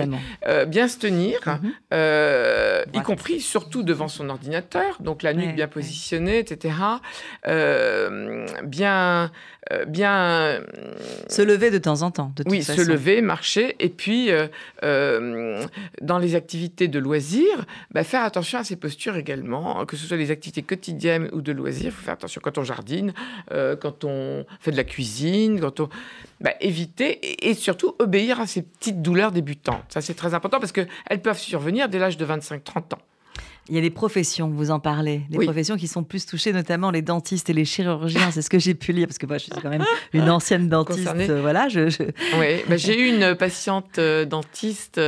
Euh, 0.46 0.66
bien 0.66 0.88
se 0.88 0.98
tenir, 0.98 1.40
mhm. 1.46 2.84
y 2.94 3.02
compris 3.02 3.40
surtout 3.40 3.84
devant 3.84 4.08
son 4.08 4.30
ordinateur, 4.30 4.98
donc 5.00 5.24
la 5.24 5.34
nuque 5.34 5.56
bien 5.56 5.68
positionnée, 5.68 6.40
etc. 6.40 6.76
bien, 8.64 9.32
bien. 9.88 10.60
Se 11.28 11.42
lever 11.42 11.72
de 11.72 11.78
temps 11.78 12.02
en 12.02 12.12
temps. 12.12 12.34
De 12.36 12.44
toute 12.44 12.52
oui, 12.52 12.64
se 12.64 12.82
lever, 12.82 13.22
marcher, 13.22 13.76
et 13.80 13.90
puis 13.90 14.32
dans 14.82 16.18
les 16.18 16.36
activités 16.36 16.88
de 16.88 17.00
loisirs, 17.00 17.66
bah, 17.92 18.04
faire 18.04 18.24
attention 18.24 18.60
à 18.60 18.64
ses 18.64 18.76
postures 18.76 19.16
également 19.16 19.83
que 19.86 19.98
ce 19.98 20.06
soit 20.06 20.18
les 20.18 20.32
activités 20.32 20.64
quotidiennes 20.64 21.30
ou 21.32 21.42
de 21.42 21.52
loisirs, 21.52 21.88
il 21.88 21.92
faut 21.92 22.04
faire 22.04 22.14
attention 22.14 22.42
quand 22.44 22.58
on 22.58 22.64
jardine, 22.64 23.14
euh, 23.52 23.76
quand 23.76 24.04
on 24.04 24.46
fait 24.60 24.72
de 24.72 24.78
la 24.78 24.84
cuisine, 24.84 25.60
quand 25.60 25.80
on... 25.80 25.90
Bah, 26.42 26.52
éviter 26.60 27.48
et, 27.48 27.54
surtout 27.54 27.96
obéir 28.00 28.42
à 28.42 28.48
ces 28.48 28.64
petites 28.64 29.02
douleurs 29.02 29.32
débutantes. 29.32 29.84
Ça, 29.90 30.02
c'est 30.02 30.14
très 30.14 30.34
important 30.34 30.60
parce 30.60 30.74
qu'elles 30.74 31.22
peuvent 31.22 31.40
survenir 31.40 31.88
dès 31.88 32.00
l'âge 32.00 32.18
de 32.18 32.26
25-30 32.26 32.96
ans. 32.96 33.00
Il 33.70 33.76
y 33.76 33.78
a 33.78 33.82
des 33.82 33.90
professions, 33.90 34.50
vous 34.50 34.72
en 34.72 34.80
parlez, 34.80 35.22
des 35.30 35.40
professions 35.40 35.78
qui 35.78 35.88
sont 35.88 36.04
plus 36.04 36.26
touchées, 36.26 36.52
notamment 36.52 36.92
les 36.92 37.02
dentistes 37.02 37.50
et 37.50 37.54
les 37.54 37.66
chirurgiens. 37.66 38.32
C'est 38.32 38.42
ce 38.42 38.50
que 38.50 38.60
j'ai 38.60 38.74
pu 38.74 38.92
lire, 38.92 39.08
parce 39.08 39.18
que 39.18 39.26
moi, 39.26 39.38
je 39.38 39.44
suis 39.44 39.52
quand 39.52 39.70
même 39.70 39.86
une 40.14 40.30
ancienne 40.30 40.68
dentiste. 40.70 41.08
Euh, 41.08 41.42
voilà, 41.42 41.70
je, 41.70 41.82
Oui, 42.40 42.64
bah, 42.68 42.78
j'ai 42.78 43.00
eu 43.00 43.08
une 43.08 43.36
patiente 43.36 44.00
euh, 44.00 44.26
dentiste. 44.26 45.00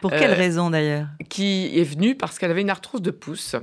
Pour 0.00 0.10
quelle 0.10 0.32
raison 0.32 0.70
d'ailleurs 0.70 1.08
Qui 1.28 1.78
est 1.78 1.84
venue 1.84 2.14
parce 2.14 2.38
qu'elle 2.38 2.50
avait 2.50 2.62
une 2.62 2.70
arthrose 2.70 3.02
de 3.02 3.10
pouce. 3.10 3.56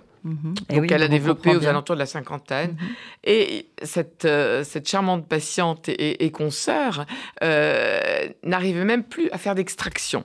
Eh 0.69 0.75
Donc, 0.75 0.91
elle 0.91 1.03
a 1.03 1.07
développé 1.07 1.55
aux 1.55 1.65
alentours 1.65 1.95
de 1.95 1.99
la 1.99 2.05
cinquantaine. 2.05 2.71
Mhm. 2.71 2.87
Et 3.25 3.69
cette, 3.81 4.25
euh, 4.25 4.63
cette 4.63 4.87
charmante 4.87 5.27
patiente 5.27 5.89
et, 5.89 6.25
et 6.25 6.31
consoeur 6.31 7.05
euh, 7.43 8.27
n'arrivait 8.43 8.85
même 8.85 9.03
plus 9.03 9.29
à 9.31 9.37
faire 9.37 9.55
d'extraction. 9.55 10.23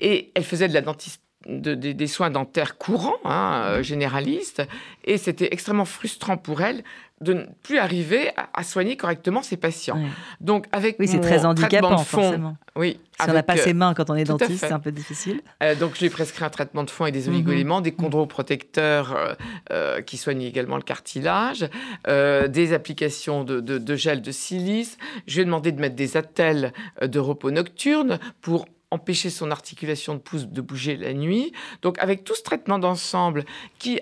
Et 0.00 0.30
elle 0.34 0.44
faisait 0.44 0.68
de 0.68 0.74
la 0.74 0.82
dentiste 0.82 1.22
des 1.46 2.06
soins 2.06 2.30
dentaires 2.30 2.76
courants, 2.76 3.16
hein, 3.24 3.78
mmh. 3.78 3.82
généralistes, 3.82 4.62
et 5.04 5.16
c'était 5.16 5.48
extrêmement 5.52 5.86
frustrant 5.86 6.36
pour 6.36 6.60
elle 6.60 6.84
de 7.20 7.34
ne 7.34 7.42
plus 7.62 7.78
arriver 7.78 8.30
à, 8.54 8.62
soigner 8.62 8.96
correctement 8.96 9.42
ses 9.42 9.58
patients. 9.58 9.98
Donc, 10.40 10.66
avec 10.72 10.96
oui, 10.98 11.06
c'est 11.06 11.20
très 11.20 11.44
handicapant, 11.44 11.98
forcément. 11.98 12.56
Oui, 12.76 12.98
si 13.20 13.28
on 13.28 13.34
n'a 13.34 13.42
pas 13.42 13.58
ses 13.58 13.74
mains 13.74 13.92
quand 13.92 14.08
on 14.08 14.14
est 14.14 14.24
dentiste, 14.24 14.60
c'est 14.60 14.72
un 14.72 14.78
peu 14.78 14.90
difficile. 14.90 15.42
Euh, 15.62 15.74
donc, 15.74 15.94
je 15.94 16.00
lui 16.00 16.06
ai 16.06 16.10
prescrit 16.10 16.44
un 16.44 16.48
traitement 16.48 16.82
de 16.82 16.88
fond 16.88 17.04
et 17.04 17.12
des 17.12 17.28
mhm. 17.28 17.34
oligoéléments, 17.34 17.82
des 17.82 17.92
chondroprotecteurs 17.92 19.14
euh, 19.14 19.34
euh, 19.70 20.00
qui 20.00 20.16
soignent 20.16 20.42
également 20.42 20.76
le 20.76 20.82
cartilage, 20.82 21.68
des 22.06 22.72
applications 22.72 23.44
de, 23.44 23.60
de, 23.60 23.96
gel 23.96 24.22
de 24.22 24.30
silice. 24.30 24.96
Je 25.26 25.34
lui 25.34 25.42
ai 25.42 25.44
demandé 25.44 25.72
de 25.72 25.80
mettre 25.80 25.96
des 25.96 26.16
attelles 26.16 26.72
de 27.02 27.18
repos 27.18 27.50
nocturne 27.50 28.18
pour 28.40 28.66
empêcher 28.90 29.30
son 29.30 29.50
articulation 29.50 30.14
de 30.14 30.20
pouce 30.20 30.46
de 30.46 30.60
bouger 30.60 30.96
la 30.96 31.12
nuit. 31.14 31.52
Donc 31.82 31.98
avec 31.98 32.24
tout 32.24 32.34
ce 32.34 32.42
traitement 32.42 32.78
d'ensemble 32.78 33.44
qui, 33.78 34.00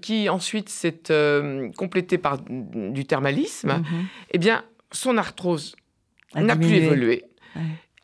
qui 0.00 0.28
ensuite 0.28 0.68
s'est 0.68 1.10
euh, 1.10 1.70
complété 1.72 2.18
par 2.18 2.38
du 2.38 3.04
thermalisme, 3.04 3.78
mhm. 3.78 4.06
eh 4.30 4.38
bien 4.38 4.64
son 4.92 5.18
arthrose 5.18 5.76
n'a 6.34 6.56
plus 6.56 6.74
évolué 6.74 7.24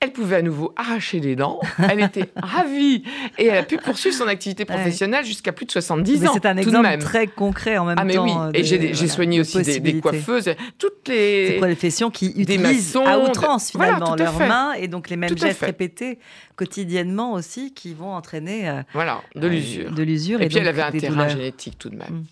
elle 0.05 0.12
pouvait 0.12 0.37
à 0.37 0.43
nouveau 0.43 0.73
arracher 0.77 1.19
les 1.19 1.35
dents. 1.35 1.61
Elle 1.90 2.01
était 2.01 2.31
ravie 2.37 3.03
et 3.38 3.47
elle 3.47 3.59
a 3.59 3.62
pu 3.62 3.79
poursuivre 3.79 4.14
son 4.14 4.29
activité 4.29 4.64
professionnelle 4.64 5.25
jusqu'à 5.25 5.53
plus 5.53 5.67
de 5.67 5.73
70 5.73 6.27
ans. 6.27 6.31
C'est 6.35 6.47
un 6.47 6.57
exemple 6.57 6.99
très 6.99 7.27
concret 7.27 7.79
en 7.79 7.87
même 7.87 7.97
ah, 7.99 8.05
mais 8.05 8.14
temps. 8.14 8.49
Oui. 8.49 8.51
et 8.55 8.64
j'ai 8.64 9.09
soigné 9.09 9.40
aussi 9.40 9.62
des, 9.62 10.01
coiffeuses, 10.01 10.55
toutes 10.79 11.09
les. 11.09 11.49
Ces 11.49 11.57
professions 11.59 12.11
qui 12.11 12.27
utilisent 12.37 12.97
à 12.97 13.19
outrance 13.19 13.71
finalement 13.71 14.14
leurs 14.14 14.38
mains 14.38 14.73
et 14.75 14.88
donc 14.88 15.09
les 15.09 15.17
mêmes 15.17 15.37
gestes 15.37 15.64
répétés 15.64 16.19
quotidiennement 16.57 17.33
aussi 17.33 17.73
qui 17.75 17.95
vont 17.95 18.12
entraîner. 18.12 18.69
Euh, 18.69 18.83
voilà, 18.93 19.23
de 19.35 19.49
l'usure. 19.49 19.90
de 19.90 20.03
l'usure. 20.03 20.40
Et, 20.40 20.49
puis 20.49 20.59
elle 20.59 20.69
avait 20.69 20.83
un 20.83 20.93
terrain 20.93 21.29
génétique 21.29 21.79
tout 21.79 21.88
de 21.88 21.97
même. 21.97 22.11
Mm. 22.11 22.25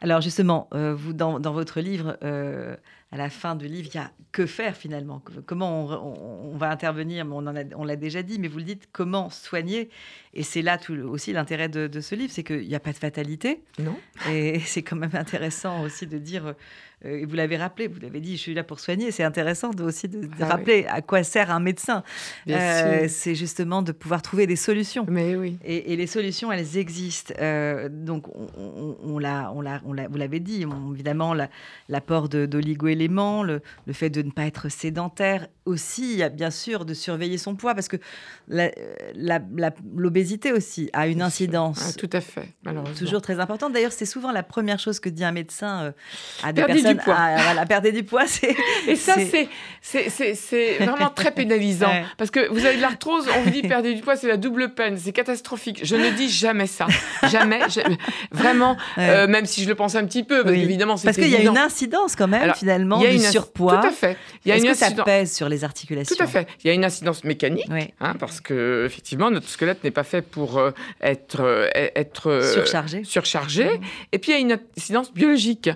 Alors 0.00 0.20
justement, 0.20 0.68
euh, 0.74 0.94
vous 0.96 1.12
dans, 1.12 1.38
votre 1.40 1.80
livre. 1.80 2.16
Euh, 2.22 2.76
à 3.10 3.16
la 3.16 3.30
fin 3.30 3.54
du 3.54 3.66
livre, 3.66 3.88
il 3.92 3.96
y 3.96 4.00
a 4.00 4.10
que 4.32 4.44
faire 4.44 4.76
finalement? 4.76 5.22
Comment 5.46 5.86
on, 5.86 6.56
va 6.56 6.70
intervenir? 6.70 7.26
On 7.26 7.84
l'a 7.84 7.96
déjà 7.96 8.22
dit, 8.22 8.38
mais 8.38 8.48
vous 8.48 8.58
le 8.58 8.64
dites, 8.64 8.88
comment 8.92 9.30
soigner? 9.30 9.88
Et 10.34 10.42
c'est 10.42 10.60
là 10.60 10.76
tout, 10.76 10.94
aussi 10.94 11.32
l'intérêt 11.32 11.68
de, 11.68 12.00
ce 12.00 12.14
livre, 12.14 12.32
c'est 12.32 12.44
qu'il 12.44 12.68
n'y 12.68 12.74
a 12.74 12.80
pas 12.80 12.92
de 12.92 12.98
fatalité. 12.98 13.62
Non. 13.78 13.98
Et 14.30 14.60
c'est 14.64 14.82
quand 14.82 14.96
même 14.96 15.14
intéressant 15.14 15.82
aussi 15.82 16.06
de 16.06 16.18
dire 16.18 16.54
euh, 17.04 17.24
vous 17.28 17.36
l'avez 17.36 17.56
rappelé, 17.56 17.86
vous 17.86 18.00
l'avez 18.00 18.20
dit, 18.20 18.36
je 18.36 18.42
suis 18.42 18.54
là 18.54 18.64
pour 18.64 18.80
soigner. 18.80 19.12
C'est 19.12 19.22
intéressant 19.22 19.70
aussi 19.80 20.08
de, 20.08 20.28
ah 20.40 20.46
rappeler 20.46 20.84
à 20.88 21.00
quoi 21.00 21.22
sert 21.22 21.50
un 21.50 21.60
médecin. 21.60 22.02
Euh, 22.48 23.06
c'est 23.08 23.36
justement 23.36 23.82
de 23.82 23.92
pouvoir 23.92 24.20
trouver 24.20 24.48
des 24.48 24.56
solutions. 24.56 25.06
Mais 25.08 25.36
oui. 25.36 25.58
Et, 25.64 25.94
les 25.94 26.06
solutions, 26.08 26.50
elles 26.50 26.76
existent. 26.76 27.34
Euh, 27.40 27.88
donc, 27.88 28.28
on, 28.28 28.96
on, 29.02 29.18
l'a, 29.18 29.52
on, 29.54 29.62
l'a, 29.62 29.80
vous 30.08 30.16
l'avez 30.16 30.40
dit, 30.40 30.64
évidemment, 30.92 31.34
l'apport 31.88 32.28
d'oligo-éléments, 32.28 33.44
le, 33.44 33.60
le, 33.86 33.92
fait 33.92 34.10
de 34.10 34.22
ne 34.22 34.30
pas 34.30 34.46
être 34.46 34.68
sédentaire, 34.68 35.46
aussi, 35.66 36.22
bien 36.32 36.50
sûr, 36.50 36.84
de 36.84 36.94
surveiller 36.94 37.38
son 37.38 37.54
poids, 37.54 37.74
parce 37.74 37.88
que 37.88 37.98
l'obésité 39.94 40.52
aussi 40.52 40.90
a 40.92 41.06
une 41.06 41.22
incidence. 41.22 41.90
Ah, 41.90 41.92
tout 41.98 42.10
à 42.12 42.20
fait, 42.20 42.48
Toujours 42.98 43.22
très 43.22 43.38
importante. 43.38 43.72
D'ailleurs, 43.72 43.92
c'est 43.92 44.06
souvent 44.06 44.32
la 44.32 44.42
première 44.42 44.80
chose 44.80 44.98
que 44.98 45.08
dit 45.08 45.24
un 45.24 45.32
médecin 45.32 45.92
à 46.42 46.52
des 46.52 46.64
personnes 46.64 46.87
poids. 46.96 47.16
À, 47.16 47.66
perdre 47.66 47.90
du 47.90 48.02
poids, 48.02 48.26
c'est. 48.26 48.54
Et 48.86 48.96
ça, 48.96 49.14
c'est 49.80 50.76
vraiment 50.78 51.10
très 51.10 51.30
pénalisant. 51.30 51.92
Parce 52.16 52.30
que 52.30 52.48
vous 52.50 52.64
avez 52.64 52.76
de 52.76 52.82
l'arthrose, 52.82 53.26
on 53.36 53.42
vous 53.42 53.50
dit 53.50 53.62
perdre 53.62 53.88
du 53.92 54.00
poids, 54.00 54.16
c'est 54.16 54.28
la 54.28 54.36
double 54.36 54.74
peine, 54.74 54.96
c'est 54.96 55.12
catastrophique. 55.12 55.80
Je 55.82 55.96
ne 55.96 56.10
dis 56.10 56.28
jamais 56.30 56.66
ça. 56.66 56.86
Jamais. 57.30 57.60
Vraiment, 58.30 58.76
euh, 58.98 59.26
même 59.26 59.46
si 59.46 59.62
je 59.62 59.68
le 59.68 59.74
pense 59.74 59.94
un 59.94 60.04
petit 60.04 60.24
peu, 60.24 60.42
parce 60.42 60.54
qu'évidemment, 60.54 60.96
c'est. 60.96 61.06
Parce 61.06 61.16
qu'il 61.16 61.28
y 61.28 61.36
a 61.36 61.42
une 61.42 61.58
incidence 61.58 62.16
quand 62.16 62.28
même, 62.28 62.52
finalement, 62.54 62.98
du 62.98 63.18
surpoids. 63.18 63.78
Tout 63.78 63.88
à 63.88 63.90
fait. 63.90 64.16
Il 64.44 64.48
y 64.48 64.52
a 64.52 64.56
une 64.56 64.64
que 64.64 64.74
ça 64.74 64.90
pèse 64.90 65.34
sur 65.34 65.48
les 65.48 65.64
articulations 65.64 66.14
Tout 66.14 66.22
à 66.22 66.26
fait. 66.26 66.46
Il 66.62 66.68
y 66.68 66.70
a 66.70 66.74
une 66.74 66.84
incidence 66.84 67.24
mécanique, 67.24 67.70
hein, 68.00 68.14
parce 68.18 68.40
que, 68.40 68.84
effectivement, 68.86 69.30
notre 69.30 69.48
squelette 69.48 69.84
n'est 69.84 69.90
pas 69.90 70.04
fait 70.04 70.22
pour 70.22 70.58
euh, 70.58 70.70
être, 71.00 71.40
euh, 71.40 71.68
être 71.74 72.42
surchargé. 72.52 73.04
surchargé. 73.04 73.64
Mmh. 73.64 73.80
Et 74.12 74.18
puis, 74.18 74.32
il 74.32 74.34
y 74.34 74.38
a 74.38 74.40
une 74.40 74.58
incidence 74.76 75.12
biologique. 75.12 75.70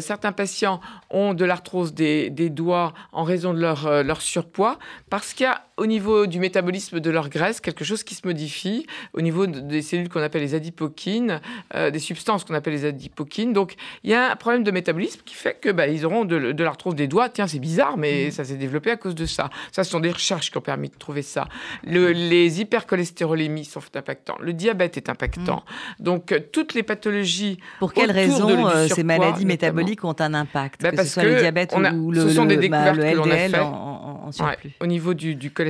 certains 0.00 0.32
patients 0.38 0.80
ont 1.10 1.34
de 1.34 1.44
l'arthrose 1.44 1.92
des, 1.92 2.30
doigts 2.50 2.94
en 3.12 3.24
raison 3.24 3.52
de 3.52 3.60
leur, 3.60 3.86
euh, 3.86 4.02
leur 4.04 4.22
surpoids, 4.22 4.78
parce 5.10 5.34
qu'il 5.34 5.44
y 5.44 5.48
a 5.48 5.67
au 5.78 5.86
niveau 5.86 6.26
du 6.26 6.40
métabolisme 6.40 7.00
de 7.00 7.10
leur 7.10 7.30
graisse 7.30 7.60
quelque 7.60 7.84
chose 7.84 8.02
qui 8.02 8.14
se 8.14 8.26
modifie 8.26 8.86
au 9.14 9.20
niveau 9.20 9.46
des 9.46 9.80
cellules 9.80 10.08
qu'on 10.08 10.20
appelle 10.20 10.42
les 10.42 10.54
adipokines, 10.54 11.40
euh, 11.74 11.90
des 11.90 11.98
substances 11.98 12.44
qu'on 12.44 12.54
appelle 12.54 12.74
les 12.74 12.84
adipokines. 12.84 13.52
Donc 13.52 13.74
il 14.02 14.10
y 14.10 14.14
a 14.14 14.32
un 14.32 14.36
problème 14.36 14.64
de 14.64 14.70
métabolisme 14.70 15.20
qui 15.24 15.34
fait 15.34 15.58
que 15.60 15.70
bah, 15.70 15.86
ils 15.86 16.04
auront 16.04 16.24
de, 16.24 16.52
de 16.52 16.64
l'arthrose 16.64 16.94
des 16.94 17.06
doigts. 17.06 17.28
Tiens, 17.28 17.46
c'est 17.46 17.60
bizarre, 17.60 17.96
mais 17.96 18.26
mmh. 18.26 18.30
ça 18.32 18.44
s'est 18.44 18.56
développé 18.56 18.90
à 18.90 18.96
cause 18.96 19.14
de 19.14 19.24
ça. 19.24 19.50
Ça, 19.72 19.84
ce 19.84 19.90
sont 19.90 20.00
des 20.00 20.10
recherches 20.10 20.50
qui 20.50 20.58
ont 20.58 20.62
permis 20.62 20.88
de 20.88 20.96
trouver 20.96 21.22
ça. 21.22 21.46
Le, 21.84 22.10
les 22.12 22.60
hypercholestérolémies 22.60 23.64
sont 23.64 23.80
impactants. 23.94 24.36
Le 24.40 24.52
diabète 24.52 24.96
est 24.96 25.08
impactant. 25.08 25.62
Mmh. 26.00 26.02
Donc 26.02 26.32
euh, 26.32 26.40
toutes 26.52 26.74
les 26.74 26.82
pathologies. 26.82 27.58
Pour 27.78 27.92
quelles 27.92 28.10
raisons 28.10 28.68
ces 28.88 29.04
maladies 29.04 29.46
métaboliques 29.46 30.04
ont 30.04 30.16
un 30.18 30.34
impact, 30.34 30.82
bah, 30.82 30.90
que 30.90 31.04
ce 31.04 31.04
soit 31.04 31.22
le 31.22 31.36
diabète 31.36 31.74
ou 31.94 32.10
le, 32.10 32.20
ce 32.20 32.30
sont 32.30 32.46
des 32.46 32.56
découvertes 32.56 32.96
bah, 32.96 33.12
le 33.14 33.20
LDL 33.22 33.54
en, 33.60 34.32
surplus. 34.32 34.72
Au 34.80 34.86
niveau 34.86 35.14
du, 35.14 35.34
du, 35.34 35.50
cholestérol, 35.50 35.67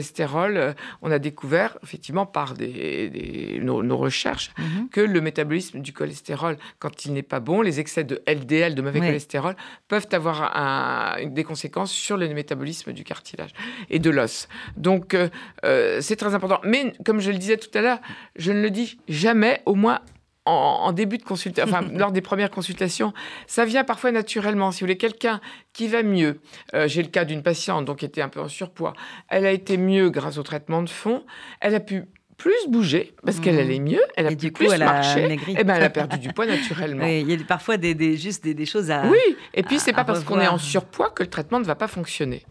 euh, 0.57 0.73
on 1.03 1.11
a 1.11 1.19
découvert 1.19 1.79
effectivement 1.83 2.27
par 2.27 2.55
des, 2.55 3.61
nos, 3.63 3.97
recherches 3.97 4.53
mhm. 4.59 4.89
que 4.91 5.01
le 5.01 5.21
métabolisme 5.21 5.81
du 5.81 5.93
cholestérol, 5.93 6.57
quand 6.79 7.05
il 7.05 7.13
n'est 7.13 7.23
pas 7.23 7.41
bon, 7.41 7.63
les 7.63 7.81
excès 7.81 8.05
de 8.05 8.23
LDL, 8.27 8.75
de 8.75 8.83
mauvais 8.83 9.01
cholestérol, 9.01 9.57
peuvent 9.89 10.09
avoir 10.13 10.57
un, 10.57 11.27
des 11.27 11.45
conséquences 11.45 11.93
sur 11.93 12.17
le 12.17 12.29
métabolisme 12.29 12.93
du 12.93 13.05
cartilage 13.05 13.51
et 13.91 13.99
de 13.99 14.11
l'os. 14.11 14.49
Donc 14.77 15.15
euh, 15.15 15.29
euh, 15.65 16.01
c'est 16.01 16.17
très 16.17 16.35
important. 16.35 16.61
Mais 16.65 16.93
comme 17.05 17.21
je 17.21 17.31
le 17.31 17.39
disais 17.39 17.57
tout 17.57 17.77
à 17.77 17.81
l'heure, 17.81 18.01
je 18.37 18.53
ne 18.53 18.63
le 18.63 18.71
dis 18.71 18.99
jamais, 19.09 19.63
au 19.67 19.75
moins 19.75 20.01
en, 20.49 20.93
début 20.93 21.19
de 21.19 21.23
consultation, 21.23 21.73
enfin, 21.73 21.87
lors 21.95 22.13
des 22.13 22.21
premières 22.21 22.51
consultations, 22.51 23.13
ça 23.47 23.65
vient 23.65 23.85
parfois 23.85 24.13
naturellement. 24.13 24.73
Si 24.73 24.81
vous 24.81 24.87
voulez, 24.87 24.97
quelqu'un 24.97 25.41
qui 25.73 25.89
va 25.89 26.03
mieux, 26.03 26.41
euh, 26.75 26.89
j'ai 26.89 27.03
le 27.03 27.09
cas 27.09 27.25
d'une 27.25 27.43
patiente 27.43 27.85
donc, 27.85 27.99
qui 27.99 28.05
était 28.05 28.23
un 28.23 28.29
peu 28.29 28.41
en 28.41 28.49
surpoids, 28.49 28.95
elle 29.29 29.47
a 29.47 29.53
été 29.53 29.77
mieux 29.77 30.11
grâce 30.11 30.39
au 30.39 30.43
traitement 30.43 30.83
de 30.83 30.91
fond, 30.91 31.25
elle 31.61 31.75
a 31.75 31.81
pu 31.81 32.05
plus 32.39 32.69
bouger 32.69 33.15
parce 33.25 33.41
qu'elle 33.41 33.57
mmh. 33.57 33.59
allait 33.59 33.81
mieux, 33.81 34.03
elle 34.17 34.29
a 34.29 34.35
pu 34.35 34.53
plus 34.53 34.69
marcher, 34.79 35.33
et 35.33 35.39
eh 35.59 35.65
ben 35.65 35.75
elle 35.75 35.83
a 35.83 35.91
perdu 35.91 36.19
du 36.21 36.33
poids 36.33 36.47
naturellement. 36.47 37.05
il 37.05 37.29
y 37.29 37.35
a 37.35 37.45
parfois 37.45 37.77
des, 37.77 38.17
juste 38.17 38.45
des, 38.45 38.67
choses 38.67 38.91
à 38.91 39.07
Oui, 39.07 39.19
et 39.55 39.65
puis 39.65 39.79
c'est 39.81 39.93
pas 39.93 40.05
parce 40.05 40.23
qu'on 40.23 40.41
est 40.41 40.49
en 40.49 40.59
surpoids 40.59 41.11
que 41.11 41.25
le 41.25 41.29
traitement 41.29 41.59
ne 41.59 41.65
va 41.65 41.75
pas 41.75 41.89
fonctionner. 41.89 42.45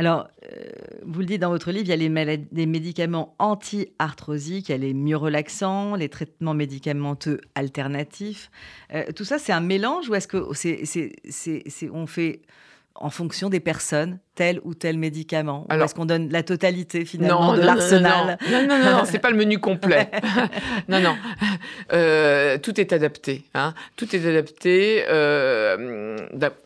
Alors, 0.00 0.28
euh, 0.50 0.70
vous 1.02 1.20
le 1.20 1.26
dites 1.26 1.42
dans 1.42 1.50
votre 1.50 1.70
livre, 1.72 1.84
il 1.84 1.90
y 1.90 1.92
a 1.92 1.96
les, 1.96 2.66
médicaments 2.66 3.34
anti-arthrosiques, 3.38 4.70
il 4.70 4.72
y 4.72 4.74
a 4.74 4.78
les 4.78 4.94
mieux 4.94 5.18
relaxants, 5.18 5.94
les 5.94 6.08
traitements 6.08 6.54
médicamenteux 6.54 7.38
alternatifs. 7.54 8.50
Euh, 8.94 9.04
tout 9.14 9.24
ça, 9.24 9.38
c'est 9.38 9.52
un 9.52 9.60
mélange 9.60 10.08
ou 10.08 10.14
est-ce 10.14 10.26
que 10.26 10.42
c'est, 10.54 11.90
on 11.92 12.06
fait 12.06 12.40
en 12.94 13.10
fonction 13.10 13.50
des 13.50 13.60
personnes? 13.60 14.20
Tel 14.40 14.58
ou 14.64 14.72
tel 14.72 14.96
médicament 14.96 15.66
Alors, 15.68 15.84
Est-ce 15.84 15.94
qu'on 15.94 16.06
donne 16.06 16.30
la 16.30 16.42
totalité 16.42 17.04
finalement 17.04 17.52
de 17.52 17.60
l'arsenal 17.60 18.38
Non, 18.50 18.62
non, 18.62 18.78
non, 18.78 18.90
non, 18.92 19.02
c'est 19.04 19.18
pas 19.18 19.30
le 19.30 19.36
menu 19.36 19.58
complet. 19.58 20.10
non, 20.88 20.98
non. 20.98 21.14
Euh, 21.92 22.56
tout 22.56 22.80
est 22.80 22.94
adapté. 22.94 23.44
Hein. 23.52 23.74
Tout 23.96 24.16
est 24.16 24.26
adapté 24.26 25.04
euh, 25.10 26.16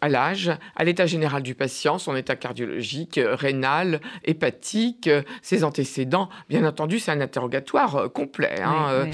à 0.00 0.08
l'âge, 0.08 0.52
à 0.76 0.84
l'état 0.84 1.06
général 1.06 1.42
du 1.42 1.56
patient, 1.56 1.98
son 1.98 2.14
état 2.14 2.36
cardiologique, 2.36 3.18
rénal, 3.20 4.00
hépatique, 4.24 5.10
ses 5.42 5.64
antécédents. 5.64 6.28
Bien 6.48 6.64
entendu, 6.64 7.00
c'est 7.00 7.10
un 7.10 7.20
interrogatoire 7.20 7.96
euh, 7.96 8.08
complet. 8.08 8.54
Hein. 8.62 9.08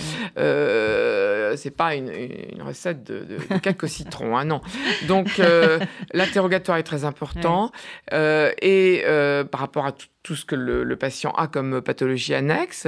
c'est 1.56 1.74
pas 1.74 1.94
une, 1.94 2.10
recette 2.60 3.04
de, 3.04 3.38
quelques 3.62 3.88
citrons, 3.88 4.36
hein, 4.36 4.44
non. 4.44 4.60
Donc, 5.08 5.40
l'interrogatoire 6.12 6.76
est 6.76 6.82
très 6.82 7.06
important. 7.06 7.72
Euh, 8.50 8.54
et 8.62 9.02
euh, 9.04 9.44
par 9.44 9.60
rapport 9.60 9.86
à 9.86 9.92
tout, 10.22 10.36
ce 10.36 10.44
que 10.44 10.54
le, 10.54 10.96
patient 10.96 11.32
a 11.32 11.46
comme 11.46 11.80
pathologie 11.80 12.34
annexe. 12.34 12.86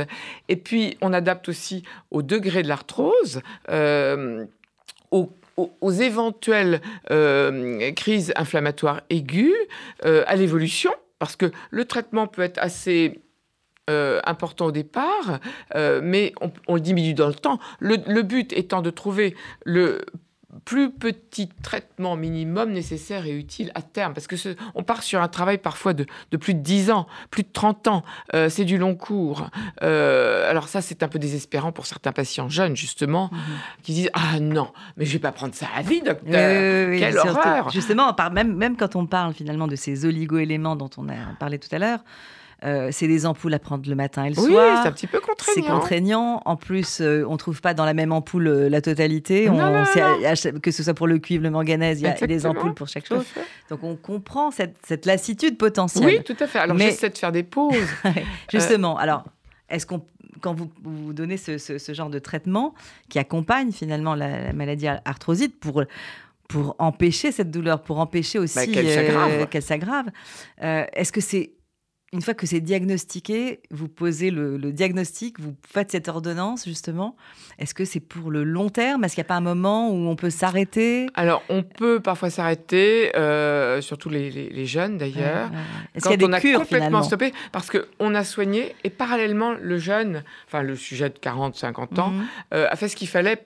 Et 0.49 0.57
puis, 0.57 0.97
on 1.01 1.13
adapte 1.13 1.49
aussi 1.49 1.83
au 2.11 2.23
degré 2.23 2.63
de 2.63 2.69
l'arthrose, 2.69 3.41
euh, 3.71 4.45
aux, 5.11 5.91
éventuelles 5.91 6.81
crises 7.97 8.33
inflammatoires 8.37 9.03
aiguës, 9.11 9.55
à 10.03 10.37
l'évolution, 10.37 10.91
parce 11.19 11.37
que 11.37 11.51
le 11.71 11.85
traitement 11.85 12.27
peut 12.27 12.43
être 12.43 12.59
assez 12.59 13.21
important 13.89 14.67
au 14.67 14.73
départ, 14.73 15.41
mais 15.75 16.33
on, 16.69 16.75
le 16.75 16.81
diminue 16.81 17.15
dans 17.15 17.29
le 17.29 17.35
temps. 17.35 17.59
Le, 17.81 17.97
le, 18.07 18.23
but 18.23 18.53
étant 18.53 18.83
de 18.83 18.91
trouver 18.91 19.35
le 19.65 20.03
plus 20.65 20.91
petit 20.91 21.49
traitement 21.63 22.17
minimum 22.17 22.73
nécessaire 22.73 23.27
et 23.27 23.33
utile 23.33 23.73
à 23.75 23.83
terme. 23.83 24.13
Parce 24.13 24.27
que 24.27 24.37
on 24.75 24.83
part 24.83 25.03
sur 25.03 25.23
un 25.23 25.29
travail 25.29 25.59
parfois 25.59 25.95
de, 25.95 26.07
plus 26.37 26.55
de 26.55 26.61
10 26.61 26.91
ans, 26.91 27.07
plus 27.31 27.43
de 27.43 27.49
30 27.53 27.89
ans. 27.89 28.03
Euh, 28.35 28.49
c'est 28.49 28.65
du 28.65 28.79
long 28.79 28.95
cours. 28.95 29.49
Euh, 29.83 30.49
alors 30.51 30.69
ça, 30.69 30.83
c'est 30.83 31.03
un 31.03 31.09
peu 31.09 31.19
désespérant 31.19 31.73
pour 31.73 31.87
certains 31.87 32.13
patients 32.13 32.49
jeunes, 32.49 32.77
justement, 32.77 33.31
mhm. 33.33 33.41
qui 33.83 33.93
disent 33.95 34.11
Ah 34.13 34.41
non, 34.41 34.73
mais 34.97 35.05
je 35.05 35.13
vais 35.13 35.19
pas 35.19 35.33
prendre 35.33 35.55
ça 35.55 35.67
à 35.75 35.83
vie, 35.83 36.03
docteur. 36.03 36.21
Quelle 36.99 37.19
horreur 37.19 37.71
Justement, 37.71 38.15
même, 38.33 38.55
même 38.55 38.77
quand 38.77 38.97
on 38.97 39.07
parle 39.07 39.35
finalement 39.35 39.67
de 39.67 39.77
ces 39.77 40.05
oligo-éléments 40.05 40.77
dont 40.77 40.91
on 40.99 41.09
a 41.09 41.35
parlé 41.39 41.59
tout 41.59 41.75
à 41.75 41.79
l'heure, 41.79 42.01
euh, 42.65 42.91
c'est 42.93 43.09
des 43.09 43.27
ampoules 43.27 43.55
à 43.55 43.59
prendre 43.59 43.89
le 43.89 43.95
matin 43.97 44.25
et 44.25 44.31
le 44.31 44.39
oui, 44.39 44.53
soir. 44.53 44.81
c'est 44.83 44.89
un 44.89 44.93
petit 44.93 45.09
peu 45.09 45.21
contraignant. 45.21 45.55
C'est 45.55 45.73
contraignant. 45.73 46.43
En 46.45 46.57
plus, 46.57 47.01
euh, 47.01 47.25
on 47.29 47.33
ne 47.33 47.37
trouve 47.37 47.61
pas 47.61 47.75
dans 47.75 47.85
la 47.85 47.95
même 47.95 48.13
ampoule 48.13 48.47
euh, 48.47 48.69
la 48.69 48.81
totalité. 48.81 49.51
Que 50.63 50.71
ce 50.71 50.83
soit 50.83 50.95
pour 50.95 51.09
le 51.09 51.19
cuivre, 51.19 51.43
le 51.43 51.51
manganèse, 51.51 52.01
il 52.01 52.05
y 52.05 52.07
a 52.07 52.27
des 52.27 52.47
ampoules 52.47 52.75
pour 52.75 52.89
chaque 52.89 53.07
chose. 53.07 53.25
Donc 53.69 53.83
on 53.83 53.97
comprend 53.97 54.51
cette, 54.51 55.07
lassitude 55.07 55.59
potentielle. 55.59 56.05
Oui, 56.05 56.23
tout 56.25 56.37
à 56.39 56.47
fait. 56.47 56.61
Alors 56.61 56.79
j'essaie 56.79 57.11
de 57.11 57.19
faire 57.19 57.33
des 57.33 57.43
pauses. 57.43 57.75
Justement, 58.53 58.97
alors, 58.97 59.25
est-ce 59.69 59.87
qu'on 59.87 60.05
quand 60.41 60.55
vous, 60.55 60.71
vous 60.83 61.13
donnez 61.13 61.37
ce, 61.37 61.93
genre 61.93 62.11
de 62.11 62.19
traitement 62.19 62.75
qui 63.09 63.21
accompagne 63.21 63.71
finalement 63.71 64.17
la, 64.17 64.53
maladie 64.53 64.89
arthrosite 64.89 65.59
pour, 65.61 65.85
pour 66.49 66.75
empêcher 66.81 67.31
cette 67.31 67.53
douleur, 67.53 67.81
pour 67.83 68.01
empêcher 68.01 68.41
aussi 68.41 68.57
bah, 68.57 69.47
qu'elle 69.47 69.63
s'aggrave, 69.63 70.11
est-ce 70.61 71.13
que 71.13 71.21
c'est 71.21 71.53
une 72.13 72.21
fois 72.21 72.35
que 72.35 72.47
c'est 72.47 72.61
diagnostiqué, 72.61 73.61
vous 73.71 73.89
posez 73.89 74.31
le, 74.31 74.59
diagnostic, 74.71 75.41
vous 75.41 75.55
faites 75.67 75.91
cette 75.93 76.09
ordonnance 76.09 76.67
justement. 76.67 77.17
Est-ce 77.59 77.73
que 77.73 77.87
c'est 77.87 78.01
pour 78.01 78.31
le 78.31 78.45
long 78.45 78.69
terme? 78.69 79.05
Est-ce 79.05 79.15
qu'il 79.15 79.23
n'y 79.23 79.27
a 79.27 79.29
pas 79.29 79.37
un 79.37 79.41
moment 79.41 79.91
où 79.91 79.95
on 79.95 80.15
peut 80.15 80.29
s'arrêter? 80.29 81.07
Alors, 81.15 81.43
on 81.49 81.63
peut 81.63 82.01
parfois 82.01 82.29
s'arrêter, 82.29 83.17
euh, 83.17 83.81
surtout 83.81 84.11
les, 84.11 84.67
jeunes 84.67 84.99
d'ailleurs. 84.99 85.51
Est-ce 85.95 86.05
qu'il 86.05 86.11
y 86.11 86.15
a 86.15 86.29
des 86.29 86.35
on 86.35 86.39
cures, 86.39 86.61
a 86.61 86.65
complètement 86.65 87.03
stoppé 87.03 87.33
Parce 87.51 87.71
qu'on 87.71 88.15
a 88.15 88.25
soigné 88.25 88.77
et 88.85 88.91
parallèlement, 88.91 89.53
le 89.53 89.79
jeune, 89.79 90.23
enfin 90.47 90.63
le 90.63 90.77
sujet 90.77 91.09
de 91.09 91.19
40, 91.19 91.57
50 91.57 91.99
ans, 91.99 92.11
mhm. 92.11 92.25
euh, 92.53 92.67
a 92.71 92.77
fait 92.77 92.89
ce 92.89 92.97
qu'il 92.97 93.09
fallait 93.09 93.43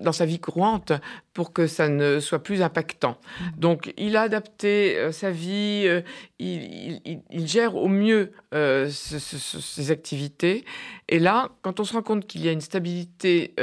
dans 0.00 0.12
sa 0.12 0.26
vie 0.26 0.38
courante 0.38 0.92
pour 1.32 1.52
que 1.52 1.66
ça 1.66 1.88
ne 1.88 2.20
soit 2.20 2.42
plus 2.42 2.62
impactant. 2.62 3.18
Mmh. 3.18 3.44
Donc 3.58 3.94
il 3.96 4.16
a 4.16 4.22
adapté 4.22 4.96
euh, 4.96 5.12
sa 5.12 5.30
vie, 5.30 5.84
euh, 5.86 6.00
il, 6.38 7.46
gère 7.46 7.76
au 7.76 7.88
mieux 7.88 8.32
euh, 8.54 8.88
ses 8.90 9.90
activités. 9.90 10.64
Et 11.08 11.18
là, 11.18 11.50
quand 11.62 11.80
on 11.80 11.84
se 11.84 11.92
rend 11.92 12.02
compte 12.02 12.26
qu'il 12.26 12.44
y 12.44 12.48
a 12.48 12.52
une 12.52 12.60
stabilité 12.60 13.54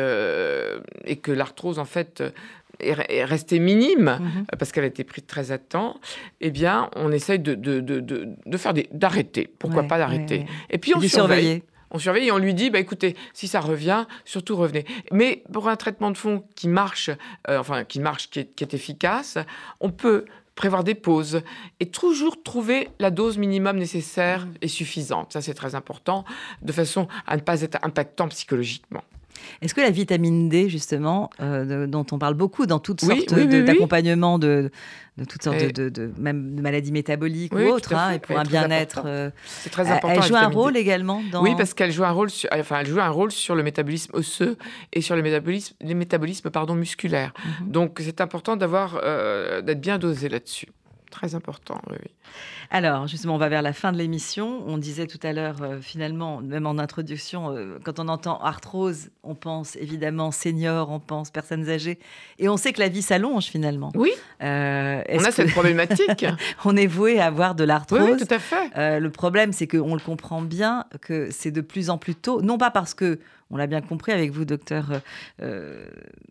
et 1.05 1.15
que 1.17 1.31
l'arthrose 1.31 1.79
en 1.79 1.85
fait 1.85 2.23
est, 2.79 3.23
restée 3.25 3.59
minime 3.59 4.19
mmh. 4.19 4.57
parce 4.57 4.71
qu'elle 4.71 4.83
a 4.83 4.87
été 4.87 5.03
prise 5.03 5.25
très 5.25 5.51
à 5.51 5.57
temps, 5.57 5.99
eh 6.39 6.51
bien, 6.51 6.89
on 6.95 7.11
essaye 7.11 7.39
de, 7.39 7.55
de, 7.55 7.79
de, 7.79 7.99
de 7.99 8.57
faire 8.57 8.73
d'arrêter. 8.91 9.49
Pourquoi 9.59 9.83
pas 9.83 9.97
d'arrêter? 9.97 10.45
Et 10.69 10.77
puis 10.77 10.93
on 10.95 11.01
surveille 11.01 11.63
on 11.91 11.99
surveille 11.99 12.27
et 12.27 12.31
on 12.31 12.37
lui 12.37 12.53
dit, 12.53 12.69
bah, 12.69 12.79
écoutez, 12.79 13.15
si 13.33 13.47
ça 13.47 13.59
revient, 13.59 14.05
surtout 14.25 14.55
revenez. 14.55 14.85
Mais 15.11 15.43
pour 15.51 15.67
un 15.67 15.75
traitement 15.75 16.11
de 16.11 16.17
fond 16.17 16.43
qui 16.55 16.67
marche, 16.67 17.09
euh, 17.49 17.59
enfin 17.59 17.83
qui 17.83 17.99
marche, 17.99 18.29
qui 18.29 18.39
est, 18.39 18.73
efficace, 18.73 19.37
on 19.79 19.91
peut 19.91 20.25
prévoir 20.55 20.83
des 20.83 20.95
pauses 20.95 21.41
et 21.79 21.87
toujours 21.87 22.41
trouver 22.43 22.89
la 22.99 23.11
dose 23.11 23.37
minimum 23.37 23.77
nécessaire 23.77 24.45
mmh. 24.45 24.53
et 24.61 24.67
suffisante. 24.67 25.33
Ça, 25.33 25.41
c'est 25.41 25.53
très 25.53 25.75
important, 25.75 26.25
de 26.61 26.71
façon 26.71 27.07
à 27.27 27.35
ne 27.35 27.41
pas 27.41 27.61
être 27.61 27.77
impactant 27.83 28.27
psychologiquement. 28.27 29.03
Est-ce 29.61 29.73
que 29.73 29.81
la 29.81 29.91
vitamine 29.91 30.49
D, 30.49 30.69
justement, 30.69 31.29
euh, 31.41 31.87
dont 31.87 32.05
on 32.11 32.19
parle 32.19 32.33
beaucoup 32.33 32.65
dans 32.65 32.79
toutes 32.79 33.01
sortes 33.01 33.33
d'accompagnements 33.33 34.39
de, 34.39 34.71
de, 35.17 35.25
toutes 35.25 35.43
sortes 35.43 35.57
de, 35.57 36.11
même 36.17 36.55
de 36.55 36.61
maladies 36.61 36.91
métaboliques 36.91 37.53
ou 37.53 37.59
autres, 37.59 37.93
hein, 37.93 38.11
et 38.11 38.19
pour 38.19 38.37
un 38.37 38.43
bien-être, 38.43 39.03
euh, 39.05 39.29
c'est 39.45 39.69
très 39.69 39.89
important. 39.89 40.21
Elle 40.21 40.27
joue 40.27 40.35
un 40.35 40.47
rôle 40.47 40.77
également 40.77 41.21
dans. 41.31 41.43
Oui, 41.43 41.51
parce 41.57 41.73
qu'elle 41.73 41.91
joue 41.91 42.03
un 42.03 42.11
rôle, 42.11 42.29
sur, 42.29 42.49
enfin, 42.53 42.79
elle 42.79 42.87
joue 42.87 42.99
un 42.99 43.09
rôle 43.09 43.31
sur 43.31 43.55
le 43.55 43.63
métabolisme 43.63 44.11
osseux 44.15 44.57
et 44.93 45.01
sur 45.01 45.15
le 45.15 45.21
métabolisme, 45.21 45.75
les 45.81 45.93
métabolismes 45.93 46.49
pardon 46.49 46.75
musculaires. 46.75 47.33
Mhm. 47.61 47.71
Donc, 47.71 47.99
c'est 48.01 48.21
important 48.21 48.55
d'avoir 48.55 48.99
euh, 49.03 49.61
d'être 49.61 49.81
bien 49.81 49.97
dosé 49.97 50.29
là-dessus. 50.29 50.67
Très 51.11 51.35
important, 51.35 51.81
oui. 51.89 51.97
Alors, 52.69 53.05
justement, 53.05 53.35
on 53.35 53.37
va 53.37 53.49
vers 53.49 53.61
la 53.61 53.73
fin 53.73 53.91
de 53.91 53.97
l'émission. 53.97 54.63
On 54.65 54.77
disait 54.77 55.07
tout 55.07 55.19
à 55.23 55.33
l'heure, 55.33 55.57
euh, 55.61 55.81
finalement, 55.81 56.39
même 56.39 56.65
en 56.65 56.77
introduction, 56.77 57.51
euh, 57.51 57.79
quand 57.83 57.99
on 57.99 58.07
entend 58.07 58.39
arthrose, 58.39 59.09
on 59.23 59.35
pense 59.35 59.75
évidemment 59.75 60.31
senior, 60.31 60.89
on 60.89 61.01
pense 61.01 61.29
personnes 61.29 61.69
âgées. 61.69 61.99
Et 62.39 62.47
on 62.47 62.55
sait 62.55 62.71
que 62.71 62.79
la 62.79 62.87
vie 62.87 63.01
s'allonge, 63.01 63.43
finalement. 63.43 63.91
Oui. 63.95 64.11
Euh, 64.41 65.03
on 65.09 65.23
a 65.25 65.31
cette 65.31 65.51
problématique. 65.51 66.25
on 66.65 66.77
est 66.77 66.87
voué 66.87 67.19
à 67.19 67.25
avoir 67.25 67.55
de 67.55 67.65
l'arthrose. 67.65 68.01
Oui, 68.01 68.17
tout 68.17 68.33
à 68.33 68.39
fait. 68.39 68.99
le 68.99 69.09
problème, 69.09 69.51
c'est 69.51 69.67
qu'on 69.67 69.93
le 69.93 70.01
comprend 70.01 70.41
bien, 70.41 70.85
que 71.01 71.29
c'est 71.29 71.51
de 71.51 71.61
plus 71.61 71.89
en 71.89 71.97
plus 71.97 72.15
tôt. 72.15 72.41
Non 72.41 72.57
pas 72.57 72.71
parce 72.71 72.93
que 72.93 73.19
on 73.51 73.57
l'a 73.57 73.67
bien 73.67 73.81
compris 73.81 74.11
avec 74.11 74.31
vous, 74.31 74.45
docteur 74.45 75.01
euh, 75.41 75.85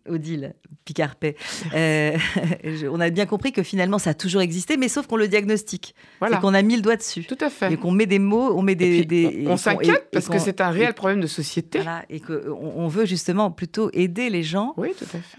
Odile 0.09 0.53
Picarpet. 0.85 1.35
Euh, 1.73 2.17
on 2.91 2.99
a 2.99 3.09
bien 3.09 3.25
compris 3.25 3.51
que 3.51 3.63
finalement, 3.63 3.99
ça 3.99 4.11
a 4.11 4.13
toujours 4.13 4.41
existé, 4.41 4.75
mais 4.75 4.87
sauf 4.87 5.07
qu'on 5.07 5.17
le 5.17 5.27
diagnostique. 5.27 5.95
Voilà. 6.19 6.37
qu'on 6.37 6.53
a 6.53 6.61
mis 6.61 6.75
le 6.75 6.81
doigt 6.81 6.95
dessus. 6.95 7.23
Tout 7.25 7.37
à 7.39 7.49
fait. 7.49 7.71
Et 7.71 7.77
qu'on 7.77 7.91
met 7.91 8.07
des 8.07 8.19
mots, 8.19 8.57
on 8.57 8.61
met 8.61 8.75
des. 8.75 9.45
on, 9.47 9.57
s'inquiète 9.57 10.09
parce 10.11 10.27
que 10.27 10.39
c'est 10.39 10.61
un 10.61 10.71
réel 10.71 10.93
problème 10.93 11.21
de 11.21 11.27
société. 11.27 11.79
Voilà, 11.79 12.03
et 12.09 12.19
qu'on 12.19 12.73
on 12.75 12.87
veut 12.87 13.05
justement 13.05 13.51
plutôt 13.51 13.89
aider 13.93 14.29
les 14.29 14.43
gens. 14.43 14.73
Oui. 14.77 14.89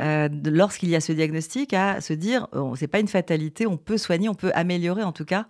Euh, 0.01 0.29
lorsqu'il 0.45 0.89
y 0.89 0.97
a 0.97 1.01
ce 1.01 1.13
diagnostic, 1.13 1.75
à 1.75 2.01
se 2.01 2.13
dire, 2.13 2.47
c'est 2.77 2.87
pas 2.87 3.01
une 3.01 3.09
fatalité, 3.09 3.67
on 3.67 3.77
peut 3.77 3.99
soigner, 3.99 4.29
on 4.29 4.35
peut 4.35 4.53
améliorer 4.55 5.03
en 5.03 5.13
tout 5.13 5.25
cas 5.25 5.47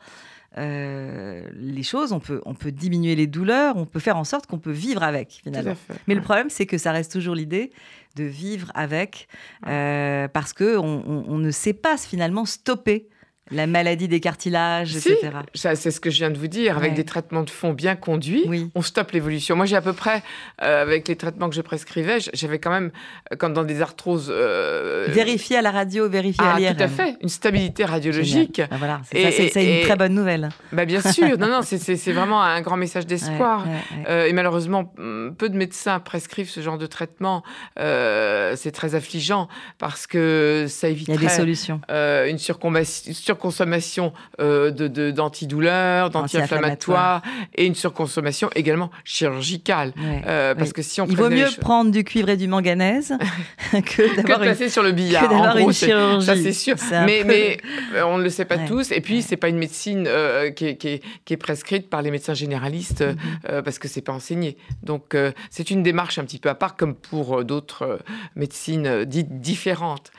euh, 0.58 1.48
les 1.54 1.82
choses, 1.82 2.12
on 2.12 2.20
peut, 2.20 2.40
on 2.44 2.54
peut 2.54 2.72
diminuer 2.72 3.14
les 3.14 3.26
douleurs, 3.26 3.76
on 3.76 3.86
peut 3.86 4.00
faire 4.00 4.16
en 4.16 4.24
sorte 4.24 4.46
qu'on 4.46 4.58
peut 4.58 4.72
vivre 4.72 5.02
avec 5.02 5.40
finalement. 5.42 5.76
Mais 6.06 6.14
le 6.14 6.20
problème, 6.20 6.50
c'est 6.50 6.66
que 6.66 6.78
ça 6.78 6.92
reste 6.92 7.12
toujours 7.12 7.34
l'idée 7.34 7.70
de 8.16 8.24
vivre 8.24 8.70
avec, 8.74 9.28
euh, 9.66 10.28
parce 10.28 10.52
que 10.52 10.76
on, 10.76 11.38
ne 11.38 11.50
sait 11.50 11.72
pas 11.72 11.96
finalement 11.96 12.44
stopper 12.44 13.08
la 13.52 13.66
maladie 13.66 14.08
des 14.08 14.20
cartilages, 14.20 14.96
etc. 14.96 15.30
C'est 15.54 15.90
ce 15.90 16.00
que 16.00 16.10
je 16.10 16.18
viens 16.18 16.30
de 16.30 16.38
vous 16.38 16.48
dire. 16.48 16.76
Avec 16.76 16.94
des 16.94 17.04
traitements 17.04 17.42
de 17.42 17.50
fond 17.50 17.72
bien 17.72 17.96
conduits, 17.96 18.44
on 18.74 18.82
stoppe 18.82 19.12
l'évolution. 19.12 19.56
Moi, 19.56 19.66
j'ai 19.66 19.76
à 19.76 19.82
peu 19.82 19.92
près, 19.92 20.22
euh, 20.62 20.82
avec 20.82 21.06
les 21.08 21.16
traitements 21.16 21.48
que 21.48 21.54
je 21.54 21.60
prescrivais, 21.60 22.18
j'avais 22.32 22.58
quand 22.58 22.70
même, 22.70 22.90
comme 23.38 23.52
dans 23.52 23.64
des 23.64 23.82
arthroses... 23.82 24.32
Euh... 24.34 25.06
Vérifier 25.10 25.58
à 25.58 25.62
la 25.62 25.70
radio, 25.70 26.08
vérifier 26.08 26.44
à 26.44 26.58
l'IRM. 26.58 26.76
Tout 26.76 26.82
à 26.82 26.88
fait, 26.88 27.16
une 27.20 27.28
stabilité 27.28 27.84
radiologique. 27.84 28.62
Voilà, 28.78 29.00
c'est 29.10 29.80
une 29.80 29.84
très 29.84 29.96
bonne 29.96 30.14
nouvelle. 30.14 30.48
Bah, 30.72 30.84
bien 30.84 31.00
sûr, 31.00 31.38
non, 31.38 31.48
non, 31.48 31.60
c'est 31.62 32.12
vraiment 32.12 32.42
un 32.42 32.60
grand 32.62 32.76
message 32.76 33.06
d'espoir. 33.06 33.66
Euh, 34.08 34.26
et 34.26 34.32
malheureusement, 34.32 34.84
peu 34.84 35.48
de 35.48 35.56
médecins 35.56 36.00
prescrivent 36.00 36.50
ce 36.50 36.60
genre 36.60 36.78
de 36.78 36.86
traitement. 36.86 37.42
Euh, 37.78 38.54
c'est 38.56 38.72
très 38.72 38.94
affligeant 38.94 39.48
parce 39.78 40.06
que 40.06 40.66
ça 40.68 40.88
éviterait... 40.88 41.16
Il 41.16 41.22
y 41.22 41.26
a 41.26 41.28
des 41.28 41.34
solutions. 41.34 41.80
une 41.88 42.38
surconsommation 42.38 43.41
surconsommation 43.42 44.12
euh, 44.40 44.70
de, 44.70 45.10
d'antidouleurs, 45.10 46.10
d'anti-inflammatoires 46.10 47.22
et 47.54 47.66
une 47.66 47.74
surconsommation 47.74 48.50
également 48.54 48.90
chirurgicale. 49.04 49.92
Euh, 50.26 50.54
parce 50.54 50.72
que 50.72 50.82
si 50.82 51.00
on 51.00 51.06
Il 51.06 51.16
vaut 51.16 51.28
mieux 51.28 51.48
prendre 51.60 51.90
du 51.90 52.04
cuivre 52.04 52.28
et 52.28 52.36
du 52.36 52.46
manganèse 52.46 53.14
que 53.72 54.16
d'avoir 54.16 54.38
de 54.38 54.44
passer 54.44 54.68
sur 54.68 54.82
le 54.82 54.92
billard. 54.92 55.28
Que 55.28 55.34
en 55.34 55.56
gros, 55.56 55.68
une 55.68 55.72
chirurgie. 55.72 56.26
Ça, 56.26 56.36
c'est 56.36 56.52
sûr. 56.52 56.76
Mais, 57.04 57.24
mais 57.26 57.58
euh, 57.94 58.04
on 58.04 58.18
ne 58.18 58.22
le 58.22 58.30
sait 58.30 58.44
pas 58.44 58.58
tous. 58.58 58.92
Et 58.92 59.00
puis, 59.00 59.22
c'est 59.22 59.36
pas 59.36 59.48
une 59.48 59.58
médecine 59.58 60.08
qui, 60.56 60.66
est, 60.66 60.76
qui, 60.76 61.00
qui, 61.24 61.34
est, 61.34 61.36
prescrite 61.36 61.90
par 61.90 62.02
les 62.02 62.10
médecins 62.10 62.34
généralistes 62.34 63.02
mm-hmm. 63.02 63.62
parce 63.62 63.78
que 63.78 63.88
c'est 63.88 64.02
pas 64.02 64.12
enseigné. 64.12 64.56
Donc, 64.82 65.16
c'est 65.50 65.70
une 65.70 65.82
démarche 65.82 66.18
un 66.18 66.24
petit 66.24 66.38
peu 66.38 66.48
à 66.48 66.54
part, 66.54 66.76
comme 66.76 66.94
pour 66.94 67.44
d'autres 67.44 67.98
médecines 68.36 69.04
dites 69.04 69.40
différentes 69.40 70.12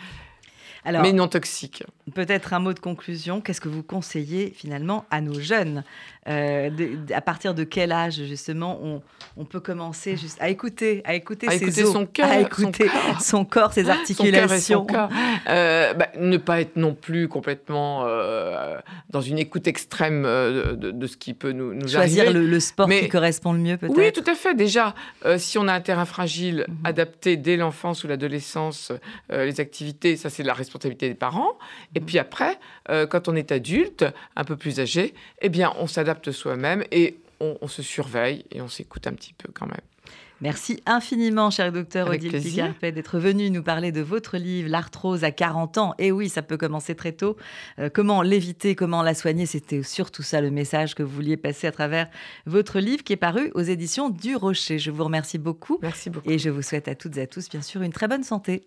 mais 0.85 1.13
non 1.13 1.27
toxiques. 1.27 1.83
Peut-être 2.13 2.53
un 2.53 2.59
mot 2.59 2.73
de 2.73 2.79
conclusion. 2.79 3.41
Qu'est-ce 3.41 3.61
que 3.61 3.69
vous 3.69 3.83
conseillez 3.83 4.53
finalement 4.55 5.05
à 5.09 5.21
nos 5.21 5.39
jeunes 5.39 5.83
euh, 6.27 6.69
À 7.13 7.21
partir 7.21 7.53
de 7.53 7.63
quel 7.63 7.91
âge 7.91 8.23
justement 8.25 8.79
on, 8.83 9.01
on 9.37 9.45
peut 9.45 9.59
commencer 9.59 10.17
juste 10.17 10.37
à 10.41 10.49
écouter, 10.49 11.01
à 11.05 11.15
écouter, 11.15 11.49
ses 11.49 11.71
son 11.85 12.05
cœur, 12.05 12.29
à 12.29 12.39
écouter 12.39 12.87
son 13.21 13.45
corps, 13.45 13.73
ses 13.73 13.89
articulations. 13.89 14.85
Son 14.89 15.09
euh, 15.49 15.93
bah, 15.93 16.09
ne 16.19 16.37
pas 16.37 16.61
être 16.61 16.75
non 16.75 16.93
plus 16.93 17.27
complètement 17.27 18.03
euh, 18.05 18.77
dans 19.09 19.21
une 19.21 19.39
écoute 19.39 19.67
extrême 19.67 20.23
de, 20.23 21.07
ce 21.07 21.17
qui 21.17 21.33
peut 21.33 21.51
nous, 21.51 21.73
nous 21.73 21.87
Choisir 21.87 22.31
le, 22.31 22.59
sport 22.59 22.89
qui 22.89 23.09
correspond 23.09 23.53
le 23.53 23.59
mieux 23.59 23.77
peut-être. 23.77 23.97
Oui, 23.97 24.11
tout 24.11 24.29
à 24.29 24.35
fait. 24.35 24.53
Déjà, 24.53 24.93
si 25.37 25.57
on 25.57 25.67
a 25.67 25.73
un 25.73 25.81
terrain 25.81 26.05
fragile, 26.05 26.65
mhm. 26.67 26.75
adapté 26.83 27.37
dès 27.37 27.57
l'enfance 27.57 28.03
ou 28.03 28.07
l'adolescence, 28.07 28.91
les 29.29 29.59
activités, 29.59 30.15
ça 30.17 30.29
c'est 30.29 30.43
la 30.43 30.53
responsabilité 30.53 30.73
responsabilité 30.73 31.09
des 31.09 31.15
parents. 31.15 31.57
Et 31.95 31.99
puis 32.03 32.19
après, 32.19 32.59
euh, 32.89 33.07
quand 33.07 33.27
on 33.27 33.35
est 33.35 33.51
adulte, 33.51 34.05
un 34.35 34.43
peu 34.43 34.55
plus 34.55 34.79
âgé, 34.79 35.13
eh 35.41 35.49
bien, 35.49 35.73
on 35.79 35.87
s'adapte 35.87 36.31
soi-même 36.31 36.83
et 36.91 37.17
on, 37.39 37.67
se 37.67 37.81
surveille 37.81 38.45
et 38.51 38.61
on 38.61 38.69
s'écoute 38.69 39.05
un 39.05 39.13
petit 39.13 39.33
peu 39.33 39.49
quand 39.53 39.65
même. 39.65 39.81
Merci 40.41 40.81
infiniment, 40.85 41.51
cher 41.51 41.71
docteur 41.71 42.09
Odile 42.09 42.31
Picarpet, 42.41 42.91
d'être 42.91 43.17
venu 43.17 43.49
nous 43.49 43.63
parler 43.63 43.93
de 43.93 44.01
votre 44.01 44.37
livre, 44.37 44.69
L'arthrose 44.69 45.23
à 45.23 45.31
40 45.31 45.77
ans. 45.77 45.95
Et 45.99 46.11
oui, 46.11 46.27
ça 46.27 46.41
peut 46.41 46.57
commencer 46.57 46.95
très 46.95 47.13
tôt. 47.13 47.37
Euh, 47.79 47.89
comment 47.93 48.21
l'éviter, 48.21 48.75
comment 48.75 49.03
la 49.03 49.13
soigner, 49.13 49.45
c'était 49.45 49.83
surtout 49.83 50.23
ça 50.23 50.41
le 50.41 50.51
message 50.51 50.95
que 50.95 51.03
vous 51.03 51.15
vouliez 51.15 51.37
passer 51.37 51.67
à 51.67 51.71
travers 51.71 52.09
votre 52.45 52.79
livre 52.79 53.03
qui 53.03 53.13
est 53.13 53.17
paru 53.17 53.51
aux 53.55 53.61
éditions 53.61 54.09
du 54.09 54.35
Rocher. 54.35 54.79
Je 54.79 54.91
vous 54.91 55.05
remercie 55.05 55.37
beaucoup. 55.37 55.79
Merci 55.81 56.09
beaucoup. 56.09 56.29
Et 56.29 56.37
je 56.37 56.49
vous 56.49 56.61
souhaite 56.61 56.89
à 56.89 56.95
toutes 56.95 57.17
et 57.17 57.21
à 57.21 57.27
tous, 57.27 57.49
bien 57.49 57.61
sûr, 57.61 57.81
une 57.81 57.93
très 57.93 58.09
bonne 58.09 58.23
santé. 58.23 58.63